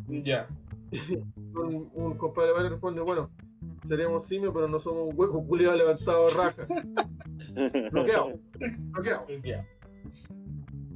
[0.07, 0.48] Ya.
[1.56, 3.30] Un, un compadre padre responde, bueno,
[3.88, 6.68] seremos simios pero no somos un hueco culiado levantado raja.
[7.91, 8.38] Bloqueado,
[8.91, 9.26] bloqueado.
[9.41, 9.65] Ya.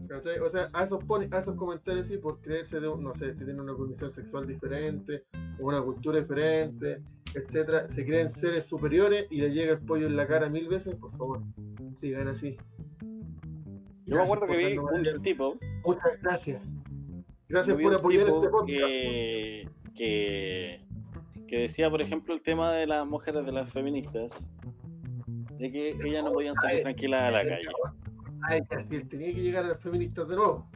[0.10, 0.40] ¿Cachai?
[0.40, 3.28] O sea, a esos, pone, a esos comentarios sí por creerse de, un- no sé,
[3.28, 5.24] que tienen una condición sexual diferente,
[5.60, 7.02] o una cultura diferente,
[7.36, 10.96] etcétera, se creen seres superiores y le llega el pollo en la cara mil veces,
[10.96, 11.42] por favor,
[12.00, 12.58] sigan así.
[14.06, 16.64] Yo me acuerdo que vi un tipo, Muchas gracias.
[17.48, 18.66] Gracias por apoyar este podcast.
[18.68, 20.86] que, que,
[21.48, 24.50] que decía, por ejemplo, el tema de las mujeres de las feministas,
[25.60, 27.68] de que ellas no podían salir tranquilas a la calle.
[28.90, 30.70] Él tenía que llegar a las feministas de nuevo.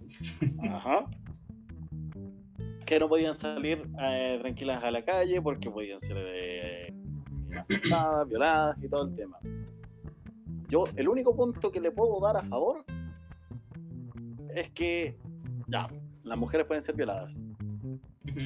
[0.69, 1.05] Ajá.
[2.85, 6.93] Que no podían salir eh, tranquilas a la calle porque podían ser eh,
[7.57, 9.37] asaltadas, violadas y todo el tema.
[10.69, 12.83] Yo, el único punto que le puedo dar a favor
[14.55, 15.17] es que,
[15.67, 15.87] ya,
[16.23, 17.43] las mujeres pueden ser violadas,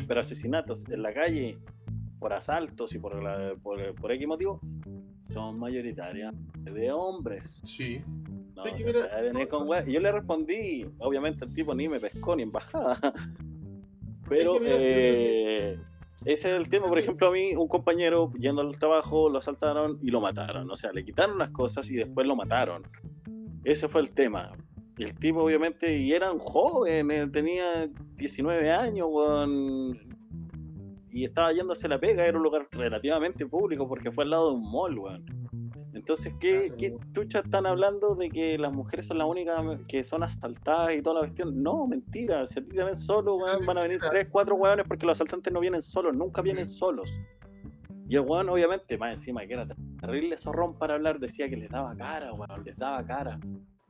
[0.07, 1.57] pero asesinatos en la calle
[2.19, 4.60] por asaltos y por, la- por, por X motivo
[5.23, 6.34] son mayoritarias
[6.64, 7.61] de hombres.
[7.64, 8.02] Sí.
[8.58, 9.84] No, Sí, que se mira- puede venir con wea.
[9.88, 12.98] Y yo le respondí, obviamente el tipo ni me pescó ni en bajada.
[14.28, 15.80] Pero mira, eh,
[16.26, 20.00] ese es el tema, por ejemplo, a mí un compañero yendo al trabajo lo asaltaron
[20.02, 20.70] y lo mataron.
[20.72, 22.84] O sea, le quitaron las cosas y después lo mataron.
[23.64, 24.52] Ese fue el tema.
[24.98, 30.00] El tipo, obviamente, y era un joven, eh, tenía 19 años, weón,
[31.12, 34.56] y estaba yéndose la pega, era un lugar relativamente público porque fue al lado de
[34.56, 35.66] un mall, weón.
[36.08, 40.24] Entonces, ¿qué, qué chucha están hablando de que las mujeres son las únicas que son
[40.24, 41.62] asaltadas y toda la cuestión?
[41.62, 42.46] No, mentira.
[42.46, 45.18] Si a ti te ven solo, weón, van a venir tres, cuatro weones porque los
[45.18, 47.14] asaltantes no vienen solos, nunca vienen solos.
[48.08, 49.68] Y el weón, obviamente, más encima que era
[50.00, 53.38] terrible zorrón para hablar, decía que les daba cara, weón, les daba cara.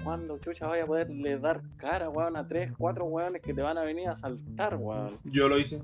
[0.03, 3.77] ¿Cuándo chucha vaya a poderle dar cara, weón, a tres, cuatro weones que te van
[3.77, 5.19] a venir a asaltar, weón?
[5.25, 5.83] Yo lo hice.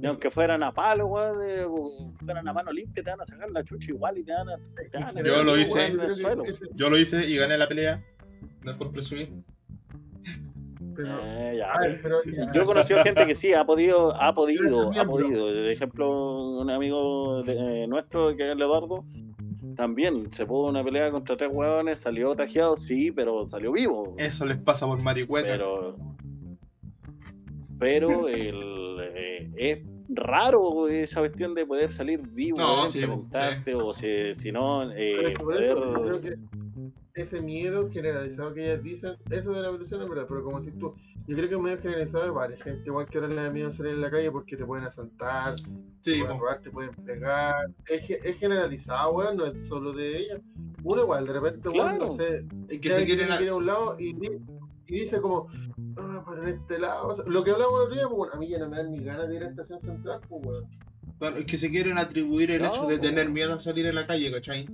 [0.00, 3.64] Y aunque fueran a palo, weón, fueran a mano limpia, te van a sacar la
[3.64, 4.56] chucha igual y te van a.
[4.56, 5.92] te van a- Yo lo hice.
[6.74, 8.02] Yo lo hice y gané la pelea.
[8.62, 9.30] No es por presumir.
[10.94, 11.72] pero, Eh, ya.
[11.72, 15.04] a ver, pero ya, Yo he conocido gente que sí, ha podido, ha podido, ha
[15.04, 15.46] podido.
[15.46, 19.04] Por ejemplo, un amigo de- eh, nuestro, que es el Eduardo,
[19.76, 24.14] también se pudo una pelea contra tres hueones, salió tajeado, sí, pero salió vivo.
[24.18, 25.48] Eso les pasa por marihueta.
[25.48, 25.96] Pero,
[27.78, 28.87] pero el,
[29.18, 29.78] eh, es
[30.10, 32.88] raro esa cuestión de poder salir vivo, No, poder
[33.64, 36.20] sí, o si, si no, eh, pero es que por eso, yo poder...
[36.20, 36.38] creo que
[37.14, 40.70] ese miedo generalizado que ellas dicen, eso de la evolución es verdad, pero como si
[40.70, 40.94] tú,
[41.26, 43.72] yo creo que es medio generalizado de varias gente, igual que ahora le da miedo
[43.72, 45.64] salir en la calle porque te pueden asaltar, sí,
[46.02, 46.44] te pueden po.
[46.44, 50.40] robar, te pueden pegar, es, es generalizado, weón, no es solo de ellas.
[50.84, 53.32] Uno igual, de repente, weón, no sé, Y que se quieren.
[53.32, 54.14] a- que ir a un lado y,
[54.88, 55.46] y dice como,
[55.98, 58.38] ah, pero en este lado, o sea, lo que hablamos el día, pues bueno, a
[58.38, 60.66] mí ya no me dan ni ganas de ir a estación central, pues weón.
[61.18, 63.02] Claro, es que se quieren atribuir el No, hecho de po.
[63.02, 64.66] tener miedo a salir en la calle, ¿cachai?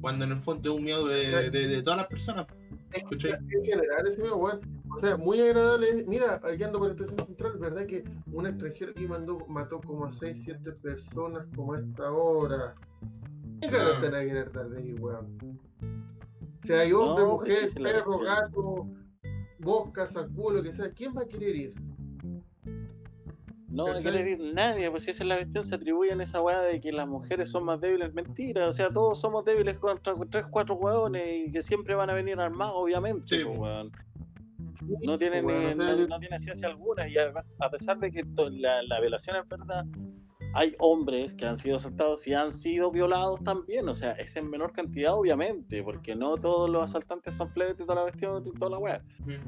[0.00, 2.46] Cuando en el fondo es un miedo de, de, de todas las personas.
[2.92, 3.32] Es que ¿Cachai?
[3.32, 4.60] en general ese mismo, weón.
[4.96, 6.04] O sea, muy agradable.
[6.08, 7.86] Mira, aquí ando por la estación central, ¿verdad?
[7.86, 8.02] Que
[8.32, 12.74] un extranjero aquí mandó, mató como a 6, 7 personas como a esta hora.
[13.60, 14.00] ¿Qué ganas Ah.
[14.00, 15.38] te van a querer dar de ir, weón?
[16.62, 18.86] O sea, hay hombre, No, pues mujer, sí, la perro, gato,
[19.60, 20.90] mosca, sacudo, lo que sea.
[20.92, 21.74] ¿Quién va a querer ir?
[23.68, 24.20] No hay que ¿Cachai?
[24.22, 27.06] herir nadie, pues si esa es la cuestión, se atribuyen esa weá de que las
[27.06, 31.52] mujeres son más débiles, mentira, o sea, todos somos débiles contra tres, cuatro hueones y
[31.52, 33.92] que siempre van a venir armados, obviamente, Sí, pues, weón.
[35.02, 37.98] No tiene, Bueno, ni- o sea, no, no tiene ciencia alguna y además, a pesar
[38.00, 39.84] de que to- la, la violación es verdad,
[40.52, 44.50] hay hombres que han sido asaltados y han sido violados también, o sea, es en
[44.50, 48.78] menor cantidad obviamente, porque no todos los asaltantes son fletes toda la cuestión toda la
[48.78, 49.02] weá,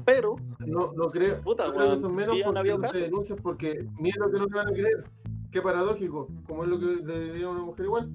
[0.05, 1.41] pero No, no creo.
[1.41, 3.01] Puta, creo que weón, son menos sí han porque habido no se casos.
[3.01, 5.03] denuncian porque miedo que no te van a creer.
[5.51, 8.11] Qué paradójico, como es lo que le diría a una mujer igual.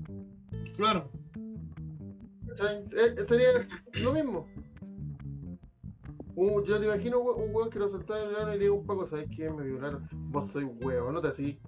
[0.76, 1.08] Claro.
[2.48, 2.84] ¿cachai?
[2.96, 3.48] Eh, sería
[4.02, 4.46] lo mismo.
[6.34, 9.28] Un- yo te imagino un weón que lo ano y le diga un paco, ¿sabes
[9.36, 9.50] qué?
[9.50, 10.08] Me violaron.
[10.30, 11.58] Vos sois huevo, no te así.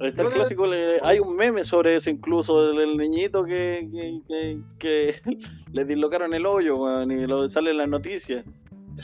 [0.00, 4.60] Está el clásico, le- hay un meme sobre eso incluso, del, niñito que, que, que,
[4.78, 5.14] que
[5.72, 8.44] le dislocaron el hoyo, weón, y lo sale en las noticias.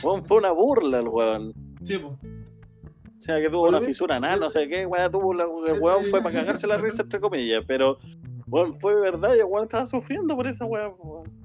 [0.02, 1.54] Weón, fue una burla el weón.
[1.82, 2.14] Sí, pues.
[2.14, 6.04] O sea, que tuvo una fisura nada, no sé qué, weón, tuvo la, el weón
[6.06, 7.98] fue para cagarse la risa, entre comillas, pero,
[8.48, 11.40] weón, fue verdad y el weón estaba sufriendo por esa weón, weón.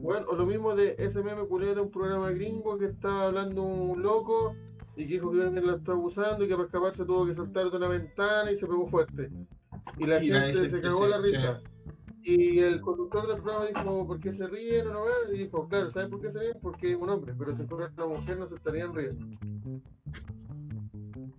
[0.00, 3.62] Bueno, o lo mismo de ese meme culero de un programa gringo que estaba hablando
[3.62, 4.54] un loco
[4.96, 7.70] y que dijo que alguien lo estaba abusando y que para escaparse tuvo que saltar
[7.70, 9.30] de una ventana y se pegó fuerte.
[9.98, 11.60] Y la Y la gente se cagó la risa.
[12.22, 15.34] Y el conductor del programa dijo, ¿por qué se ríen o no ven?
[15.34, 16.56] Y dijo, claro, ¿sabes por qué se ríen?
[16.60, 19.24] Porque es un hombre, pero si fuera una mujer no se estarían riendo.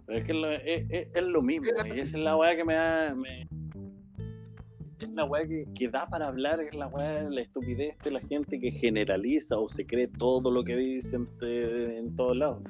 [0.06, 1.66] Pero es que lo- es, es- es lo mismo,
[1.96, 3.14] y esa es la weá que me da.
[3.16, 3.48] me-
[5.00, 8.20] es la weá que, que da para hablar, es la weá, la estupidez de la
[8.22, 12.64] gente que generaliza o se cree todo lo que dicen de- en todos lados.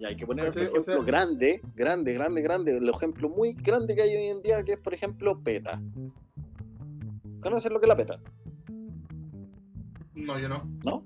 [0.00, 0.46] Y hay que poner.
[0.46, 2.76] O ejemplo sea- grande, grande, grande, grande.
[2.78, 5.80] El ejemplo muy grande que hay hoy en día, que es por ejemplo PETA.
[7.42, 8.18] ¿Conocen lo que es la PETA?
[10.14, 10.64] No, yo no.
[10.84, 11.04] ¿No?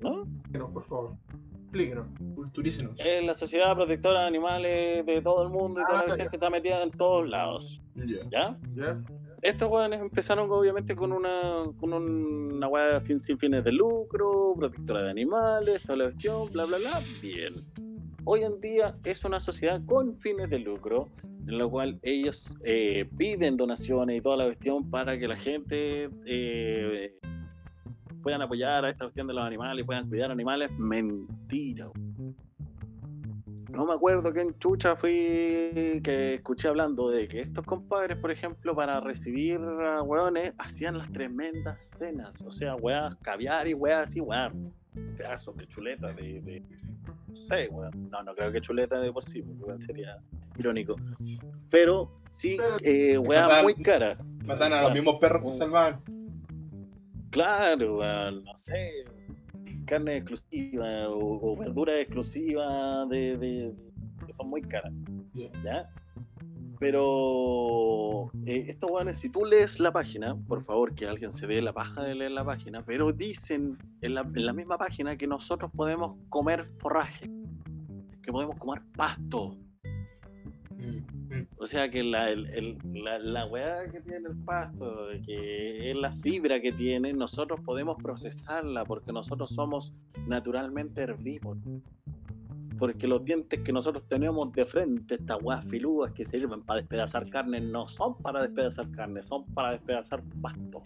[0.00, 0.24] ¿No?
[0.50, 1.16] No, por favor,
[1.64, 2.06] explíquenos.
[2.34, 2.98] Culturícenos.
[3.00, 6.28] Es la Sociedad Protectora de Animales de todo el mundo y toda la Ah, ya.
[6.28, 7.80] que está metida en todos lados.
[8.30, 8.58] ¿Ya?
[8.74, 9.02] ¿Ya?
[9.42, 15.10] Estos weones empezaron obviamente con una con una fin- sin fines de lucro, protectora de
[15.10, 17.52] animales, toda la cuestión, bla bla bla, bien.
[18.24, 23.10] Hoy en día es una sociedad con fines de lucro, en la cual ellos eh,
[23.18, 27.18] piden donaciones y toda la cuestión para que la gente eh,
[28.22, 30.70] puedan apoyar a esta cuestión de los animales y puedan cuidar animales.
[30.78, 31.90] Mentira.
[33.74, 38.74] No me acuerdo quién chucha fui que escuché hablando de que estos compadres, por ejemplo,
[38.76, 42.42] para recibir a hueones, hacían las tremendas cenas.
[42.42, 44.74] O sea, weas, caviar y weas así, weón.
[45.16, 46.62] Pedazos de chuleta, de, de-
[47.28, 48.10] No sé, weón.
[48.10, 50.18] No, no creo que chuleta de por sí, porque sería
[50.58, 50.96] irónico.
[51.70, 53.62] Pero sí, Pero- eh, Fatal.
[53.64, 54.18] muy caras.
[54.44, 55.52] Matan a los mismos perros que Oh.
[55.52, 56.02] salvaban.
[57.30, 59.04] Claro, weón, no sé,
[59.92, 63.74] carne exclusiva o, o verduras exclusivas de, de-
[64.26, 64.92] que son muy caras,
[65.34, 65.50] Ya.
[65.62, 65.90] ¿ya?
[66.80, 71.60] Pero eh, estos weones, si tú lees la página, por favor que alguien se dé
[71.60, 75.26] la paja de leer la página, pero dicen en la, en la misma página que
[75.26, 77.30] nosotros podemos comer forraje,
[78.22, 79.56] que podemos comer pasto,
[80.70, 81.11] mm.
[81.62, 86.10] O sea que la, el, la, la weá que tiene el pasto, que es la
[86.10, 89.94] fibra que tiene, nosotros podemos procesarla porque nosotros somos
[90.26, 91.62] naturalmente herbívoros.
[92.80, 97.30] Porque los dientes que nosotros tenemos de frente, estas weas filudas que sirven para despedazar
[97.30, 100.82] carne, no son para despedazar carne, son para despedazar pasto.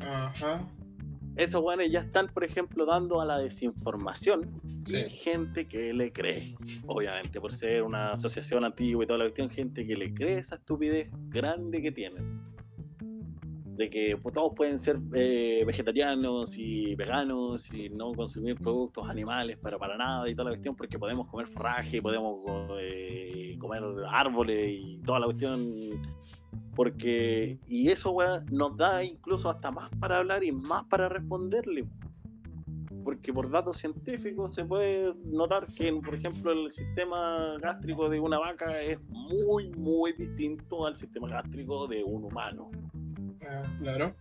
[0.00, 0.68] Ajá.
[1.38, 4.96] Esos weones ya están, por ejemplo, dando a la desinformación Sí.
[5.06, 6.56] y gente que le cree.
[6.86, 10.56] Obviamente, por ser una asociación antigua y toda la cuestión, gente que le cree esa
[10.56, 12.42] estupidez grande que tienen.
[13.76, 19.56] De que pues, todos pueden ser eh, vegetarianos y veganos y no consumir productos animales
[19.58, 22.40] para, para nada y toda la cuestión, porque podemos comer forraje, podemos
[22.80, 25.72] eh, comer árboles y toda la cuestión.
[26.74, 31.88] Porque, y eso, weá, nos da incluso hasta más para hablar y más para responderle
[33.08, 38.38] porque por datos científicos se puede notar que, por ejemplo, el sistema gástrico de una
[38.38, 42.70] vaca es muy, muy distinto al sistema gástrico de un humano.
[43.48, 44.14] Ah, claro.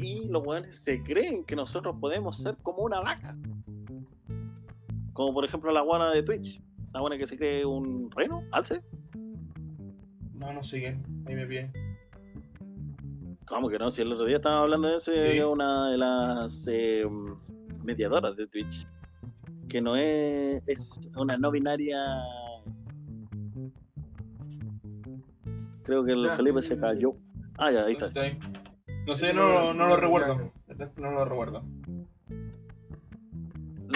[0.00, 3.36] Y los weones se creen que nosotros podemos ser como una vaca.
[5.12, 6.58] Como por ejemplo la guana de Twitch.
[6.94, 8.82] La guana que se cree un reno, alce.
[10.38, 11.02] No, no quién.
[11.26, 11.72] Ahí me pide.
[13.46, 13.90] ¿Cómo que no?
[13.90, 15.40] Si el otro día estábamos hablando de eso, Sí.
[15.40, 17.02] una de las eh,
[17.82, 18.86] mediadoras de Twitch.
[19.68, 21.98] Que no es, es una no binaria.
[25.82, 27.14] Creo que el Ya, Felipe se cayó.
[27.58, 28.06] Ah, ya, ahí No, está.
[28.06, 28.38] está ahí.
[29.06, 30.52] No sé, no, no lo recuerdo.
[30.96, 31.64] No lo recuerdo.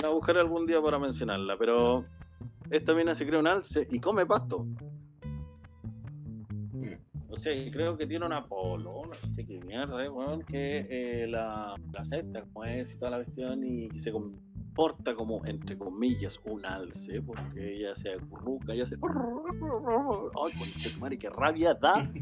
[0.02, 2.05] La buscaré algún día para mencionarla, pero
[2.70, 4.66] esta mina se cree un alce y come pasto.
[7.33, 11.27] O sea, creo que tiene una polona, no sé qué mierda, eh, weón, que eh,
[11.27, 16.39] la, la acepta como es y toda la cuestión y, se comporta como, entre comillas,
[16.45, 18.97] un alce, porque ella se acurruca, ella se...
[18.97, 22.13] Ay, conche madre, qué rabia da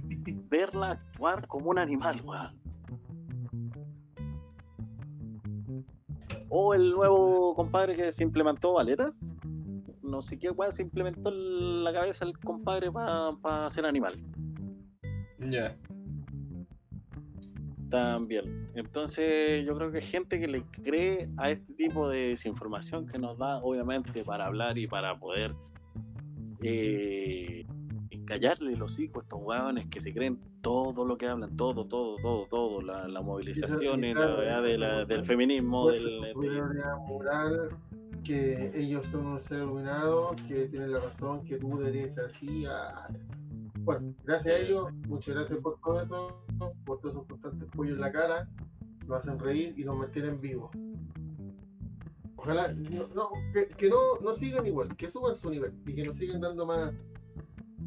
[0.48, 2.60] verla actuar como un animal, weón.
[6.50, 9.10] O el nuevo compadre que se implementó Valeta.
[10.02, 14.14] No sé qué weón se implementó en la cabeza el compadre para ser animal.
[15.48, 15.76] Ya.
[17.90, 18.70] También.
[18.74, 23.36] Entonces, yo creo que gente que le cree a este tipo de desinformación que nos
[23.38, 25.54] da, obviamente, para hablar y para poder
[26.62, 27.66] eh,
[28.26, 32.16] callarle los hijos a estos huevones que se creen todo lo que hablan, todo, todo,
[32.18, 36.32] todo, todo, la, la movilización y la claro, de la- del feminismo, Pues, del, de-
[36.32, 37.70] superioridad moral,
[38.22, 42.64] que ellos son un ser iluminado, que tienen la razón, que tú deberías ser así.
[43.90, 46.44] Bueno, gracias a ellos, muchas gracias por todo eso,
[46.84, 48.48] por todos esos constantes pollos en la cara,
[49.08, 50.70] nos hacen reír y nos mantienen vivos.
[52.36, 56.04] Ojalá no, no, que, que no, no sigan igual, que suban su nivel y que
[56.04, 56.94] nos sigan dando más,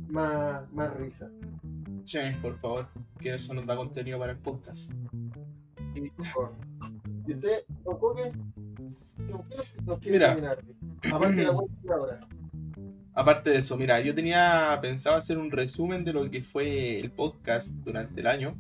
[0.10, 1.32] más, más risa.
[2.04, 2.88] Che, por favor.
[3.20, 4.92] Que eso nos da contenido para el podcast.
[5.96, 6.52] Y, por favor.
[7.26, 7.64] ¿Y usted,
[10.02, 10.28] quiere Mira.
[10.28, 10.64] terminar?
[11.14, 12.28] Aparte de la vuelta ahora.
[13.16, 17.12] Aparte de eso, mira, yo tenía pensado hacer un resumen de lo que fue el
[17.12, 18.60] podcast durante el año,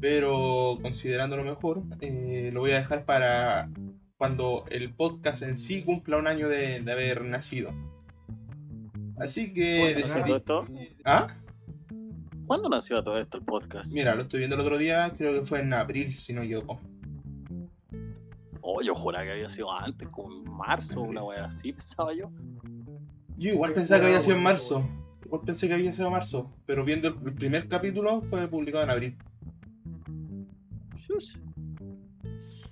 [0.00, 3.70] pero considerando lo mejor, eh, lo voy a dejar para
[4.18, 7.72] cuando el podcast en sí cumpla un año de, de haber nacido.
[9.18, 10.32] Así que decidí...
[11.04, 11.28] ¿Ah?
[12.46, 13.92] ¿Cuándo nació todo esto el podcast?
[13.92, 16.80] Mira, lo estoy viendo el otro día, creo que fue en abril, si no equivoco.
[18.60, 22.30] Oh, yo juraba que había sido antes, como en marzo, una wea así, pensaba yo.
[23.36, 24.88] Yo igual pensaba que había sido en marzo.
[25.24, 28.90] Igual pensé que había sido en marzo, pero viendo el, primer capítulo fue publicado en
[28.90, 29.16] abril.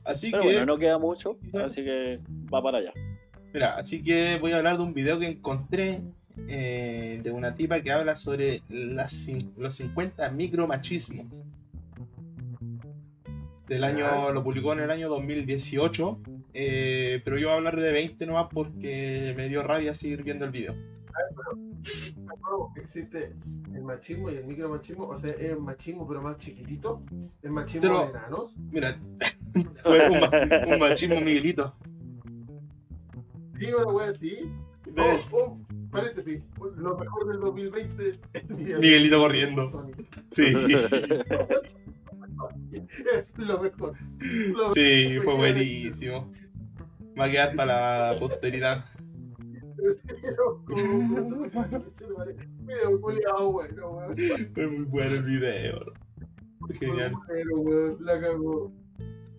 [0.05, 0.49] Así Pero que...
[0.49, 2.21] bueno, no queda mucho, así que
[2.53, 2.93] va para allá.
[3.53, 6.03] Mira, así que voy a hablar de un video que encontré
[6.49, 11.45] eh, de una tipa que habla sobre las, los 50 micromachismos.
[13.69, 16.19] Del año, lo publicó en el año 2018,
[16.55, 20.45] eh, pero yo voy a hablar de 20 nomás porque me dio rabia seguir viendo
[20.45, 20.75] el video.
[22.41, 23.35] No, existe
[23.75, 27.03] el machismo y el micromachismo, o sea, es el machismo pero más chiquitito,
[27.43, 28.57] el machismo Pero- de enanos.
[28.71, 28.99] Mira,
[29.83, 30.31] fue un, ma-
[30.75, 31.75] un machismo Miguelito.
[33.59, 34.39] Sí, una wea así.
[34.97, 35.59] Oh, oh,
[35.91, 36.43] paréntesis,
[36.77, 38.49] lo mejor del 2020 es
[38.81, 39.71] Miguelito, corriendo.
[39.71, 39.97] Sonic.
[40.31, 40.45] Sí,
[43.19, 43.95] Es lo mejor.
[44.19, 46.31] Lo sí, fue buenísimo.
[47.19, 48.85] Va a quedar para la posteridad.
[54.55, 55.93] Fue muy bueno el video.
[56.79, 57.13] Genial.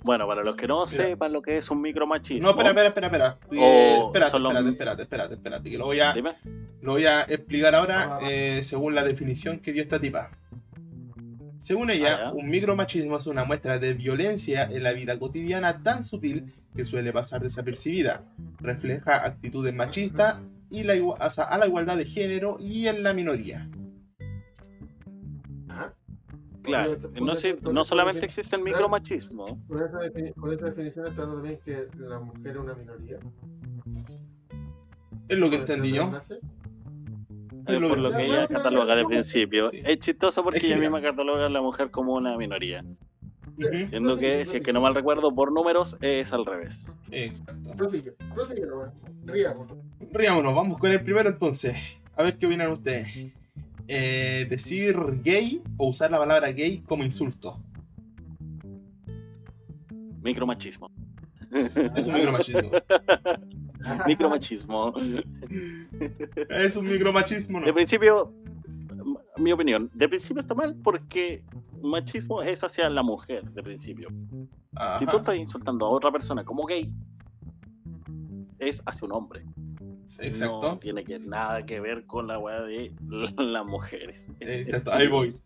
[0.03, 1.03] Bueno, para los que no Mira.
[1.05, 2.43] sepan lo que es un micromachismo.
[2.43, 3.37] No, espera, espera, espera, espera.
[3.51, 6.33] Eh, espérate, los- espérate, espérate, espérate, espérate, que lo voy a, Dime.
[6.81, 8.19] lo voy a explicar ahora Ah.
[8.29, 10.29] eh, según la definición que dio esta tipa.
[11.57, 16.03] Según ella, Ah, un micromachismo es una muestra de violencia en la vida cotidiana tan
[16.03, 18.23] sutil que suele pasar desapercibida.
[18.59, 23.13] Refleja actitudes machistas y la, o sea, a la igualdad de género y en la
[23.13, 23.69] minoría.
[25.69, 25.93] Ah,
[26.65, 29.63] Claro, no, sé, no solamente existe el micromachismo.
[29.67, 33.19] Con esa, defini con esa definición está también que la mujer es una minoría.
[35.27, 36.11] Es lo que entendí yo.
[37.67, 39.71] Es por lo que ella cataloga de principio.
[39.71, 42.83] Es chistoso porque ella misma cataloga a la mujer como una minoría.
[43.89, 46.95] Siendo que, si es que no mal recuerdo, por números es al revés.
[47.11, 47.73] Exacto.
[49.23, 49.77] Riámonos.
[50.11, 51.77] Riámonos, vamos con el primero entonces.
[52.15, 53.31] A ver qué opinan ustedes.
[53.87, 57.59] Eh, decir gay o usar la palabra gay como insulto.
[60.21, 60.91] Micromachismo.
[61.95, 62.71] Es un micromachismo.
[64.07, 64.93] micromachismo.
[66.49, 67.65] Es un micromachismo, ¿no?
[67.65, 68.33] De principio,
[69.37, 71.43] mi opinión, de principio está mal porque
[71.81, 74.09] machismo es hacia la mujer, de principio.
[74.99, 76.91] Si tú estás insultando a otra persona como gay,
[78.59, 79.45] es hacia un hombre.
[80.21, 80.61] Exacto.
[80.61, 82.91] No tiene que, nada que ver con la weá de
[83.37, 84.29] las mujeres.
[84.39, 85.37] Exacto, ahí voy.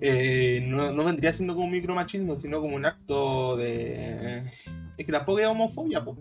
[0.00, 4.44] Eh, no, no, vendría siendo como un micromachismo, sino como un acto de.
[4.96, 6.16] Es que tampoco es homofobia, po.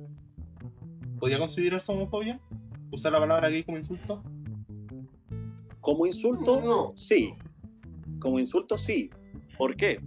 [1.20, 2.40] ¿Podría considerarse homofobia?
[2.92, 4.24] ¿Usar la palabra gay como insulto?
[5.82, 7.34] Como insulto, sí.
[8.20, 9.10] Como insulto, sí.
[9.58, 10.00] ¿Por qué?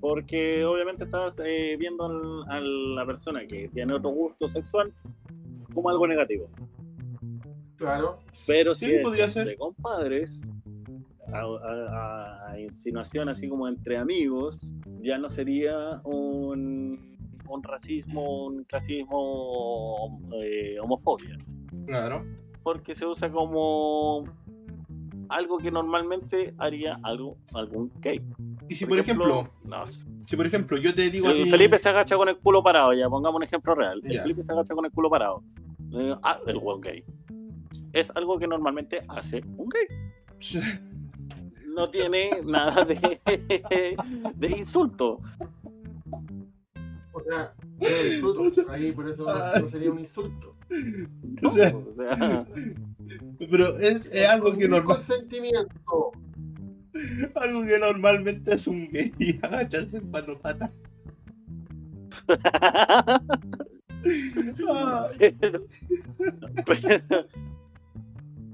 [0.00, 4.92] Porque obviamente estás eh, viendo a la persona que tiene otro gusto sexual
[5.74, 6.48] como algo negativo.
[7.76, 8.18] Claro.
[8.46, 10.50] Pero si es podría entre compadres,
[11.32, 14.60] a, insinuación así como entre amigos,
[15.00, 17.09] ya no sería un,
[17.54, 21.36] un racismo, un clasismo, eh, homofobia.
[21.86, 22.24] Claro.
[22.62, 24.24] Porque se usa como
[25.30, 28.20] algo que normalmente haría algo algún gay.
[28.68, 29.48] Y si por, ejemplo,
[30.26, 33.08] si por ejemplo yo te digo el Felipe se agacha con el culo parado, ya
[33.08, 34.00] pongamos un ejemplo real.
[34.04, 35.42] El Felipe se agacha con el culo parado.
[35.92, 37.04] Eh, ah, el buen gay.
[37.92, 39.86] Es algo que normalmente hace un gay.
[41.70, 43.20] No tiene nada de,
[44.34, 45.20] de insulto.
[47.30, 50.56] O sea, ahí por eso no sería un insulto.
[51.42, 51.72] o sea,
[53.38, 55.12] pero es, es algo que normalmente.
[55.12, 56.12] Consentimiento.
[57.34, 59.12] Algo que normalmente es un gay
[59.42, 60.70] agacharse en cuatro patas.
[65.40, 65.66] pero,
[66.66, 67.26] pero,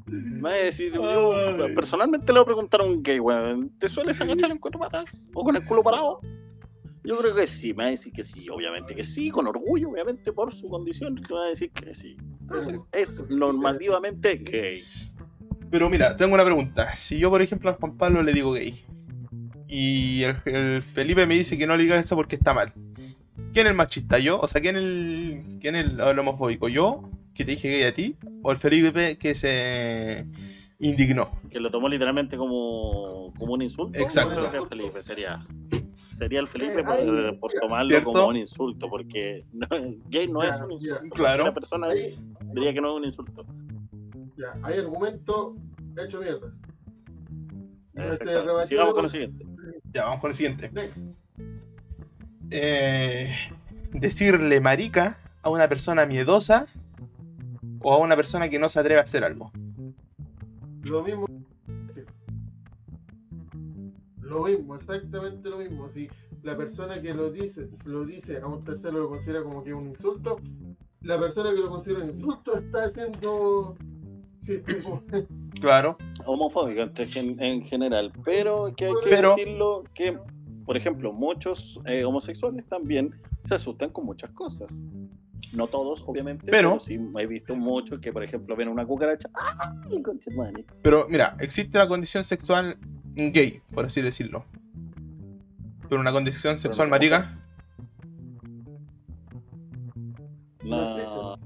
[0.06, 1.32] me va a decir, yo,
[1.74, 5.24] personalmente le voy a preguntar a un gay, weón, ¿te sueles agachar en cuatro patas?
[5.34, 6.20] ¿O con el culo parado?
[7.06, 9.90] Yo creo que sí, me va a decir que sí, obviamente que sí, con orgullo,
[9.90, 12.16] obviamente por su condición, que me va a decir que sí.
[12.92, 14.82] Es, normativamente gay.
[15.70, 16.96] Pero mira, tengo una pregunta.
[16.96, 18.84] Si yo, por ejemplo, a Juan Pablo le digo gay
[19.68, 22.72] y el, Felipe me dice que no le diga eso porque está mal,
[23.52, 24.18] ¿quién es el machista?
[24.18, 24.40] ¿Yo?
[24.40, 26.68] O sea, ¿quién es el, quién es el, el homofóbico?
[26.68, 27.08] ¿Yo?
[27.34, 28.16] ¿Que te dije gay a ti?
[28.42, 30.26] ¿O el Felipe que se
[30.78, 31.30] indignó.
[31.50, 33.98] Que lo tomó literalmente como, como un insulto.
[33.98, 34.66] Exacto.
[34.68, 35.46] Felipe sería.
[35.94, 36.84] Sería el Felipe
[37.40, 39.46] por, tomarlo como un insulto, porque
[40.10, 41.02] gay no es un insulto.
[41.10, 41.44] Claro.
[41.44, 43.46] La persona diría que no es un insulto.
[44.36, 45.56] Ya, hay argumento
[45.96, 46.52] hecho mierda.
[47.94, 49.46] Este, Sigamos con el siguiente.
[49.94, 50.70] Ya, vamos con el siguiente.
[52.50, 53.34] Eh,
[53.92, 56.66] decirle marica a una persona miedosa
[57.80, 59.50] o a una persona que no se atreve a hacer algo.
[60.88, 61.26] Lo mismo.
[64.20, 65.88] Lo mismo, exactamente lo mismo.
[65.88, 66.08] Si
[66.42, 69.76] la persona que lo dice, lo dice a un tercero lo considera como que es
[69.76, 70.40] un insulto,
[71.02, 73.76] la persona que lo considera un insulto está haciendo
[75.60, 75.96] claro.
[76.24, 76.82] Homofóbico
[77.16, 78.12] en general.
[78.24, 80.18] Pero que hay que decirlo que,
[80.64, 84.82] por ejemplo, muchos eh, homosexuales también se asustan con muchas cosas.
[85.52, 89.28] No todos, obviamente, pero, sí he visto muchos que, por ejemplo, ven una cucaracha.
[89.34, 90.02] ¡Ay,
[90.82, 92.76] Pero mira, existe la condición sexual
[93.14, 94.44] gay, por así decirlo.
[95.88, 97.38] Pero una condición sexual marica.
[100.64, 101.38] No.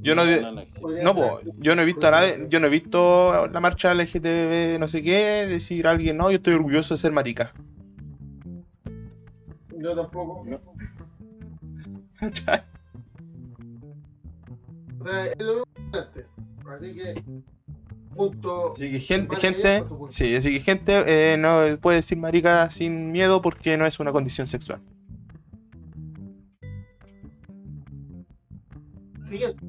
[0.00, 4.78] Yo no, no, yo no he visto a yo no he visto la marcha LGTB,
[4.78, 7.52] no sé qué, decir a alguien, no, yo estoy orgulloso de ser marica.
[9.76, 10.42] Yo tampoco.
[15.08, 17.22] Sea, es lo mismo Así que,
[18.14, 18.72] punto.
[18.74, 23.40] Así que gente, gente sí, así que gente eh, no puede decir marica sin miedo
[23.40, 24.80] porque no es una condición sexual.
[29.28, 29.64] Siguiente.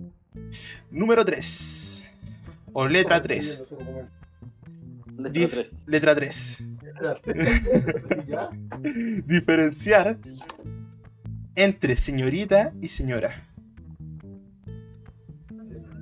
[0.92, 2.06] Número 3.
[2.74, 3.64] O letra 3.
[5.18, 5.88] Letra 3.
[5.88, 6.64] Letra 3.
[9.26, 10.18] Diferenciar
[11.56, 13.49] entre señorita y señora.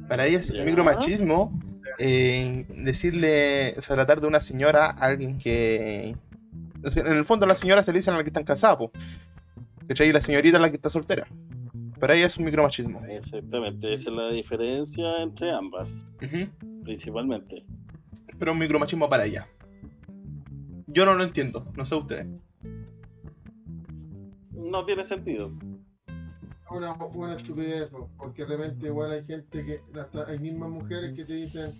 [0.08, 1.52] Para ella es un micromachismo
[2.00, 6.16] eh, decirle, o sea, tratar de una señora a alguien que.
[6.84, 8.46] En el fondo, las señoras se le dicen a las que están.
[9.88, 10.10] ¿Cachai?
[10.10, 11.28] Y la señorita es la que está soltera.
[12.00, 13.04] Pero ahí es un micromachismo.
[13.06, 16.06] Exactamente, esa es la diferencia entre ambas,
[16.84, 17.66] principalmente.
[18.38, 19.48] Pero un micromachismo para ella.
[20.88, 22.28] Yo no lo entiendo, no sé ustedes.
[24.54, 25.52] No tiene sentido.
[26.70, 31.16] Una, una estupidez eso, porque de repente igual hay gente que, hasta hay mismas mujeres
[31.16, 31.74] que te dicen,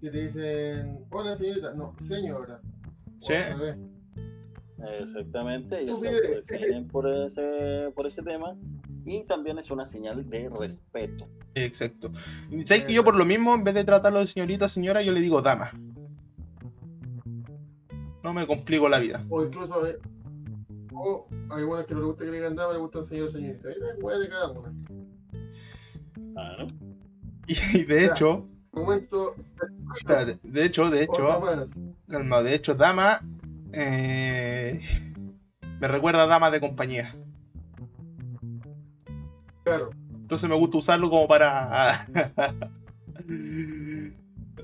[0.00, 2.60] que te dicen, hola señorita, no, señora.
[3.18, 3.34] Sí.
[5.00, 8.56] Exactamente, ellos se autodefinen por ese, por ese tema.
[9.04, 11.26] Y también es una señal de respeto.
[11.54, 12.10] Exacto.
[12.66, 15.12] ¿Sabes que yo por lo mismo, en vez de tratarlo de señorita o señora, yo
[15.12, 15.72] le digo dama?
[18.22, 19.24] No me complico la vida.
[19.30, 19.98] O incluso, eh,
[20.98, 23.32] o hay algunas que no le gusta que le digan dama, le gustan señor o
[23.32, 23.68] señorita.
[23.68, 24.74] Ahí es de cada una.
[26.32, 26.66] Claro.
[27.48, 29.34] Y de hecho, Momento,
[30.42, 31.40] de hecho, de hecho,
[32.06, 33.20] calma, de hecho, dama
[33.72, 34.80] eh,
[35.80, 37.14] me recuerda a dama de compañía.
[39.64, 39.90] Claro.
[40.14, 42.06] Entonces me gusta usarlo como para.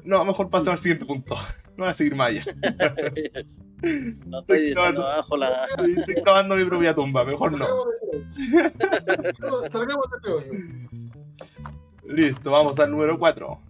[0.05, 1.35] No, mejor pasar al siguiente punto.
[1.77, 2.44] No voy a seguir más allá.
[4.27, 5.65] No estoy echando abajo la.
[5.66, 7.66] Estoy, estoy cavando mi propia tumba, mejor no.
[9.70, 10.52] Salgamos de este hoyo.
[12.06, 13.61] Listo, vamos al número 4.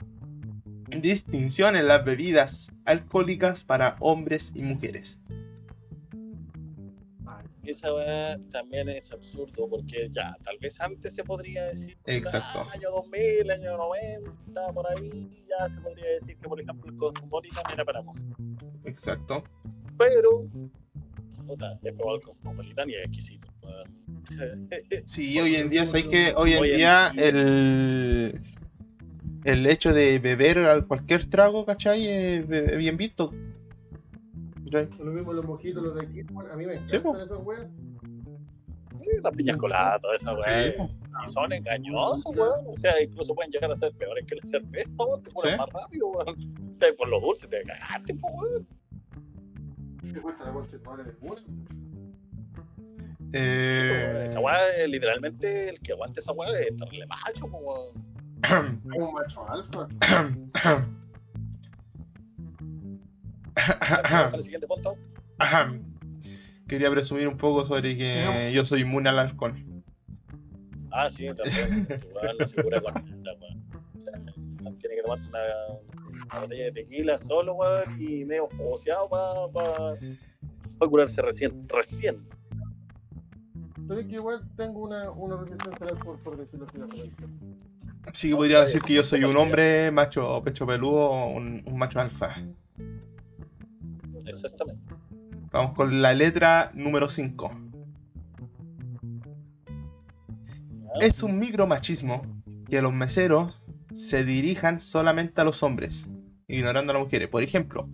[1.01, 5.19] Distinción en las bebidas alcohólicas para hombres y mujeres.
[7.65, 11.97] Esa weá también es absurdo porque ya, tal vez antes se podría decir.
[12.05, 12.61] Exacto.
[12.61, 16.97] ah, año 2000, año 90, por ahí, ya se podría decir que, por ejemplo, el
[16.99, 18.37] Cosmopolitan era para mujeres.
[18.85, 19.45] Exacto.
[19.99, 20.47] Pero,
[21.47, 23.49] puta, he probado el Cosmopolitan y es exquisito.
[25.05, 27.25] Sí, hoy en día, ¿sabes que Hoy en Hoy en día día.
[27.29, 28.41] el,
[29.45, 32.07] el hecho de beber cualquier trago, ¿cachai?
[32.07, 32.49] Es
[32.79, 33.33] bien visto.
[34.65, 34.89] ¿Cachai?
[34.99, 36.21] Lo mismo los mojitos, los de aquí.
[36.51, 37.67] A mí me Sí, encantan esas weas.
[39.23, 40.65] Las piñas coladas, toda esa weá.
[40.73, 40.83] Sí.
[41.25, 42.67] Y son engañosos, weón.
[42.67, 45.23] O sea, incluso pueden llegar a ser peores que la cerveza, weón.
[45.23, 45.59] Te curan Sí.
[45.59, 46.79] más rápido, weón.
[46.79, 48.67] Te- Por los dulces te cagaste, weón.
[50.13, 51.43] ¿Qué cuesta la concha de madre de una?
[53.33, 58.83] Eh, Esa weá, es literalmente, el que aguante esa weá es terrible macho, po, weón.
[58.85, 59.89] Un macho alfa.
[63.55, 64.97] Para el siguiente punto.
[66.69, 68.53] Quería presumir un poco sobre que Sigamos.
[68.53, 69.55] yo soy inmune al alcohol.
[70.91, 71.87] Ah, sí, también.
[71.87, 73.65] Tu weón no se cura con nada, weón.
[73.97, 74.13] O sea,
[74.79, 75.39] tiene que tomarse una,
[76.31, 79.95] una botella de tequila solo, weón, y medio oceado para pa,
[80.79, 81.69] pa curarse recién.
[81.69, 82.27] Recién.
[83.89, 87.25] Que igual tengo una, una alcohol, por decirlo así de repente.
[88.07, 92.01] Así que podría decir que yo soy un hombre macho pecho peludo, un, un macho
[92.01, 92.35] alfa.
[94.27, 94.95] Exactamente.
[95.53, 97.51] Vamos con la letra número 5.
[101.01, 101.07] ¿Ya?
[101.07, 102.23] Es un micromachismo
[102.69, 106.07] que los meseros se dirijan solamente a los hombres,
[106.49, 107.29] ignorando a las mujeres.
[107.29, 107.89] Por ejemplo,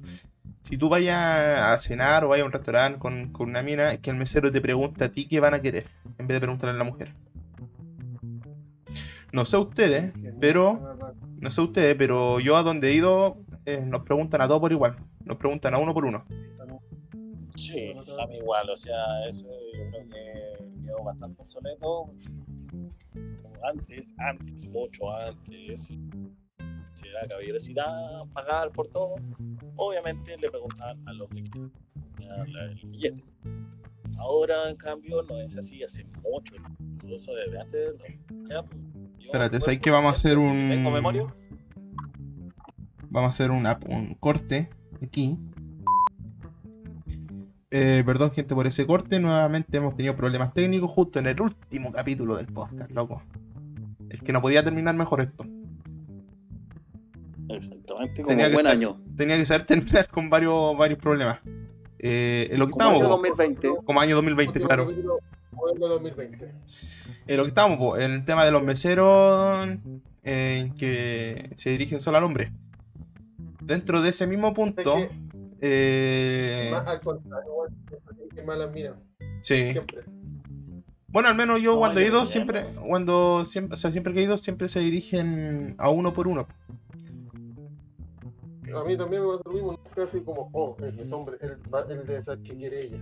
[0.61, 4.11] si tú vayas a cenar o vayas a un restaurante con, con una mina, que
[4.11, 5.87] el mesero te pregunte a ti qué van a querer,
[6.19, 7.15] en vez de preguntarle a la mujer.
[9.33, 10.97] No sé ustedes, pero
[11.39, 14.73] no sé ustedes, pero yo a donde he ido eh, nos preguntan a todos por
[14.73, 16.25] igual, nos preguntan a uno por uno.
[17.57, 22.11] Sí, a mí igual, o sea, eso yo creo que quedó bastante obsoleto.
[23.63, 25.93] Antes, antes, mucho antes,
[26.95, 29.17] si era caballerosidad, pagar por todo,
[29.77, 31.59] obviamente le preguntaban al hombre que
[32.25, 33.23] el billete.
[34.19, 37.95] Ahora, en cambio, no es así, hace mucho, incluso desde antes.
[38.51, 38.81] Ya, pues,
[39.19, 41.35] yo Espérate, ¿sabes que vamos a hacer un- Tengo memoria.
[43.09, 44.69] Vamos a hacer una- un corte
[45.03, 45.39] aquí.
[47.71, 49.21] Eh, perdón, gente, por ese corte.
[49.21, 53.23] Nuevamente hemos tenido problemas técnicos justo en el último capítulo del podcast, loco.
[54.11, 55.45] Es que no podía terminar mejor esto.
[57.57, 59.01] Exactamente, como Tenía que buen estar- año.
[59.17, 61.39] Tenía que saber terminar con varios, varios problemas.
[61.99, 63.69] Eh, en lo que Como año estábamos, po, 2020.
[63.85, 64.85] como año 2020, Último claro.
[64.87, 65.19] capítulo,
[65.53, 66.55] modelo 2020.
[67.27, 69.69] En lo que estábamos, po, en el tema de los meseros
[70.25, 72.53] eh, que se dirigen solo al hombre.
[73.61, 75.11] Dentro de ese mismo punto, Es
[75.61, 77.71] eh, Más al contrario, igual,
[78.35, 78.95] que malas minas.
[79.43, 79.73] sí.
[79.73, 80.01] Siempre.
[81.09, 84.21] Bueno, al menos yo No, cuando he ido, siempre, cuando siempre, o sea, siempre que
[84.21, 86.47] he ido, siempre se dirigen a uno por uno.
[88.77, 91.81] A mí también me pasa lo mismo, casi como, oh, él es hombre, él, va,
[91.89, 92.99] él debe saber qué quiere ella.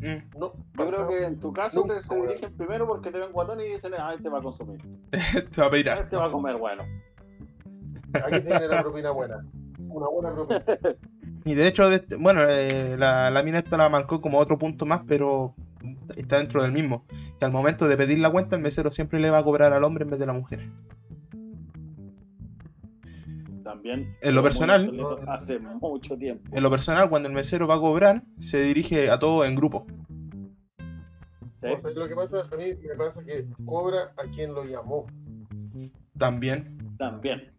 [0.00, 3.32] Mm, No, Yo creo que en tu caso te se dirigen primero porque te ven
[3.32, 4.78] guatón y dicen, ah, este va a consumir.
[5.52, 6.84] Te va a pedir Este va a comer bueno.
[8.14, 9.44] aquí tiene la propina buena.
[9.88, 10.62] Una buena propina.
[11.44, 14.86] Y de hecho, este- bueno, eh, la, la mina esta la marcó como otro punto
[14.86, 15.56] más, pero
[16.16, 17.04] está dentro del mismo.
[17.40, 19.82] Que al momento de pedir la cuenta, el mesero siempre le va a cobrar al
[19.82, 20.68] hombre en vez de la mujer.
[23.62, 24.16] También.
[24.22, 24.90] En lo personal-
[25.28, 26.56] Hace mucho tiempo.
[26.56, 29.86] En lo personal, cuando el mesero va a cobrar, se dirige a todos en grupo.
[31.50, 31.66] Sí.
[31.68, 35.06] O sea, lo que pasa, a mí me pasa que cobra a quien lo llamó.
[36.18, 36.78] También.
[36.98, 37.52] También.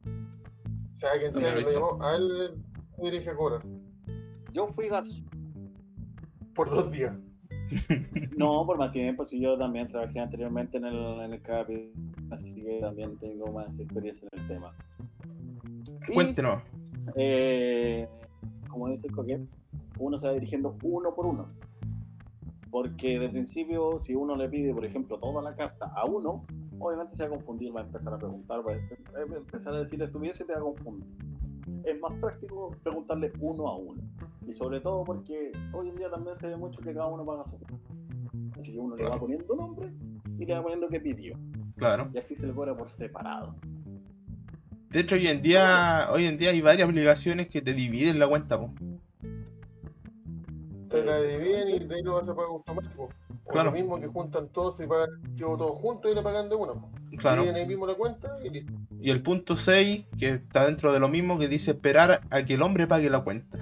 [0.97, 2.53] O sea, a quien sea que lo llamó, a él
[2.95, 3.61] se dirige a cobrar.
[4.51, 5.25] Yo fui garzón.
[6.53, 7.15] Por dos días.
[8.37, 11.91] No, por más tiempo, si yo también trabajé anteriormente en el, en el CAPI,
[12.29, 14.75] así que también tengo más experiencia en el tema.
[16.11, 16.61] Cuéntenos.
[17.15, 18.07] eh,
[18.69, 19.47] como dice el
[19.99, 21.47] uno se va dirigiendo uno por uno.
[22.71, 26.43] Porque de principio, si uno le pide, por ejemplo, toda la carta a uno,
[26.79, 30.01] obviamente se va a confundir, va a empezar a preguntar, va a empezar a decir
[30.01, 31.07] estupidez y te va a confundir.
[31.83, 34.01] Es más práctico preguntarle uno a uno.
[34.47, 37.45] Y sobre todo porque hoy en día también se ve mucho que cada uno paga
[37.45, 37.57] su
[38.59, 39.93] Así que uno le va poniendo nombre
[40.39, 41.37] y le va poniendo que pidió.
[41.77, 42.09] Claro.
[42.13, 43.55] Y así se le cobra por separado.
[44.93, 48.27] De hecho, hoy en día, hoy en día hay varias aplicaciones que te dividen la
[48.27, 48.71] cuenta, po.
[50.87, 53.09] Te la dividen y de ahí lo vas a pagar automático.
[53.45, 53.71] O Claro.
[53.71, 56.73] lo mismo que juntan todos y pagan todos juntos y le pagan de una.
[57.17, 57.41] Claro.
[57.41, 58.71] Dividen ahí mismo la cuenta y listo.
[59.01, 62.53] Y el punto 6, que está dentro de lo mismo, que dice esperar a que
[62.53, 63.57] el hombre pague la cuenta.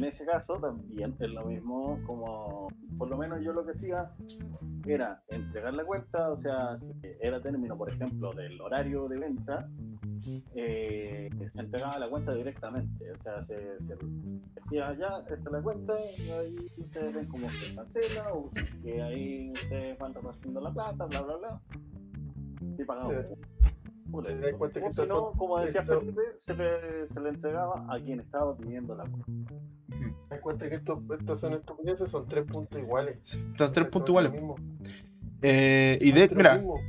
[0.00, 4.10] En ese caso también es lo mismo como, por lo menos yo lo que hacía
[4.86, 6.90] era entregar la cuenta, o sea, si
[7.20, 9.68] era término, por ejemplo, del horario de venta,
[10.54, 13.94] eh, se entregaba la cuenta directamente, o sea, se, se
[14.54, 18.50] decía ya, esta es la cuenta, y ahí ustedes ven cómo se cancela, o
[18.82, 21.60] que ahí ustedes van repartiendo la plata, bla, bla, bla.
[22.78, 23.26] Sí, pagamos.
[23.28, 23.49] Sí.
[24.12, 27.86] Un Te das cuenta que si no, como decía Felipe, se le, se le entregaba
[27.88, 29.54] a quien estaba pidiendo la cuenta.
[29.88, 33.40] Te das cuenta que esto, estas son estupideces, son tres puntos iguales.
[33.56, 34.32] Son tres puntos iguales.
[35.42, 36.80] Eh, y de, mira, mismo.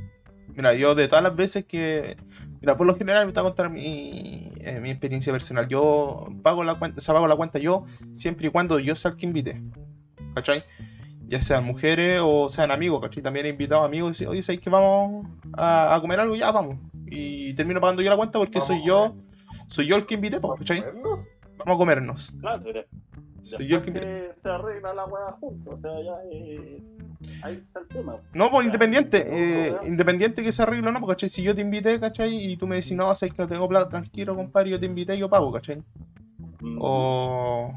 [0.48, 2.16] mira, yo de todas las veces que.
[2.60, 5.66] Mira, por lo general me voy a contar mi, eh, mi experiencia personal.
[5.68, 9.12] Yo pago la cuenta, o sea, pago la cuenta yo siempre y cuando yo sea
[9.12, 9.60] el que invite.
[10.34, 10.64] ¿Cachai?
[11.26, 13.22] Ya sean mujeres o sean amigos, ¿cachai?
[13.22, 16.36] También he invitado amigos y dice, oye, ¿sabes que vamos a, a comer algo?
[16.36, 16.76] Ya, vamos.
[17.14, 19.14] Y termino pagando yo la cuenta porque Vamos soy a yo,
[19.68, 20.80] soy yo el que invité, ¿cachai?
[20.80, 21.20] ¿Comernos?
[21.58, 22.32] Vamos a comernos.
[22.40, 22.84] Claro, pero
[23.42, 24.32] Soy yo el que invité.
[24.32, 26.80] se, se arregla la hueá juntos, o sea, ya eh,
[27.42, 28.16] ahí está el tema.
[28.34, 31.28] No, pues Ya, independiente, eh, independiente que se arregle o no, porque ¿cachai?
[31.28, 32.34] si yo te invité, ¿cachai?
[32.52, 35.18] Y tú me decís, no, sabes que no tengo plata, tranquilo, compadre, yo te invité,
[35.18, 35.82] yo pago, ¿cachai?
[36.60, 37.72] Mm, O,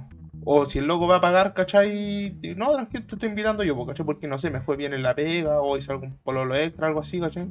[0.45, 2.37] o si el loco va a pagar, ¿cachai?
[2.55, 4.05] No, tranquilo, te estoy invitando yo, ¿cachai?
[4.05, 6.99] Porque no sé, me fue bien en la pega, o hice algún pololo extra, algo
[7.01, 7.47] así, ¿cachai?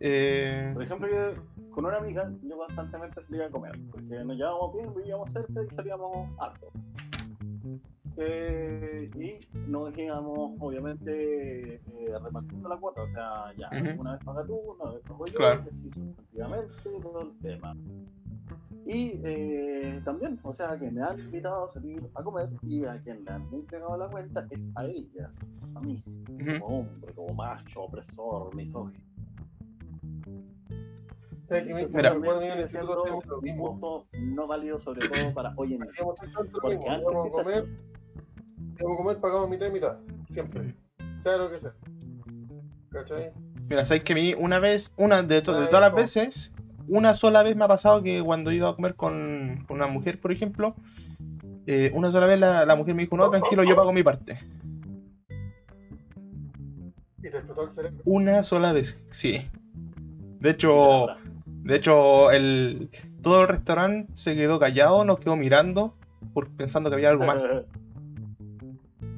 [0.00, 4.74] Eh, Por ejemplo, yo con una amiga, yo constantemente salía a comer, porque nos llevábamos
[4.74, 6.70] bien, vivíamos cerca y salíamos harto.
[8.16, 11.80] Eh, y nos íbamos, obviamente, eh,
[12.22, 15.64] repartiendo la cuota, o sea, ya, una vez paga tú, una vez pago yo, Claro.
[15.72, 17.76] y todo el tema.
[18.86, 23.00] Y eh, también, o sea, que me han invitado a salir a comer y a
[23.02, 25.30] quien le han entregado la cuenta es a ella,
[25.74, 26.02] a mí,
[26.60, 29.02] como hombre, como macho, opresor, misógino.
[31.44, 32.14] O sea, que Entonces, Mira.
[32.14, 34.06] lo mismo.
[34.12, 35.90] no válido sobre todo para hoy en día.
[36.60, 36.90] Porque mismo.
[36.90, 37.64] antes se comer,
[38.80, 39.98] a comer, pagamos mitad y mitad.
[40.30, 40.74] Siempre.
[41.22, 41.72] Sea lo que sea.
[42.90, 43.32] ¿Cachai?
[43.68, 46.52] Mira, sabes que a mí una vez, una de, to- de todas las veces,
[46.88, 49.86] una sola vez me ha pasado que cuando he ido a comer con, con una
[49.86, 50.74] mujer, por ejemplo,
[51.66, 54.38] eh, una sola vez la, la mujer me dijo, no, tranquilo, yo pago mi parte.
[57.18, 58.02] Y te explotó el cerebro.
[58.04, 59.48] Una sola vez, sí.
[60.40, 61.06] De hecho,
[61.64, 62.90] de hecho, el,
[63.22, 65.94] todo el restaurante se quedó callado, nos quedó mirando,
[66.34, 67.66] por, pensando que había algo mal,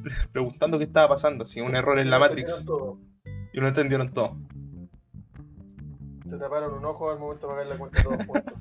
[0.32, 2.64] preguntando qué estaba pasando, si un error en la Matrix,
[3.52, 4.36] y no entendieron todo.
[6.28, 8.54] Se taparon un ojo al momento de pagar la cuenta todos juntos.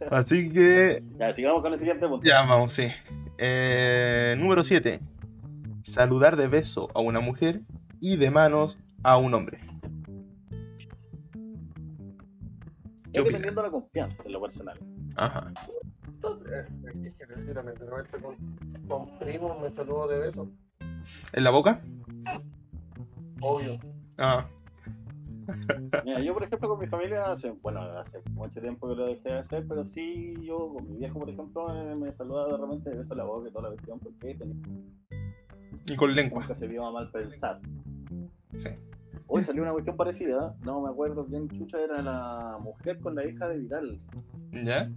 [0.10, 2.26] Así que ya, sigamos con el siguiente punto.
[2.26, 2.88] Ya, vamos, sí.
[3.38, 5.00] Eh, número 7.
[5.82, 7.62] Saludar de beso a una mujer
[8.00, 9.67] y de manos a un hombre.
[13.24, 14.78] De la confianza en lo personal.
[15.16, 15.52] Ajá.
[16.50, 16.66] Eh,
[18.20, 18.36] con,
[18.88, 20.48] con primos me saludo de beso.
[21.32, 21.80] ¿En la boca?
[23.40, 23.78] Obvio.
[24.18, 24.46] Ah,
[26.04, 29.30] Mira, yo, por ejemplo, con mi familia, hace, bueno, hace mucho tiempo que lo dejé
[29.30, 32.90] de hacer, pero sí, yo con mi viejo, por ejemplo, eh, me saludaba de repente
[32.90, 34.56] de beso en la boca y toda la cuestión, porque tenía-
[35.86, 36.40] y con lengua.
[36.42, 37.60] nunca se vio a mal pensar.
[38.54, 38.68] Sí.
[39.30, 43.26] Hoy salió una cuestión parecida, no me acuerdo quién chucha era la mujer con la
[43.26, 43.98] hija de Vidal.
[44.64, 44.90] ¿Ya?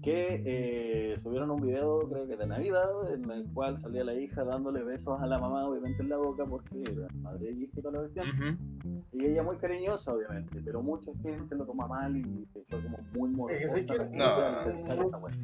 [0.00, 4.44] que eh, subieron un video, creo que de Navidad, en el cual salía la hija
[4.44, 7.82] dándole besos a la mamá, obviamente en la boca, porque era madre y hija y
[7.82, 9.04] toda la cuestión.
[9.12, 13.30] Y ella muy cariñosa, obviamente, pero mucha gente lo toma mal y fue como muy
[13.30, 13.58] morbosa.
[13.58, 15.18] Es que sí que- la No.
[15.18, 15.34] wea.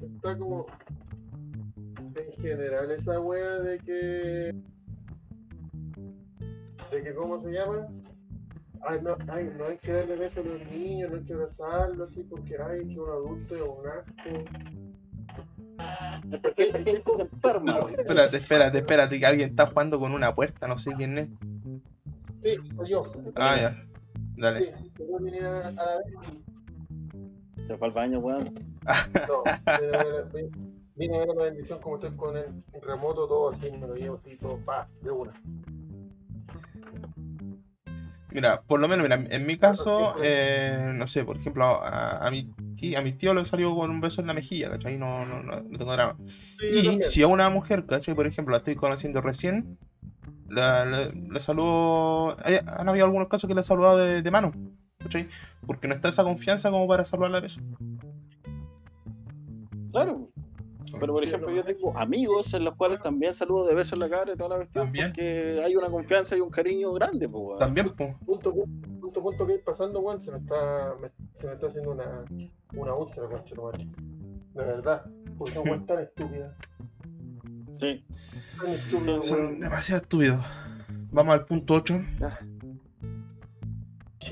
[0.00, 0.66] Está como.
[2.16, 4.54] En general, esa wea de que.
[6.90, 7.86] De que, ¿cómo se llama?
[8.82, 12.10] Ay, no, ay, no hay que darle besos a los niños, no hay que abrazarlos
[12.10, 15.30] así porque, ay, que un adulto es un asco.
[17.62, 21.28] No, espérate, espérate, espérate, que alguien está jugando con una puerta, no sé quién es.
[22.42, 23.12] Sí, soy yo.
[23.36, 23.70] Ah, ya.
[23.74, 24.74] Sí, Dale.
[24.98, 27.66] yo vine a, a la vez.
[27.66, 28.44] Se fue al baño, weón.
[29.28, 30.50] No, vine a ver- vine-
[30.96, 32.46] vine a ver la bendición como estoy con el
[32.82, 35.32] remoto, todo así, me lo llevo así, todo, pa, de una.
[38.32, 42.30] Mira, por lo menos, mira, en mi caso, eh, no sé, por ejemplo, a, a
[42.30, 42.44] mi
[42.76, 44.96] tí- a mi tío le salió con un beso en la mejilla, ¿cachai?
[44.98, 46.16] No, no, no, no tengo drama.
[46.58, 48.14] Sí, Y si a una mujer, ¿cachai?
[48.14, 49.78] Por ejemplo, la estoy conociendo recién,
[50.48, 52.36] la, la, la saludo.
[52.44, 54.52] hay- Han habido algunos casos que la he saludado de, de mano,
[54.98, 55.28] ¿cachai?
[55.66, 57.60] Porque no está esa confianza como para saludarla de beso.
[59.92, 60.29] Claro.
[61.00, 64.08] Pero por ejemplo, yo tengo amigos en los cuales también saludo de besos en la
[64.10, 64.84] cara y toda la cuestión.
[64.84, 65.06] También.
[65.08, 67.58] Porque hay una confianza y un cariño grande, pues, weón.
[67.58, 68.14] También, pues.
[68.24, 71.10] punto, punto, punto, punto que ir pasando, weón, se me está, me-
[71.40, 72.24] se me está haciendo una,
[72.74, 73.88] una úlcera, madre.
[74.54, 75.04] De verdad,
[75.38, 76.54] porque son weón tan estúpidas.
[77.72, 78.04] Sí.
[78.60, 79.60] Tan estúpidas, Son weón.
[79.60, 80.44] demasiado estúpidos.
[81.12, 82.00] Vamos al punto 8.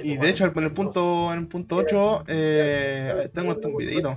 [0.02, 4.16] Y de hecho, en el punto, en el punto 8, eh, tengo hasta un videito.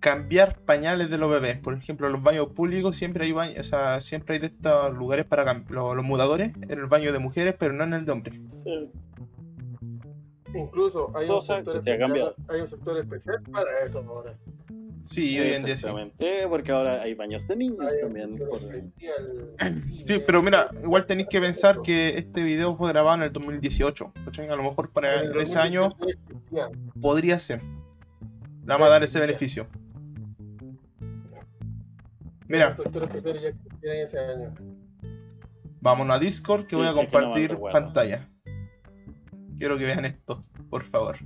[0.00, 1.58] Cambiar pañales de los bebés.
[1.58, 4.94] Por ejemplo, en los baños públicos siempre hay baños, o sea, siempre hay de estos
[4.94, 8.12] lugares para los, los mudadores en el baño de mujeres, pero no en el de
[8.12, 8.40] hombres.
[8.46, 8.90] sí.
[10.54, 14.34] Incluso hay un, sector especial, hay un sector especial para eso ahora.
[15.02, 15.86] Sí, hoy en día sí.
[16.48, 18.36] Porque ahora hay baños de niños Hay también.
[18.36, 18.60] por-.
[18.60, 24.12] Sí, pero mira, igual tenéis que pensar que este video fue grabado en el 2018.
[24.24, 24.48] ¿cachai?
[24.48, 26.68] A lo mejor para En ese año 2019 existía.
[27.00, 27.62] podría ser.
[27.62, 29.66] Le vamos a dar ese beneficio.
[32.48, 32.76] Mira,
[33.82, 34.54] ese año.
[35.80, 38.28] vámonos a Discord que Sí, voy a no compartir pantalla.
[39.58, 41.18] Quiero que vean esto, por favor.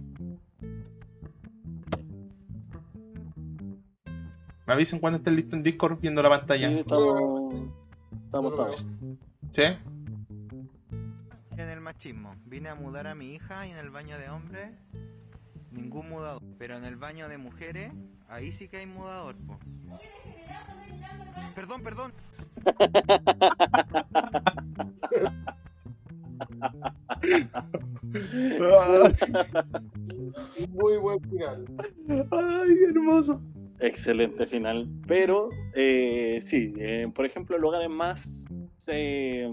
[4.66, 6.68] Me avisen cuando estén listos en Discord viendo la pantalla.
[6.68, 7.54] Sí, estamos.
[8.24, 8.86] Estamos, estamos.
[9.52, 9.62] ¿Sí?
[11.56, 14.70] En el machismo, vine a mudar a mi hija y en el baño de hombres,
[15.70, 16.42] ningún mudador.
[16.58, 17.92] Pero en el baño de mujeres,
[18.28, 19.58] ahí sí que hay mudador, po.
[21.54, 22.12] Perdón, perdón.
[30.70, 31.64] Muy buen final.
[32.30, 33.40] Ay, hermoso.
[33.80, 34.88] Excelente final.
[35.06, 38.46] Pero, eh, sí, eh, por ejemplo, lugares más
[38.88, 39.50] eh,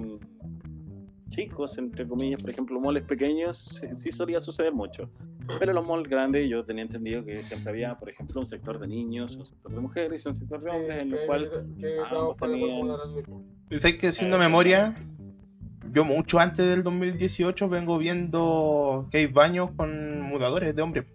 [1.30, 5.10] chicos, entre comillas, por ejemplo, malls pequeños, sí, sí solía suceder mucho.
[5.60, 8.88] Pero los malls grandes yo tenía entendido que siempre había, por ejemplo, un sector de
[8.88, 11.50] niños, un sector de mujeres y un sector de hombres, en que- cual
[12.10, 12.88] ambos tenían-.
[13.78, 14.46] ¿Sabes que haciendo Eso.
[14.46, 14.96] memoria?
[15.92, 21.06] Yo mucho antes del 2018 vengo viendo que hay baños con mudadores de hombres.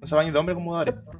[0.00, 0.94] O sea, baños de hombres con mudadores.
[0.96, 1.18] Sí,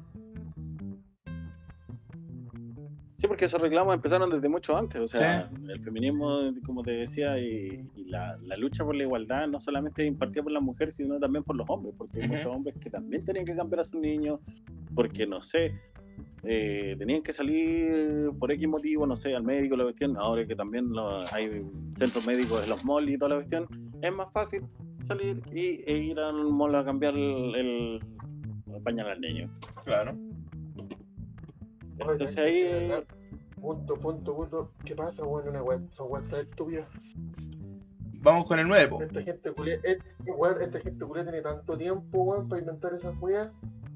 [3.23, 5.01] porque esos reclamos empezaron desde mucho antes.
[5.01, 9.47] O sea, el feminismo, como te decía, y, y la, la lucha por la igualdad
[9.47, 12.47] no solamente es impartida por las mujeres, sino también por los hombres, porque hay muchos
[12.47, 14.39] hombres que también tenían que cambiar a sus niños,
[14.93, 15.73] porque no sé,
[16.43, 20.15] eh, tenían que salir por X motivo, no sé, al médico, la cuestión.
[20.17, 20.91] Ahora que también
[21.31, 21.61] hay
[21.95, 23.67] centros médicos en los malls y toda la cuestión,
[24.01, 24.63] es más fácil
[25.01, 27.99] salir y, e ir al mall a cambiar el, el,
[28.73, 29.49] el pañal al niño.
[29.85, 30.15] Claro.
[31.97, 33.03] Entonces Oye, ahí.
[33.59, 34.71] Punto, punto, punto.
[34.83, 35.47] ¿Qué pasa, weón?
[35.49, 36.87] Una weón, son weón tan estúpidas.
[38.21, 38.87] Vamos con el 9.
[38.89, 39.01] po.
[39.01, 43.15] Esta gente culia, eh, weón, esta gente culia tiene tanto tiempo, weón, para inventar esas
[43.19, 43.49] weas.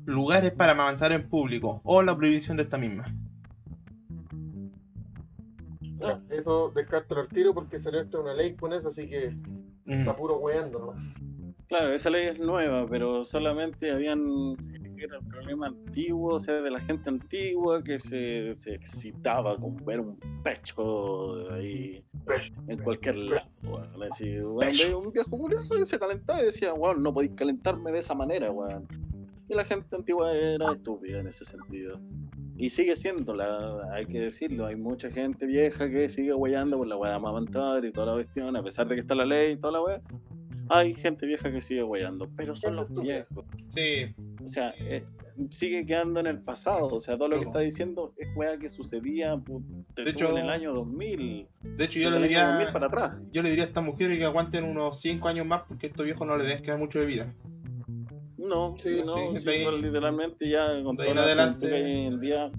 [0.06, 3.06] Lugares para amamantar en público o la prohibición de esta misma.
[6.02, 6.20] Ah.
[6.30, 9.32] Eso descarto al tiro porque salió esta una ley con eso, así que
[9.86, 9.92] Mm.
[9.94, 11.14] está puro weando, ¿no?
[11.68, 14.56] Claro, esa ley es nueva, pero solamente habían
[15.06, 19.76] era el problema antiguo, o sea, de la gente antigua que se, se excitaba con
[19.86, 22.04] ver un pecho ahí
[22.68, 23.50] en cualquier lado.
[23.64, 24.04] weón.
[24.12, 28.00] Así, veía un viejo curioso y se calentaba y decía, weón, no podéis calentarme de
[28.00, 28.88] esa manera, weón.
[29.48, 32.00] Y la gente antigua era estúpida en ese sentido.
[32.56, 36.88] Y sigue siendo, la, hay que decirlo, hay mucha gente vieja que sigue weyando por
[36.88, 39.54] la weá de amamantar y toda la cuestión, a pesar de que está la ley
[39.54, 40.02] y toda la weá.
[40.70, 43.44] Hay gente vieja que sigue weyando, pero son los viejos.
[43.70, 44.14] Sí,
[44.44, 45.04] O sea, eh,
[45.50, 46.86] sigue quedando en el pasado.
[46.88, 49.36] O sea, todo lo que está diciendo es weá que sucedía
[49.96, 51.48] De hecho, en el año 2000.
[51.64, 53.14] de hecho yo le año 2000 diría, para atrás.
[53.32, 56.06] yo le diría a estas mujeres que aguanten unos 5 años más porque a estos
[56.06, 57.34] viejos no les deben quedar mucho de vida.
[58.38, 61.68] No, Sí, no, sí, sí, ahí- literalmente ya con la adelante.
[61.68, 62.52] que hay en día.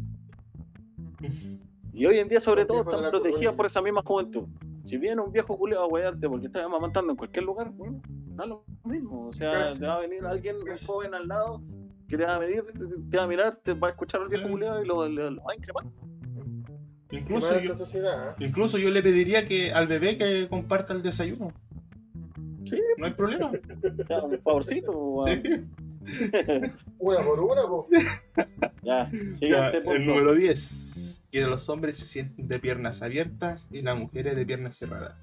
[1.93, 4.45] Y hoy en día, sobre todo, están protegidas por esa misma juventud.
[4.85, 8.01] Si viene un viejo culiado a guayarte porque está amamantando en cualquier lugar, bueno,
[8.37, 9.29] da lo mismo.
[9.29, 11.63] O sea, te va a venir alguien, un joven al lado,
[12.09, 12.65] que te va a venir,
[13.11, 15.43] te, va a mirar, te va a escuchar al viejo culiado y lo, lo- lo
[15.43, 15.85] va a increpar.
[17.13, 18.31] Incluso yo, sociedad.
[18.39, 18.45] ¿eh?
[18.47, 21.53] incluso yo le pediría que al bebé que comparta el desayuno.
[22.65, 22.81] Sí.
[22.99, 23.51] No hay problema.
[23.99, 25.19] O sea, un favorcito.
[26.07, 26.23] Sí.
[26.99, 28.03] Una por una, pues.
[28.83, 29.93] Ya, Ya, siguiente punto.
[29.93, 30.57] el número 10.
[31.31, 35.15] Que los hombres se sienten de piernas abiertas y las mujeres de piernas cerradas.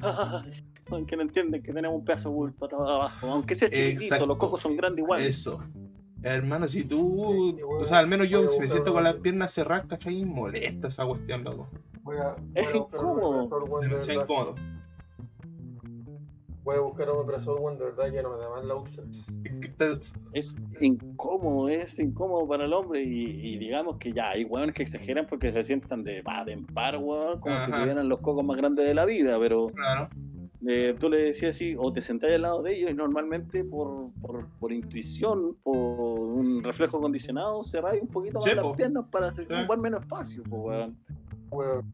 [0.00, 0.52] Ay,
[0.88, 3.28] weón, que no entienden que tenemos un pedazo bulto abajo.
[3.28, 4.26] Aunque sea chiquitito, Exacto.
[4.26, 5.20] los cocos son grandes igual.
[5.22, 5.62] Eso.
[6.22, 7.54] Hermano, si tú.
[7.56, 10.24] Sí, bueno, O sea, al menos yo, si me siento con las piernas cerradas, ¿cachai?
[10.24, 11.68] Molesta esa cuestión, loco.
[12.02, 13.80] Voy a, Es incómodo.
[13.80, 14.54] Demasiado incómodo.
[16.70, 19.04] Voy a buscar un operador, weón, de verdad, ya no me da más la úlcera.
[20.32, 23.02] Es incómodo, es incómodo para el hombre.
[23.02, 26.64] Y, y digamos que ya hay hueones que exageran porque se sientan de par en
[26.66, 27.80] par, weón, como si Ajá.
[27.82, 29.36] tuvieran los cocos más grandes de la vida.
[29.40, 30.10] Pero Claro.
[30.68, 34.12] eh, tú le decías así, o te sentás al lado de ellos y normalmente por,
[34.22, 38.76] por, por intuición, por un reflejo condicionado, cerráis un poquito más Sí, las po.
[38.76, 39.54] piernas para hacer- Sí.
[39.54, 40.96] ocupar menos espacio, po, weón.
[41.50, 41.92] Weón,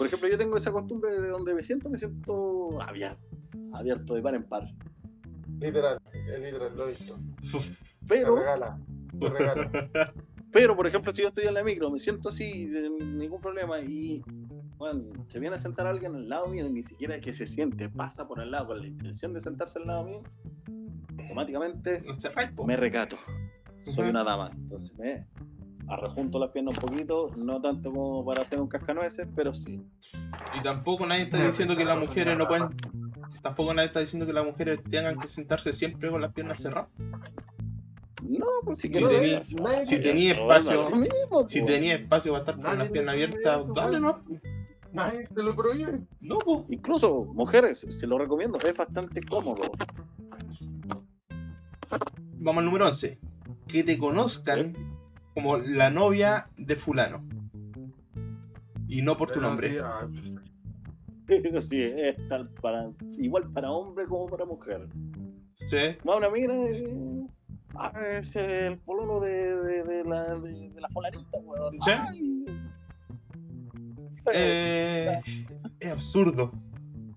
[0.00, 3.20] Por ejemplo, yo tengo esa costumbre de donde me siento, me siento abierto,
[3.74, 4.66] abierto de par en par.
[5.60, 7.18] literal, es literal, lo he visto.
[8.08, 8.80] Pero, regala,
[9.18, 10.14] te regala.
[10.50, 13.78] pero, por ejemplo, si yo estoy en la micro, me siento así, sin ningún problema,
[13.78, 14.24] y
[14.78, 17.90] bueno, se viene a sentar alguien al lado mío, y ni siquiera que se siente,
[17.90, 20.22] pasa por al lado con la intención de sentarse al lado mío,
[21.18, 22.00] automáticamente
[22.66, 23.18] me recato.
[23.82, 25.26] Soy una dama, entonces me
[25.90, 29.82] arrejunto las piernas un poquito, no tanto como para tener un cascanueces, pero sí.
[30.58, 32.68] Y tampoco nadie está diciendo que las mujeres no pueden.
[33.42, 36.88] Tampoco nadie está diciendo que las mujeres tengan que sentarse siempre con las piernas cerradas.
[38.22, 41.72] No, pues si Si quiero tení- ver, nadie si te- tenía espacio- mismo, Si pues.
[41.74, 44.22] tenía espacio para estar con Nadie las piernas abiertas, dale, no.
[44.92, 46.00] Nadie se lo prohíbe.
[46.20, 46.64] No, po.
[46.68, 49.62] Incluso, mujeres, se lo recomiendo, es bastante cómodo.
[52.38, 53.18] Vamos al número 11.
[53.66, 54.74] Que te conozcan
[55.34, 57.24] como la novia de fulano.
[58.88, 59.68] Y no por tu Pero nombre.
[59.78, 60.34] sí,
[61.26, 64.88] Pero sí, es tal para, igual para hombre como para mujer.
[65.66, 65.76] Sí.
[66.08, 67.26] Va una mina y...
[67.76, 71.76] Ah, es el pololo de, de, de la, de, de la fulanita, weón.
[71.82, 71.90] Sí.
[71.92, 72.44] Ay.
[74.34, 75.20] Eh,
[75.78, 76.52] es absurdo.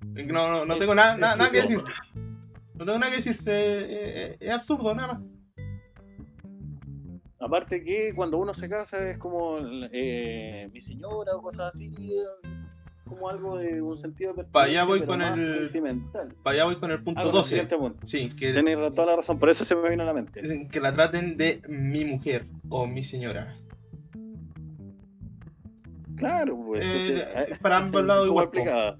[0.03, 1.81] No, no, no Es- tengo nada, es nada, nada que decir.
[2.75, 3.35] No tengo nada que decir.
[3.35, 3.51] se-
[4.31, 5.21] eh, es absurdo, nada más.
[7.43, 9.57] Aparte que cuando uno se casa es como
[9.91, 12.47] eh, mi señora o cosas así, eh,
[13.03, 16.33] como algo de un sentido de Pa' allá voy pero con el- sentimental.
[16.41, 17.49] Para allá voy con el punto Ah, con el 12.
[17.49, 18.05] siguiente punto.
[18.05, 20.41] Sí, que, Tenés toda la razón, por eso se me vino a la mente.
[20.71, 23.57] que la traten de mi mujer o mi señora.
[26.15, 26.81] Claro, pues.
[26.81, 28.97] Eh, entonces, para ambos lados ¿cómo igual?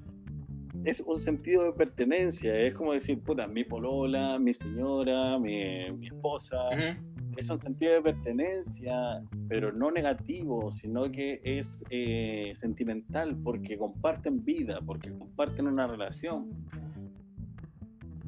[0.84, 6.08] Es un sentido de pertenencia, es como decir, puta, mi polola, mi señora, mi, mi
[6.08, 6.58] esposa.
[6.72, 7.13] Ujú.
[7.38, 14.44] Es un sentido de pertenencia, pero no negativo, sino que es eh, sentimental, porque comparten
[14.44, 16.50] vida, porque comparten una relación.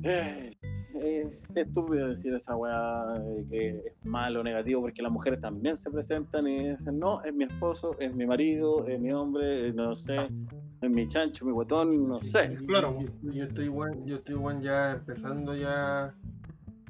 [0.03, 0.55] Eh,
[1.01, 5.41] eh, es estúpido decir esa weá de que es malo o negativo, porque las mujeres
[5.41, 9.67] también se presentan y dicen, no, es mi esposo, es mi marido, es mi hombre,
[9.67, 10.27] eh, no sé,
[10.81, 12.55] es mi chancho, mi guatón, no sé.
[12.67, 12.97] Claro.
[12.99, 16.15] Yo, yo estoy igual, yo estoy igual ya empezando ya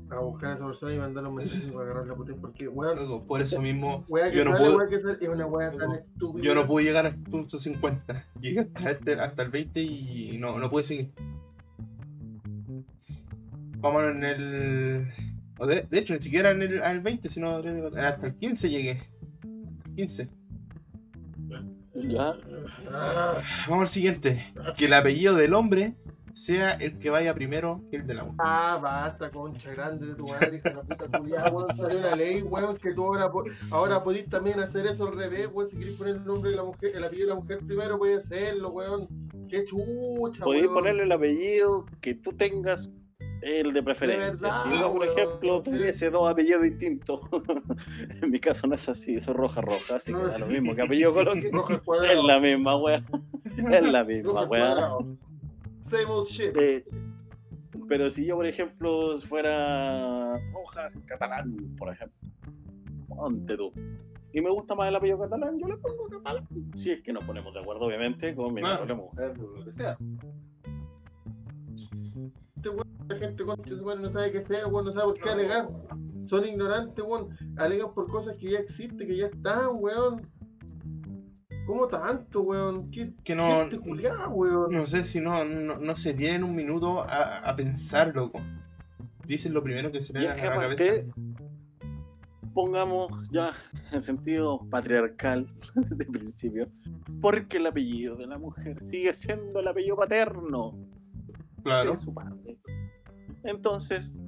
[0.10, 2.96] a buscar a esa persona y mandarle un mensaje para agarrar la puta porque weón,
[2.98, 6.44] Luego, Por eso mismo, que yo no puedo- que es una weá tan estúpida.
[6.46, 8.26] yo no pude llegar al punto 50.
[8.40, 11.12] Llegué hasta, este- hasta el 20 y no, no pude seguir.
[13.80, 15.08] Vamos en el.
[15.60, 19.04] o De, de hecho, ni siquiera en el, al 20, sino hasta el 15 llegué.
[19.96, 20.28] 15.
[21.96, 22.34] Ya,
[22.92, 24.54] Ah, Vamos al siguiente.
[24.78, 25.96] Que el apellido del hombre
[26.36, 28.38] sea el que vaya primero que el de la mujer.
[28.40, 32.16] ah, basta, concha grande de tu madre, hija de la puta culiada, weón, salió una
[32.16, 33.32] ley, weón, que tú ahora,
[33.72, 36.64] ahora podís también hacer eso al revés, weón, si querés poner el nombre de la
[36.66, 39.08] mujer, el apellido de la mujer primero, puedes hacerlo, weón.
[39.48, 40.74] Qué chucha, podéis weón.
[40.74, 42.90] ponerle el apellido que tú tengas
[43.42, 44.50] El de preferencia.
[44.50, 47.22] verdad, si uno, por weón, ejemplo, tuviese dos apellidos distintos,
[48.22, 50.82] en mi caso no es así, soy roja roja, así que da lo mismo que
[50.82, 51.50] apellido coloque.
[52.10, 53.06] Es la misma wea.
[53.72, 55.00] Es la misma cuadrado.
[55.90, 56.56] Same old shit.
[56.58, 56.86] Eh,
[57.88, 62.30] pero si yo, por ejemplo, fuera roja catalán, por ejemplo,
[63.58, 63.74] tú.
[64.34, 66.48] Y me gusta más el apellido catalán, yo le pongo catalán.
[66.76, 69.98] Si es que nos ponemos de acuerdo, obviamente, con mi la mujer, lo que sea.
[73.08, 75.70] La gente concha madre no sabe qué hacer, weón, no sabe por qué alegar.
[76.26, 77.30] Son ignorantes, weón.
[77.58, 80.28] Alegan por cosas que ya existen, que ya están, weón.
[81.66, 82.92] ¿Cómo tanto, weón?
[82.92, 84.72] ¿Qué Que no- gente culiada, weón?
[84.72, 88.40] No sé si no, no, no se tienen un minuto a, a pensar, loco.
[89.26, 90.84] Dicen lo primero que se Y les es da que a la cabeza.
[92.54, 93.52] pongamos ya
[93.92, 96.70] en sentido patriarcal de principio,
[97.22, 100.78] porque el apellido de la mujer sigue siendo el apellido paterno
[101.64, 101.92] Claro.
[101.94, 102.58] de su padre.
[103.44, 104.22] Entonces,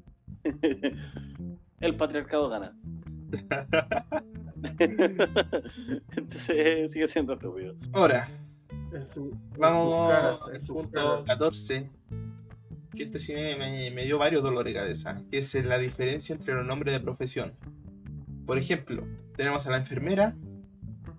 [1.80, 2.76] el patriarcado gana.
[6.18, 7.76] Entonces sigue siendo estúpido.
[7.94, 8.30] Ahora,
[9.14, 11.24] su, vamos su cara, en al su punto cara.
[11.26, 11.90] 14.
[12.96, 15.22] Que este sí me, dio varios dolores de cabeza.
[15.32, 17.54] Que es la diferencia entre los nombres de profesión.
[18.46, 19.06] Por ejemplo,
[19.36, 20.36] tenemos a la enfermera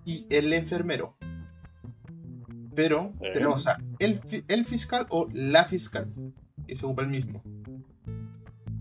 [0.05, 1.15] y el enfermero.
[2.75, 3.31] Pero Eh.
[3.33, 6.11] tenemos a el fiscal o la fiscal.
[6.67, 7.43] Que se ocupa el mismo.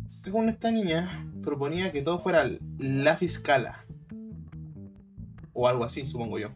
[0.07, 3.85] Según esta niña, proponía que todo fuera la fiscala.
[5.61, 6.51] O algo así, supongo yo.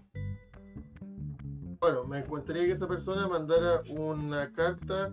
[1.80, 5.12] Bueno, me encantaría que esa persona mandara una carta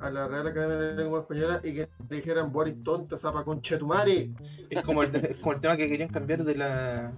[0.00, 3.44] a la Real Academia de la Lengua Española y que le dijeran Boris tonta, zapa
[3.44, 4.32] conchetumare.
[4.70, 7.12] Es como el, es como el tema que querían cambiar de la.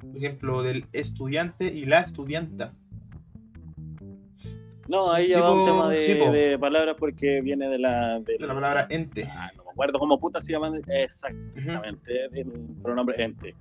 [0.00, 2.72] Por ejemplo, del estudiante y la estudianta.
[4.86, 6.30] No, ahí ya va un tema de, sí, po.
[6.30, 8.20] de palabras porque viene de la.
[8.20, 9.28] de De la palabra ente.
[9.28, 12.48] Ah, no me acuerdo cómo puta se llaman exactamente del
[12.80, 13.56] pronombre ente,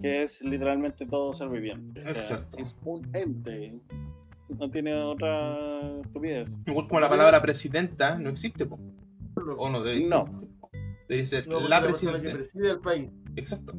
[0.00, 2.00] que es literalmente todo ser viviente.
[2.00, 2.58] O sea, Exacto.
[2.58, 3.78] es un ente.
[4.48, 6.56] No tiene otra estupidez.
[6.66, 8.78] Igual como la palabra presidenta no existe, po.
[9.56, 10.28] o no debe No.
[11.08, 12.50] Debe ser No, la persona que presidenta.
[12.52, 13.10] preside el país.
[13.36, 13.74] Exacto.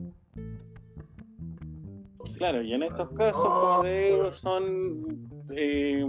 [2.38, 6.04] Claro, y en estos casos, como te digo, son eh,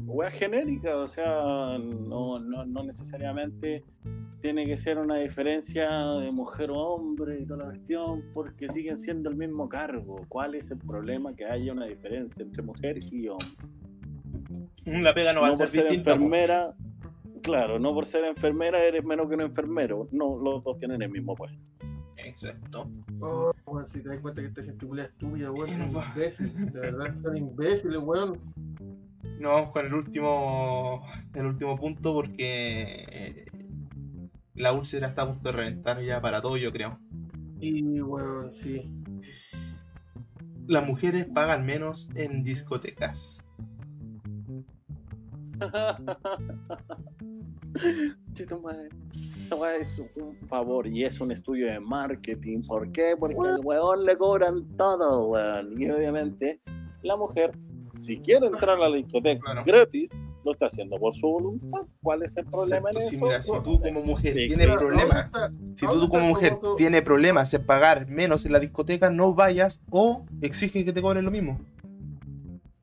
[0.00, 3.84] weas genéricas, o sea, no, no, no necesariamente
[4.40, 8.96] tiene que ser una diferencia de mujer o hombre y toda la cuestión, porque siguen
[8.98, 10.24] siendo el mismo cargo.
[10.28, 13.48] ¿Cuál es el problema que haya una diferencia entre mujer y hombre?
[14.84, 16.12] La pega no va no a ser por ser distinta.
[16.12, 16.74] enfermera,
[17.42, 20.08] claro, no por ser enfermera eres menos que un enfermero.
[20.10, 21.70] No, los dos tienen el mismo puesto.
[22.16, 22.90] Exacto.
[23.20, 26.80] Oh, weón, si te das cuenta que esta gente es estúpida, weón, No imbéciles, de
[26.80, 28.38] verdad son imbéciles, weón.
[29.38, 33.44] Nos vamos con el último, el último punto porque eh,
[34.60, 36.98] la úlcera está a punto de reventar ya para todo, yo creo.
[37.60, 38.90] Y weón, sí.
[40.66, 43.42] Las mujeres pagan menos en discotecas.
[48.34, 48.88] Che, tu madre.
[49.44, 52.62] Esa weá es un favor y es un estudio de marketing.
[52.66, 53.14] ¿Por qué?
[53.18, 55.80] Porque al weón le cobran todo, weón.
[55.80, 56.60] Y obviamente,
[57.02, 57.52] la mujer,
[57.92, 59.62] si quiere entrar a la discoteca Claro.
[59.64, 61.80] gratis, lo está haciendo por su voluntad.
[62.02, 63.24] ¿Cuál es el problema Exacto, en si, eso?
[63.24, 66.58] mira, si tú como mujer Sí, tienes problemas, ¿dónde está- si dónde tú como mujer
[66.76, 71.24] tienes problemas en pagar menos en la discoteca, no vayas o exige que te cobren
[71.24, 71.60] lo mismo.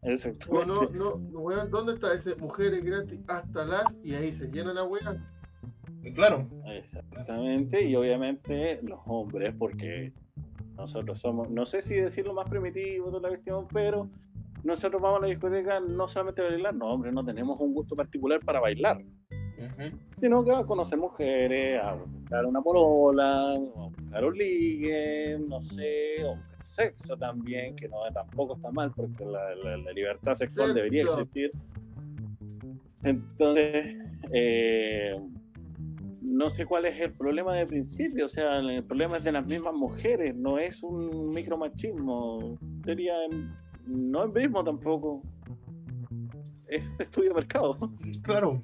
[0.02, 0.98] No, Exactamente.
[0.98, 3.94] no, no, weón, ¿dónde está ese mujeres gratis hasta las?
[4.04, 5.18] Y ahí se llena la weá.
[6.16, 6.48] Claro.
[6.68, 10.14] Exactamente, y obviamente los hombres, porque
[10.78, 14.10] nosotros somos, no sé si decirlo más primitivo de la cuestión, pero
[14.64, 17.96] nosotros vamos a la discoteca no solamente a bailar, no, hombre, no tenemos un gusto
[17.96, 19.02] particular para bailar,
[20.14, 26.22] sino que a conocer mujeres, a buscar una polola, a buscar un ligue, no sé,
[26.24, 30.74] a buscar sexo también, que no tampoco está mal, porque la, la- la libertad sexual
[30.74, 31.52] debería existir.
[33.04, 33.98] Entonces,
[34.32, 35.16] eh,
[36.22, 39.46] no sé cuál es el problema de principio, o sea, el problema es de las
[39.46, 43.16] mismas mujeres, no es un micromachismo, sería
[43.88, 45.22] no embrismo tampoco,
[46.68, 47.76] es estudio de mercado.
[48.22, 48.64] Claro.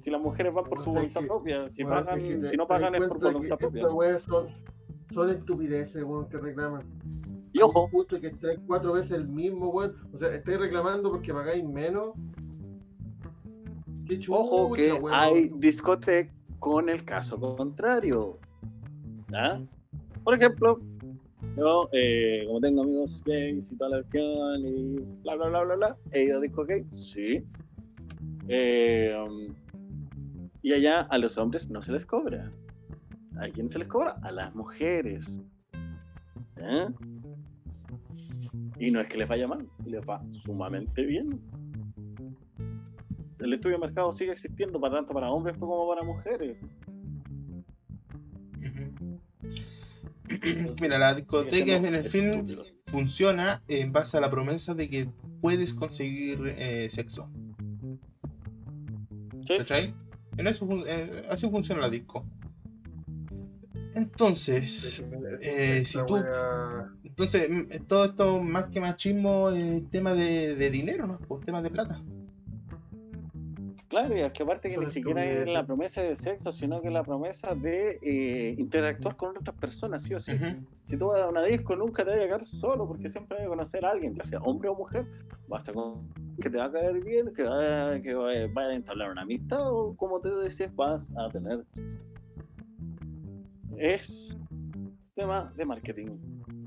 [0.00, 2.66] Si las mujeres van por su voluntad que- propia, si, pagan, es que si no
[2.66, 4.18] pagan es por voluntad propia.
[4.18, 4.48] Son,
[5.12, 6.82] son estupideces, weón, que reclaman.
[7.52, 9.96] Y ojo, Justo que estáis cuatro veces el mismo, weón.
[10.12, 12.10] O sea, estáis reclamando porque pagáis menos.
[14.06, 15.12] Qué chucha, ojo que weón.
[15.12, 18.38] hay discoteca con el caso contrario.
[19.34, 19.60] ¿Ah?
[20.22, 20.80] Por ejemplo,
[21.56, 25.74] yo, eh, como tengo amigos gays y toda la cuestión y bla, bla, bla, bla,
[25.76, 27.42] bla, he ido a disco gay, sí.
[28.48, 29.54] Eh, um,
[30.62, 32.52] Y allá a los hombres no se les cobra.
[33.38, 34.16] ¿A quién se les cobra?
[34.22, 35.40] A las mujeres.
[36.56, 36.88] ¿Eh?
[38.78, 41.40] Y no es que les vaya mal, les va sumamente bien.
[43.38, 46.58] El estudio de mercado sigue existiendo para tanto para hombres como para mujeres.
[50.80, 52.64] Mira, la discoteca en el film Estúpido.
[52.86, 55.08] funciona en base a la promesa de que
[55.40, 57.30] puedes conseguir eh, sexo.
[59.46, 59.58] Sí.
[59.58, 59.94] ¿Cachai?
[60.36, 62.24] En eso eh, así funciona la disco.
[63.94, 65.02] Entonces,
[65.40, 66.22] Eh, si tú-
[67.04, 71.18] entonces mm, todo esto más que machismo es tema de, de dinero, ¿no?
[71.20, 72.02] Pues tema de plata.
[73.96, 76.90] Claro, y es que aparte que ni siquiera es la promesa de sexo, sino que
[76.90, 80.32] la promesa de eh, interactuar con otras personas, sí o sí.
[80.84, 83.46] Si tú vas a una disco, nunca te vas a llegar solo, porque siempre vas
[83.46, 85.06] a conocer a alguien, ya sea hombre o mujer.
[85.48, 88.74] Vas a con- que te va a caer bien, que va, que va, va a
[88.74, 91.64] entablar una amistad, o como te decías, vas a tener.
[93.78, 94.36] Es
[95.14, 96.18] tema de marketing,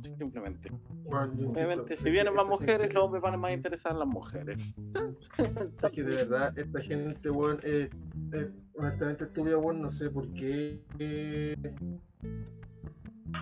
[0.02, 0.72] simplemente.
[1.06, 4.58] Bueno, Obviamente, si vienen más mujeres, los hombres van a más interesar a las mujeres.
[5.84, 7.90] Es que de verdad, esta gente, weón, es,
[8.32, 10.82] es honestamente estúpida, weón, no sé por qué.
[11.00, 11.56] eh,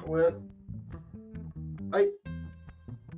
[0.07, 0.49] weón,
[1.91, 2.11] hay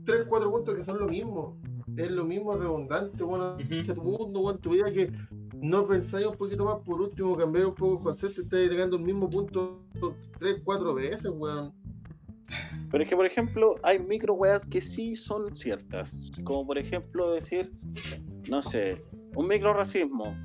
[0.05, 1.57] tres, cuatro puntos que son lo mismo.
[1.97, 3.79] Es lo mismo redundante, weón, Ujú.
[3.81, 5.11] hacia tu mundo, weón, tu vida que
[5.61, 8.95] no pensáis un poquito más por último, cambiar un poco el concepto y estás llegando
[8.95, 9.83] al mismo punto
[10.39, 11.73] tres, cuatro veces, weón.
[12.91, 16.31] Pero es que, por ejemplo, hay micro weas que sí son ciertas.
[16.43, 17.71] Como por ejemplo decir,
[18.49, 19.03] no sé,
[19.35, 20.35] un micro racismo.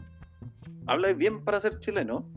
[0.87, 2.29] Habláis bien para ser chileno.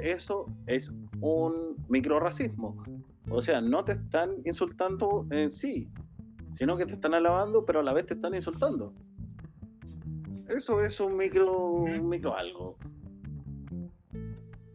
[0.00, 0.90] Eso es
[1.20, 2.82] un micro racismo.
[3.28, 5.88] O sea, no te están insultando en sí,
[6.52, 8.92] sino que te están alabando, pero a la vez te están insultando.
[10.48, 12.76] Eso es un micro, un micro algo.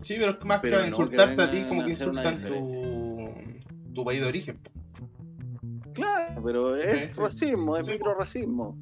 [0.02, 2.44] Sí, pero es que más Pero que no insultarte que a ti, como que insultan
[2.44, 3.11] tu,
[3.94, 4.60] tu país de origen.
[5.94, 7.94] Claro, pero es Sí, racismo, es Sí.
[7.94, 8.78] micro racismo.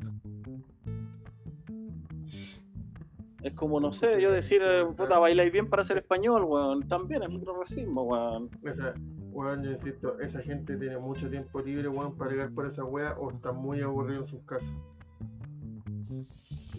[3.42, 6.88] Es como, no sé, yo decir, eh, puta, bailáis bien para ser español, weón.
[6.88, 8.50] También es micro racismo, weón.
[8.64, 8.94] Esa,
[9.32, 13.14] weón, yo insisto, esa gente tiene mucho tiempo libre, weón, para llegar por esa wea
[13.18, 14.70] o está muy aburrido en sus casas.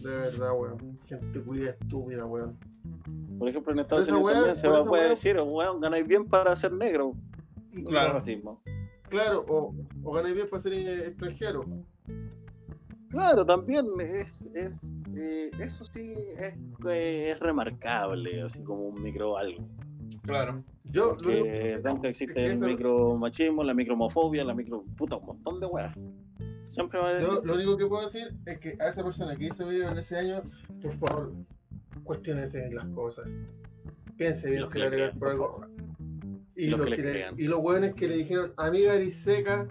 [0.02, 0.98] De verdad, weón.
[1.06, 2.56] Gente culia estúpida, weón.
[3.38, 6.72] Por ejemplo, en Estados Unidos también se va- weá- decir, weón, ganáis bien para ser
[6.72, 7.14] negro.
[7.86, 8.14] Claro.
[8.14, 8.62] racismo.
[9.08, 9.74] Claro, o,
[10.04, 11.64] o ganáis bien para ser eh, extranjero.
[13.10, 16.54] Claro, también es, es eh, eso sí es,
[16.86, 19.66] eh, es remarcable, así como un micro algo.
[20.22, 20.62] Claro.
[20.84, 24.84] Yo, lo único Que tanto existe el micro machismo, la micromofobia, la micro.
[24.96, 25.96] puta, un montón de weas.
[26.64, 27.28] Siempre va a decir.
[27.28, 29.98] Yo lo único que puedo decir es que a esa persona que hizo video en
[29.98, 30.42] ese año,
[30.80, 31.32] por favor,
[32.04, 33.26] cuestionese las cosas.
[34.16, 35.66] Piense bien si le por por algo.
[36.64, 37.34] Y, los los que le que le- crean.
[37.38, 39.66] y los hueones que le dijeron, amiga Eriseca,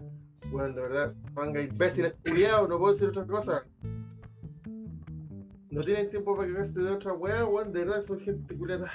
[0.52, 3.64] weón, de verdad, manga imbéciles culiados, no puedo decir otra cosa.
[5.72, 8.92] No tienen tiempo para quejarse de otra wea, weón, de verdad son gente culiada.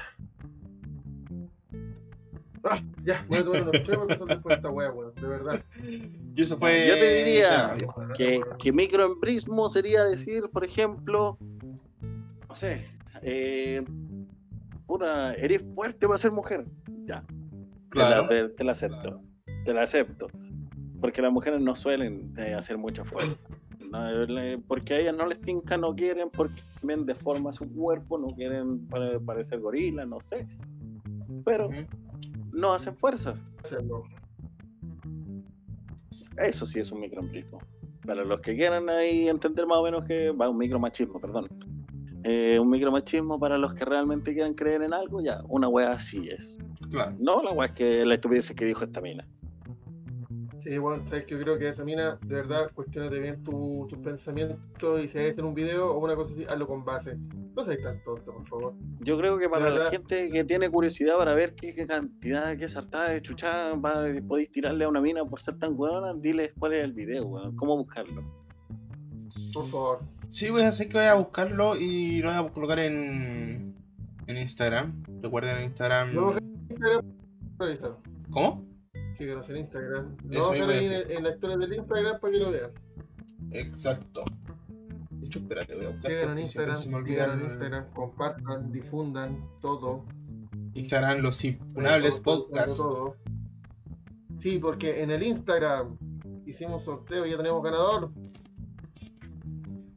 [2.67, 5.63] Ah, ya, voy a tomar unos tragos empezar después de esta wea, weón, de verdad.
[6.35, 6.89] Y eso fue.
[6.89, 7.77] Yo te diría.
[8.17, 11.37] Que, que microembrismo sería decir, por ejemplo,
[12.49, 12.87] no sé,
[13.23, 13.85] eh,
[14.87, 16.65] puta, eres fuerte para ser mujer.
[17.07, 17.23] Ya,
[17.95, 19.21] te, la, te- te la acepto.
[19.65, 20.29] Te la acepto.
[21.01, 23.37] Porque las mujeres no suelen eh, hacer mucha fuerza.
[23.91, 28.19] No, le- porque a ellas no les tinca, no quieren, porque también deforma su cuerpo,
[28.19, 30.47] no quieren pare- parecer gorila, no sé.
[31.45, 31.69] Pero
[32.53, 33.35] no hacen fuerza.
[36.37, 37.59] Eso sí es un microembrismo.
[38.07, 41.49] Para los que quieran ahí entender más o menos que va un micromachismo, perdón.
[42.25, 46.29] Eh, un micromachismo para los que realmente quieran creer en algo, ya, una wea así
[46.29, 46.59] es.
[46.95, 47.17] Claro.
[47.19, 49.27] No la wea es que la estupidez que dijo esta mina.
[50.61, 53.99] Sí, bueno, sabes que yo creo que esa mina, de verdad, cuestionate bien tu- tus
[53.99, 54.59] pensamientos
[55.03, 57.19] y si hay que hacer un video o una cosa así, hazlo con base.
[57.55, 58.75] No seas tan tonto, por favor.
[59.01, 59.91] Yo creo que para De la verdad.
[59.93, 64.51] gente que tiene curiosidad para ver qué, qué cantidad, qué sartada de chuchada va, podéis
[64.53, 67.77] tirarle a una mina por ser tan weona, diles cuál es el video, weón, cómo
[67.77, 68.23] buscarlo.
[69.53, 69.99] Por favor.
[70.31, 73.75] Sí, voy a hacer que voy a buscarlo y lo voy a colocar en,
[74.27, 75.05] en Instagram.
[75.23, 76.15] Recuerden en Instagram.
[76.15, 76.35] No,
[76.69, 77.15] Instagram.
[78.31, 78.67] ¿Cómo?
[79.17, 80.17] Síguenos en Instagram.
[80.29, 82.71] Lo vamos a ahí en, la historia del Instagram para que lo vean.
[83.53, 84.25] Exacto.
[85.11, 86.11] De hecho, espérate, voy a buscar.
[86.11, 90.05] Síganos en Instagram, se me olvida síganos en Instagram, compartan, difundan todo.
[90.75, 92.77] Instagram, los infunables todo, todo, podcast.
[92.77, 93.17] todo.
[94.41, 95.97] Sí, porque en el Instagram
[96.45, 98.11] hicimos sorteo y ya tenemos ganador.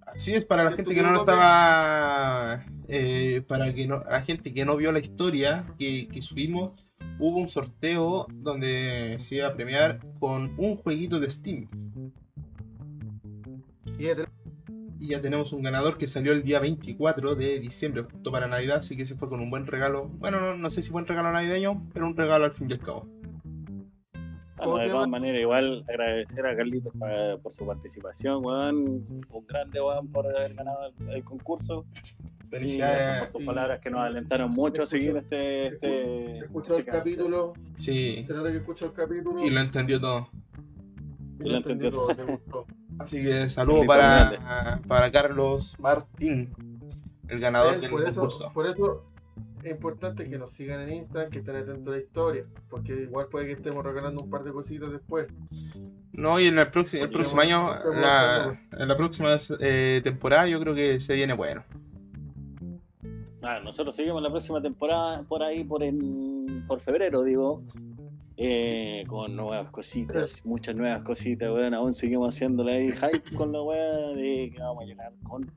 [0.05, 4.53] Así es, para la gente que no lo estaba eh, para que no, la gente
[4.53, 6.71] que no vio la historia que, que subimos,
[7.19, 11.67] hubo un sorteo donde se iba a premiar con un jueguito de Steam.
[13.97, 14.33] Y ya tenemos-
[14.99, 18.77] Y ya tenemos un ganador que salió el día 24 de diciembre, justo para Navidad,
[18.77, 20.07] así que se fue con un buen regalo.
[20.07, 22.79] Bueno, no, no sé si buen regalo navideño, pero un regalo al fin y al
[22.79, 23.05] cabo.
[24.57, 26.91] Bueno, ¿Cómo de todas maneras, igual agradecer a Carlitos
[27.43, 28.77] por su participación, weón.
[29.29, 31.85] Un grande, weón, por haber ganado el, el concurso.
[32.49, 33.23] Gracias Felicidades.
[33.23, 35.67] por tus palabras que nos alentaron mucho a seguir este.
[35.67, 37.15] este escuchó el este cáncer.
[37.15, 40.29] capítulo, Sí, se nota que escuchó el capítulo y lo entendió todo.
[41.39, 41.91] y lo lo entendió.
[41.91, 42.65] todo, gustó.
[42.99, 46.53] Así que saludo para, para Carlos Martín,
[47.27, 48.51] el ganador Eh, del por, eso, concurso.
[48.53, 49.03] por eso
[49.63, 53.27] es importante que nos sigan en Instagram, que estén atentos a la historia, porque igual
[53.27, 55.27] puede que estemos regalando un par de cositas después.
[56.13, 60.59] No, y en el, próximo el próximo año, la, en la próxima eh, temporada, yo
[60.59, 61.63] creo que se viene bueno.
[63.41, 67.63] Ah, nosotros seguimos la próxima temporada por ahí, por en, por febrero, digo.
[68.39, 71.73] eh, con nuevas cositas, muchas nuevas cositas, weón.
[71.73, 75.49] Aún seguimos haciéndole ahí hype con la weá de que vamos a llegar con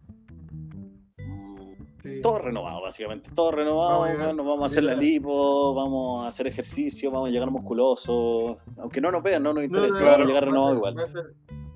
[2.02, 2.22] Sí.
[2.22, 3.30] todo renovado, básicamente.
[3.34, 7.28] Todo renovado, Vamos weón, nos vamos a hacer la lipo, vamos a hacer ejercicio, vamos
[7.28, 8.56] a llegar musculosos.
[8.78, 10.74] Aunque no nos vean, no nos No, no, interesa, no, vamos a llegar va renovado
[10.76, 10.96] igual.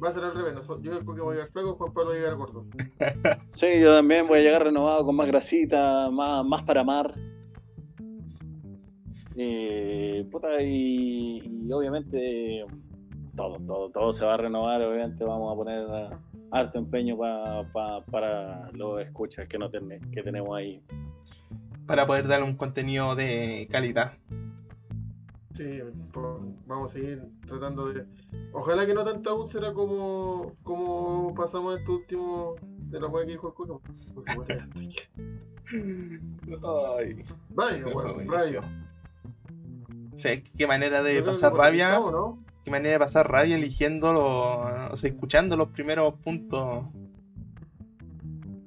[0.04, 0.54] Va a ser, al revés.
[0.82, 2.66] yo creo que voy a llegar flaco, Juan Pablo va a llegar gordo.
[3.48, 7.14] Sí, yo también voy a llegar renovado con más grasita, más, más para amar.
[9.36, 12.64] Eh, puta, y, y obviamente
[13.34, 15.86] todo, todo, todo se va a renovar, obviamente vamos a poner
[16.52, 20.82] harto empeño pa- pa- para los escuchas que, no ten- que tenemos ahí.
[21.86, 24.12] Para poder darle un contenido de calidad.
[25.56, 25.80] Sí,
[26.12, 26.26] pues,
[26.66, 28.04] vamos a seguir tratando de.
[28.52, 32.56] Ojalá que no tanta úlcera como, como pasamos este último
[32.90, 34.96] de la weá que dijo el estoy-
[36.98, 38.28] Ay, Vaya, weón.
[40.12, 41.98] O sea, qué manera de que pasar rabia.
[41.98, 42.42] ¿no?
[42.64, 44.92] Qué manera de pasar rabia eligiendo los.
[44.92, 46.84] O sea, escuchando los primeros puntos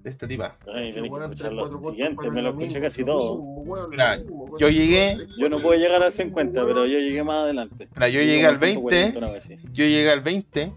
[0.08, 0.58] de esta tipa.
[0.74, 3.42] Ay, tenés que cuatro puntos siguientes, para me lo escuché casi todo.
[3.90, 4.18] Mira,
[4.58, 7.90] yo llegué- Yo no puedo llegar al 50, pero yo llegué más adelante.
[7.94, 8.82] Mira, yo llegué al 20.
[8.82, 9.68] 40, una vez así.
[9.74, 10.74] Yo llegué al 20,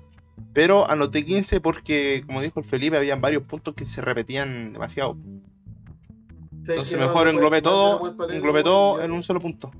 [0.52, 5.16] pero anoté 15 porque, como dijo el Felipe, habían varios puntos que se repetían demasiado.
[6.52, 9.72] Entonces mejor englobé todo, englobé todo en un solo punto.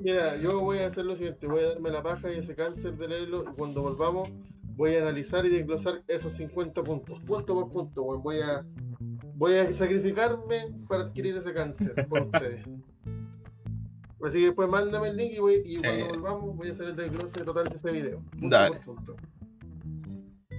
[0.00, 2.96] Mira, yo voy a hacer lo siguiente, voy a darme la paja y ese cáncer
[2.96, 4.30] de leerlo y cuando volvamos
[4.76, 8.22] voy a analizar y desglosar esos 50 puntos, punto por punto, weón.
[8.22, 8.64] voy a
[9.34, 12.64] voy a sacrificarme para adquirir ese cáncer por ustedes.
[14.24, 15.82] Así que después mándame el link y, voy, y Sí.
[15.82, 18.20] cuando volvamos voy a hacer el desglose total de ese video.
[18.38, 18.76] Punto Dale.
[18.76, 19.16] por punto.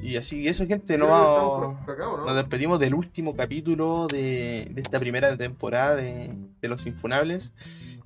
[0.02, 2.26] Y así, eso, gente, que va- estamos por acá, ¿o no?
[2.26, 7.54] nos despedimos del último capítulo de, de esta primera temporada de, de Los Infunables.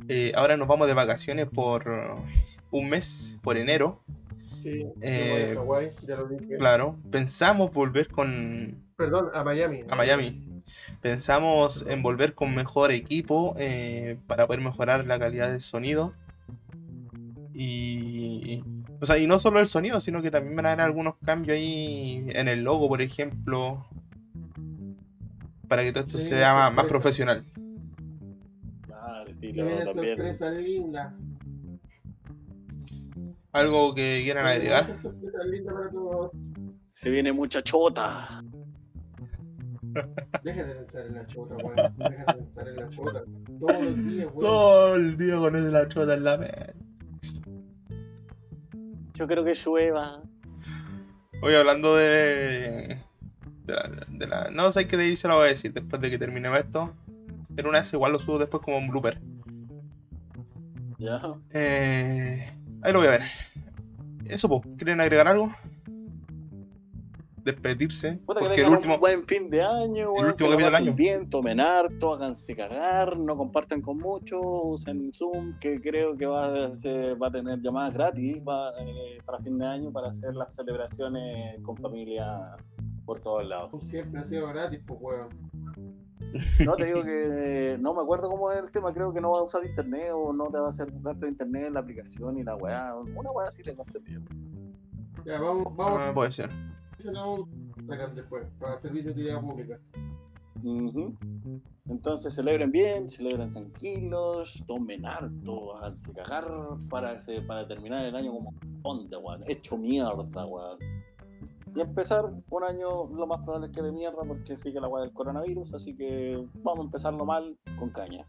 [0.08, 1.90] Eh, ahora nos vamos de vacaciones por
[2.70, 4.04] un mes, por enero.
[4.72, 6.57] Sí, Eh, voy a Hawái, ya lo dije.
[6.57, 9.84] Claro, pensamos volver con, Perdón, a Miami.
[9.89, 10.44] A Miami.
[11.02, 16.14] Pensamos en volver con mejor equipo eh, para poder mejorar la calidad del sonido.
[17.53, 18.64] Y.
[18.99, 21.56] O sea, y no solo el sonido, sino que también van a haber algunos cambios
[21.56, 23.85] ahí en el logo, por ejemplo.
[25.68, 27.45] Para que todo esto Sí, sea más, más profesional.
[29.27, 30.18] Y estilo también.
[30.18, 31.15] sorpresa linda.
[33.53, 34.94] Algo que quieran agregar.
[36.91, 38.44] Se viene mucha chota.
[40.44, 41.95] Deja de pensar en la chota, weón.
[41.98, 43.24] Deja de pensar en la chota.
[43.60, 44.40] Todos los días, weón.
[44.40, 46.74] Todo el día con el la chota en la mente.
[49.14, 50.22] Yo creo que llueva.
[51.41, 52.99] Hoy hablando de.
[53.65, 56.02] De la, de la- no sé qué de ahí se lo voy a decir después
[56.02, 56.94] de que terminemos esto.
[57.56, 59.19] Pero una vez igual lo subo después como un blooper.
[60.99, 61.22] Ya.
[61.53, 63.22] Eh, ahí lo voy a ver.
[64.26, 65.52] Eso, pues, ¿quieren agregar algo?
[67.44, 68.20] Despedirse.
[68.26, 68.94] Puta que Porque el tengan último.
[68.95, 70.94] un buen fin de año, weón, último que lo capítulo del año.
[70.94, 76.76] bien, tomen harto, háganse cagar, no compartan con muchos, usen Zoom, que creo que va
[76.76, 80.54] se- va a tener llamadas gratis va, eh, para fin de año para hacer las
[80.56, 82.58] celebraciones con familia
[83.06, 83.80] por todos lados.
[83.90, 85.30] Siempre ha sido gratis, pues, weón.
[86.66, 89.40] No te digo que no me acuerdo cómo es el tema, creo que no va
[89.40, 91.80] a usar internet o no te va a hacer un gasto de internet en la
[91.80, 94.22] aplicación y la weá, una weá así tengo entendido.
[95.26, 96.00] Ya, vamos, vamos.
[96.00, 96.50] Ah, puede ser.
[98.16, 99.80] Después, para servicio de utilidad pública.
[100.64, 101.16] Ujú.
[101.90, 106.48] Entonces celebren bien, celebren tranquilos, tomen harto, háganse cagar
[106.90, 108.54] para, para terminar el año como
[108.84, 109.44] onda, weón.
[109.48, 110.80] Hecho mierda, weón.
[111.78, 115.04] Y empezar un año lo más probable es que de mierda porque sigue la weá
[115.04, 118.26] del coronavirus, así que vamos a empezarlo mal con caña.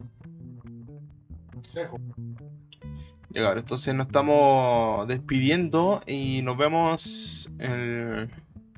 [3.30, 8.30] Ya, cabrón, entonces nos estamos despidiendo y nos vemos en,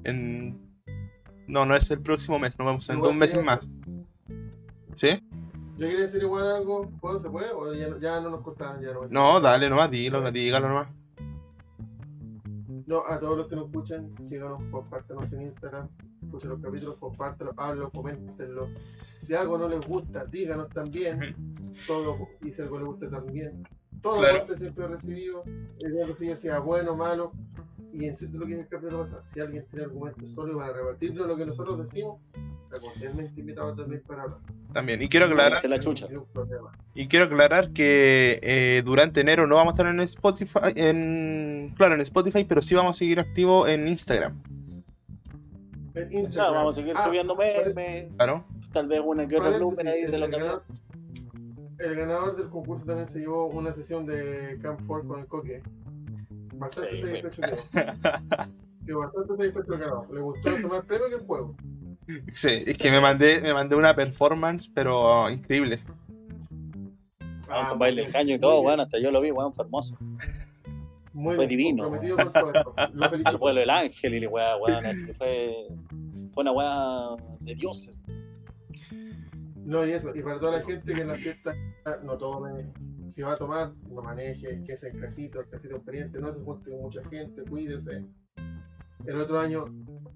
[0.05, 0.61] en-
[1.47, 3.69] No, no es el próximo mes, nos vemos en dos meses más.
[4.95, 5.09] ¿Sí?
[5.79, 7.19] Yo quería decir igual algo, ¿puedo?
[7.21, 7.51] ¿Se puede?
[7.53, 8.83] ¿O ya, no- ya no nos cortaron?
[8.83, 10.89] Ya no, No, dale nomás, dilo, dígalo nomás.
[12.91, 15.87] No, a todos los que nos escuchan, síganos, compártanos en Instagram,
[16.25, 18.69] escuchen los capítulos, compártanlos, háblenlo, coméntenlo.
[19.25, 21.37] Si algo no les gusta, díganos también.
[21.87, 23.63] Todo, y si algo les gusta también.
[24.03, 24.39] Todo Claro.
[24.39, 25.45] aporte siempre recibido,
[25.79, 27.31] el día recibido sea bueno o malo.
[27.93, 31.27] Y en lo que es el capítulo pasado, si alguien tiene argumentos sólidos para rebatirlo
[31.27, 32.21] lo que nosotros decimos,
[32.65, 34.39] está cordialmente invitado también para hablar.
[34.73, 35.03] También.
[35.03, 36.07] Y quiero aclarar, la chucha.
[36.95, 41.95] Y quiero aclarar que eh, durante enero no vamos a estar en Spotify, en claro,
[41.97, 44.41] en Spotify, pero sí vamos a seguir activos en Instagram.
[45.95, 46.55] En Instagram.
[46.55, 48.45] vamos a seguir Ah, subiendo memes, Claro.
[48.73, 50.63] tal vez una que otra ahí de el lo que ganador-
[51.79, 55.63] El ganador del concurso también se llevó una sesión de Camp 4 con el coque.
[56.61, 57.91] Bastante Sí, satisfecho quedó.
[58.87, 60.15] Quedó bastante satisfecho el ganador.
[60.15, 61.57] Le gustó eso más premio que el juego.
[62.33, 65.81] Sí, es que me mandé, me mandé una performance, pero oh, increíble.
[67.49, 69.55] Ah, con muy baile bien, caño y todo, bien, weón, hasta yo lo vi, weón,
[69.55, 69.97] fue hermoso.
[71.13, 72.75] muy fue bien, divino, comprometido con todo esto.
[72.95, 75.69] Lo Al vuelo del ángel y la weá, weón, así que fue,
[76.35, 77.97] fue una weá de dioses.
[79.65, 81.55] No, y eso, y para toda la gente que en la fiesta
[82.03, 82.67] no tome,
[83.11, 86.41] si va a tomar, no maneje, que es el casito, el casito experiente, no se
[86.41, 88.05] junte con mucha gente, cuídese.
[89.07, 89.65] El otro año,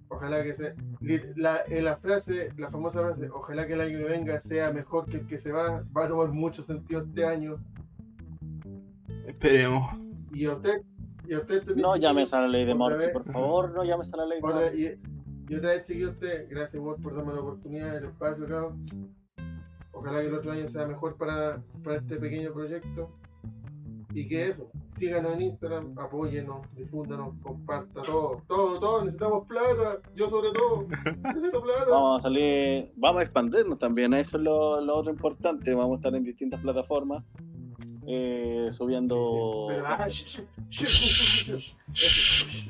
[0.08, 0.74] ojalá que se.
[1.36, 5.06] La, en la frase, la famosa frase, ojalá que el año que venga sea mejor
[5.06, 7.56] que el que se va, va a tomar mucho sentido este año.
[9.26, 9.90] Esperemos.
[10.32, 10.82] Y a usted,
[11.26, 13.10] y a usted también, No llames a la ley de vez.
[13.10, 14.82] por favor, no llames a la ley de Morty.
[14.82, 18.84] y, y otra vez, chiquillo, usted, gracias por darme la oportunidad, el espacio, cabrón.
[19.94, 23.10] Ojalá que el otro año sea mejor para, para este pequeño proyecto.
[24.12, 30.30] Y que eso, síganos en Instagram, apóyennos, difúndanos, comparta todo, todo, todo, necesitamos plata, yo
[30.30, 30.86] sobre todo,
[31.24, 31.90] necesito plata.
[31.90, 35.96] Vamos a salir, vamos a expandirnos también, eso es lo, lo otro importante, vamos a
[35.96, 37.24] estar en distintas plataformas,
[38.06, 39.66] eh, subiendo...
[39.68, 40.06] Pero, ah,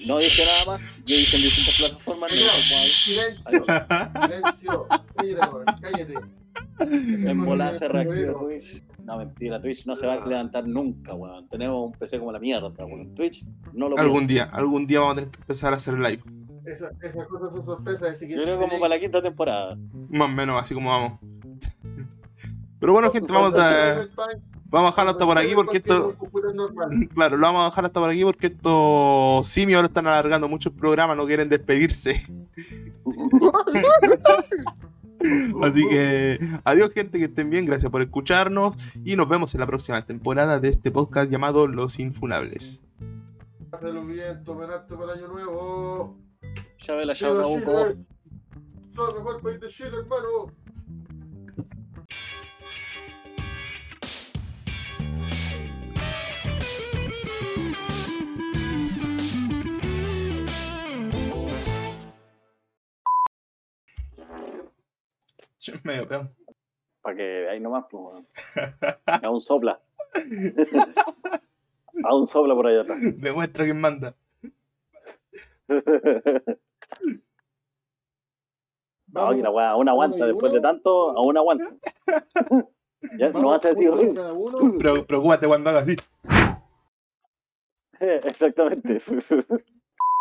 [0.07, 2.39] No dije nada más, yo dije en distintas plataformas, no
[2.71, 2.89] cuál.
[2.89, 3.65] Silencio,
[4.23, 6.44] silencio, cállate, weón, cállate.
[6.81, 8.83] En volar se reactiva Twitch.
[9.05, 11.47] No, mentira, Twitch no se va a levantar nunca, weón.
[11.49, 13.15] Tenemos un PC como la mierda, weón.
[13.15, 16.23] Twitch no lo Algún día, algún día vamos a tener que empezar a hacer live.
[16.65, 19.77] Esa- Esas cosas son sorpresas, así que Yo creo como para la quinta temporada.
[20.09, 21.19] Más o menos, así como vamos.
[22.81, 24.07] Pero bueno, gente, vamos a,
[24.67, 26.17] vamos a dejarlo hasta por aquí porque esto.
[27.15, 30.71] Claro, lo vamos a dejar hasta por aquí porque estos simios ahora están alargando mucho
[30.71, 32.27] el programa, no quieren despedirse.
[35.63, 38.75] Así que adiós gente, que estén bien, gracias por escucharnos
[39.05, 42.83] y nos vemos en la próxima temporada de este podcast llamado Los Infunables.
[43.73, 46.19] Hazlo bien, tomen harto para el año nuevo.
[46.79, 48.07] Llave la ¡Viva llave a un Chile!
[48.95, 50.64] ¡Todo el mejor país de Chile, hermano!
[65.83, 66.31] Medio peor.
[67.03, 68.27] Para que ahí nomás, pues, weón.
[69.25, 69.81] A un sopla.
[72.05, 72.99] A un sopla por allá atrás.
[73.01, 74.17] Demuestra quién manda.
[79.15, 80.27] No, que la weá, aún aguanta.
[80.27, 81.71] Después de tanto, aún aguanta.
[83.19, 83.91] Ya no vas a decir.
[84.79, 85.95] Pero preocúpate cuando haga así.
[88.01, 89.03] Exactamente.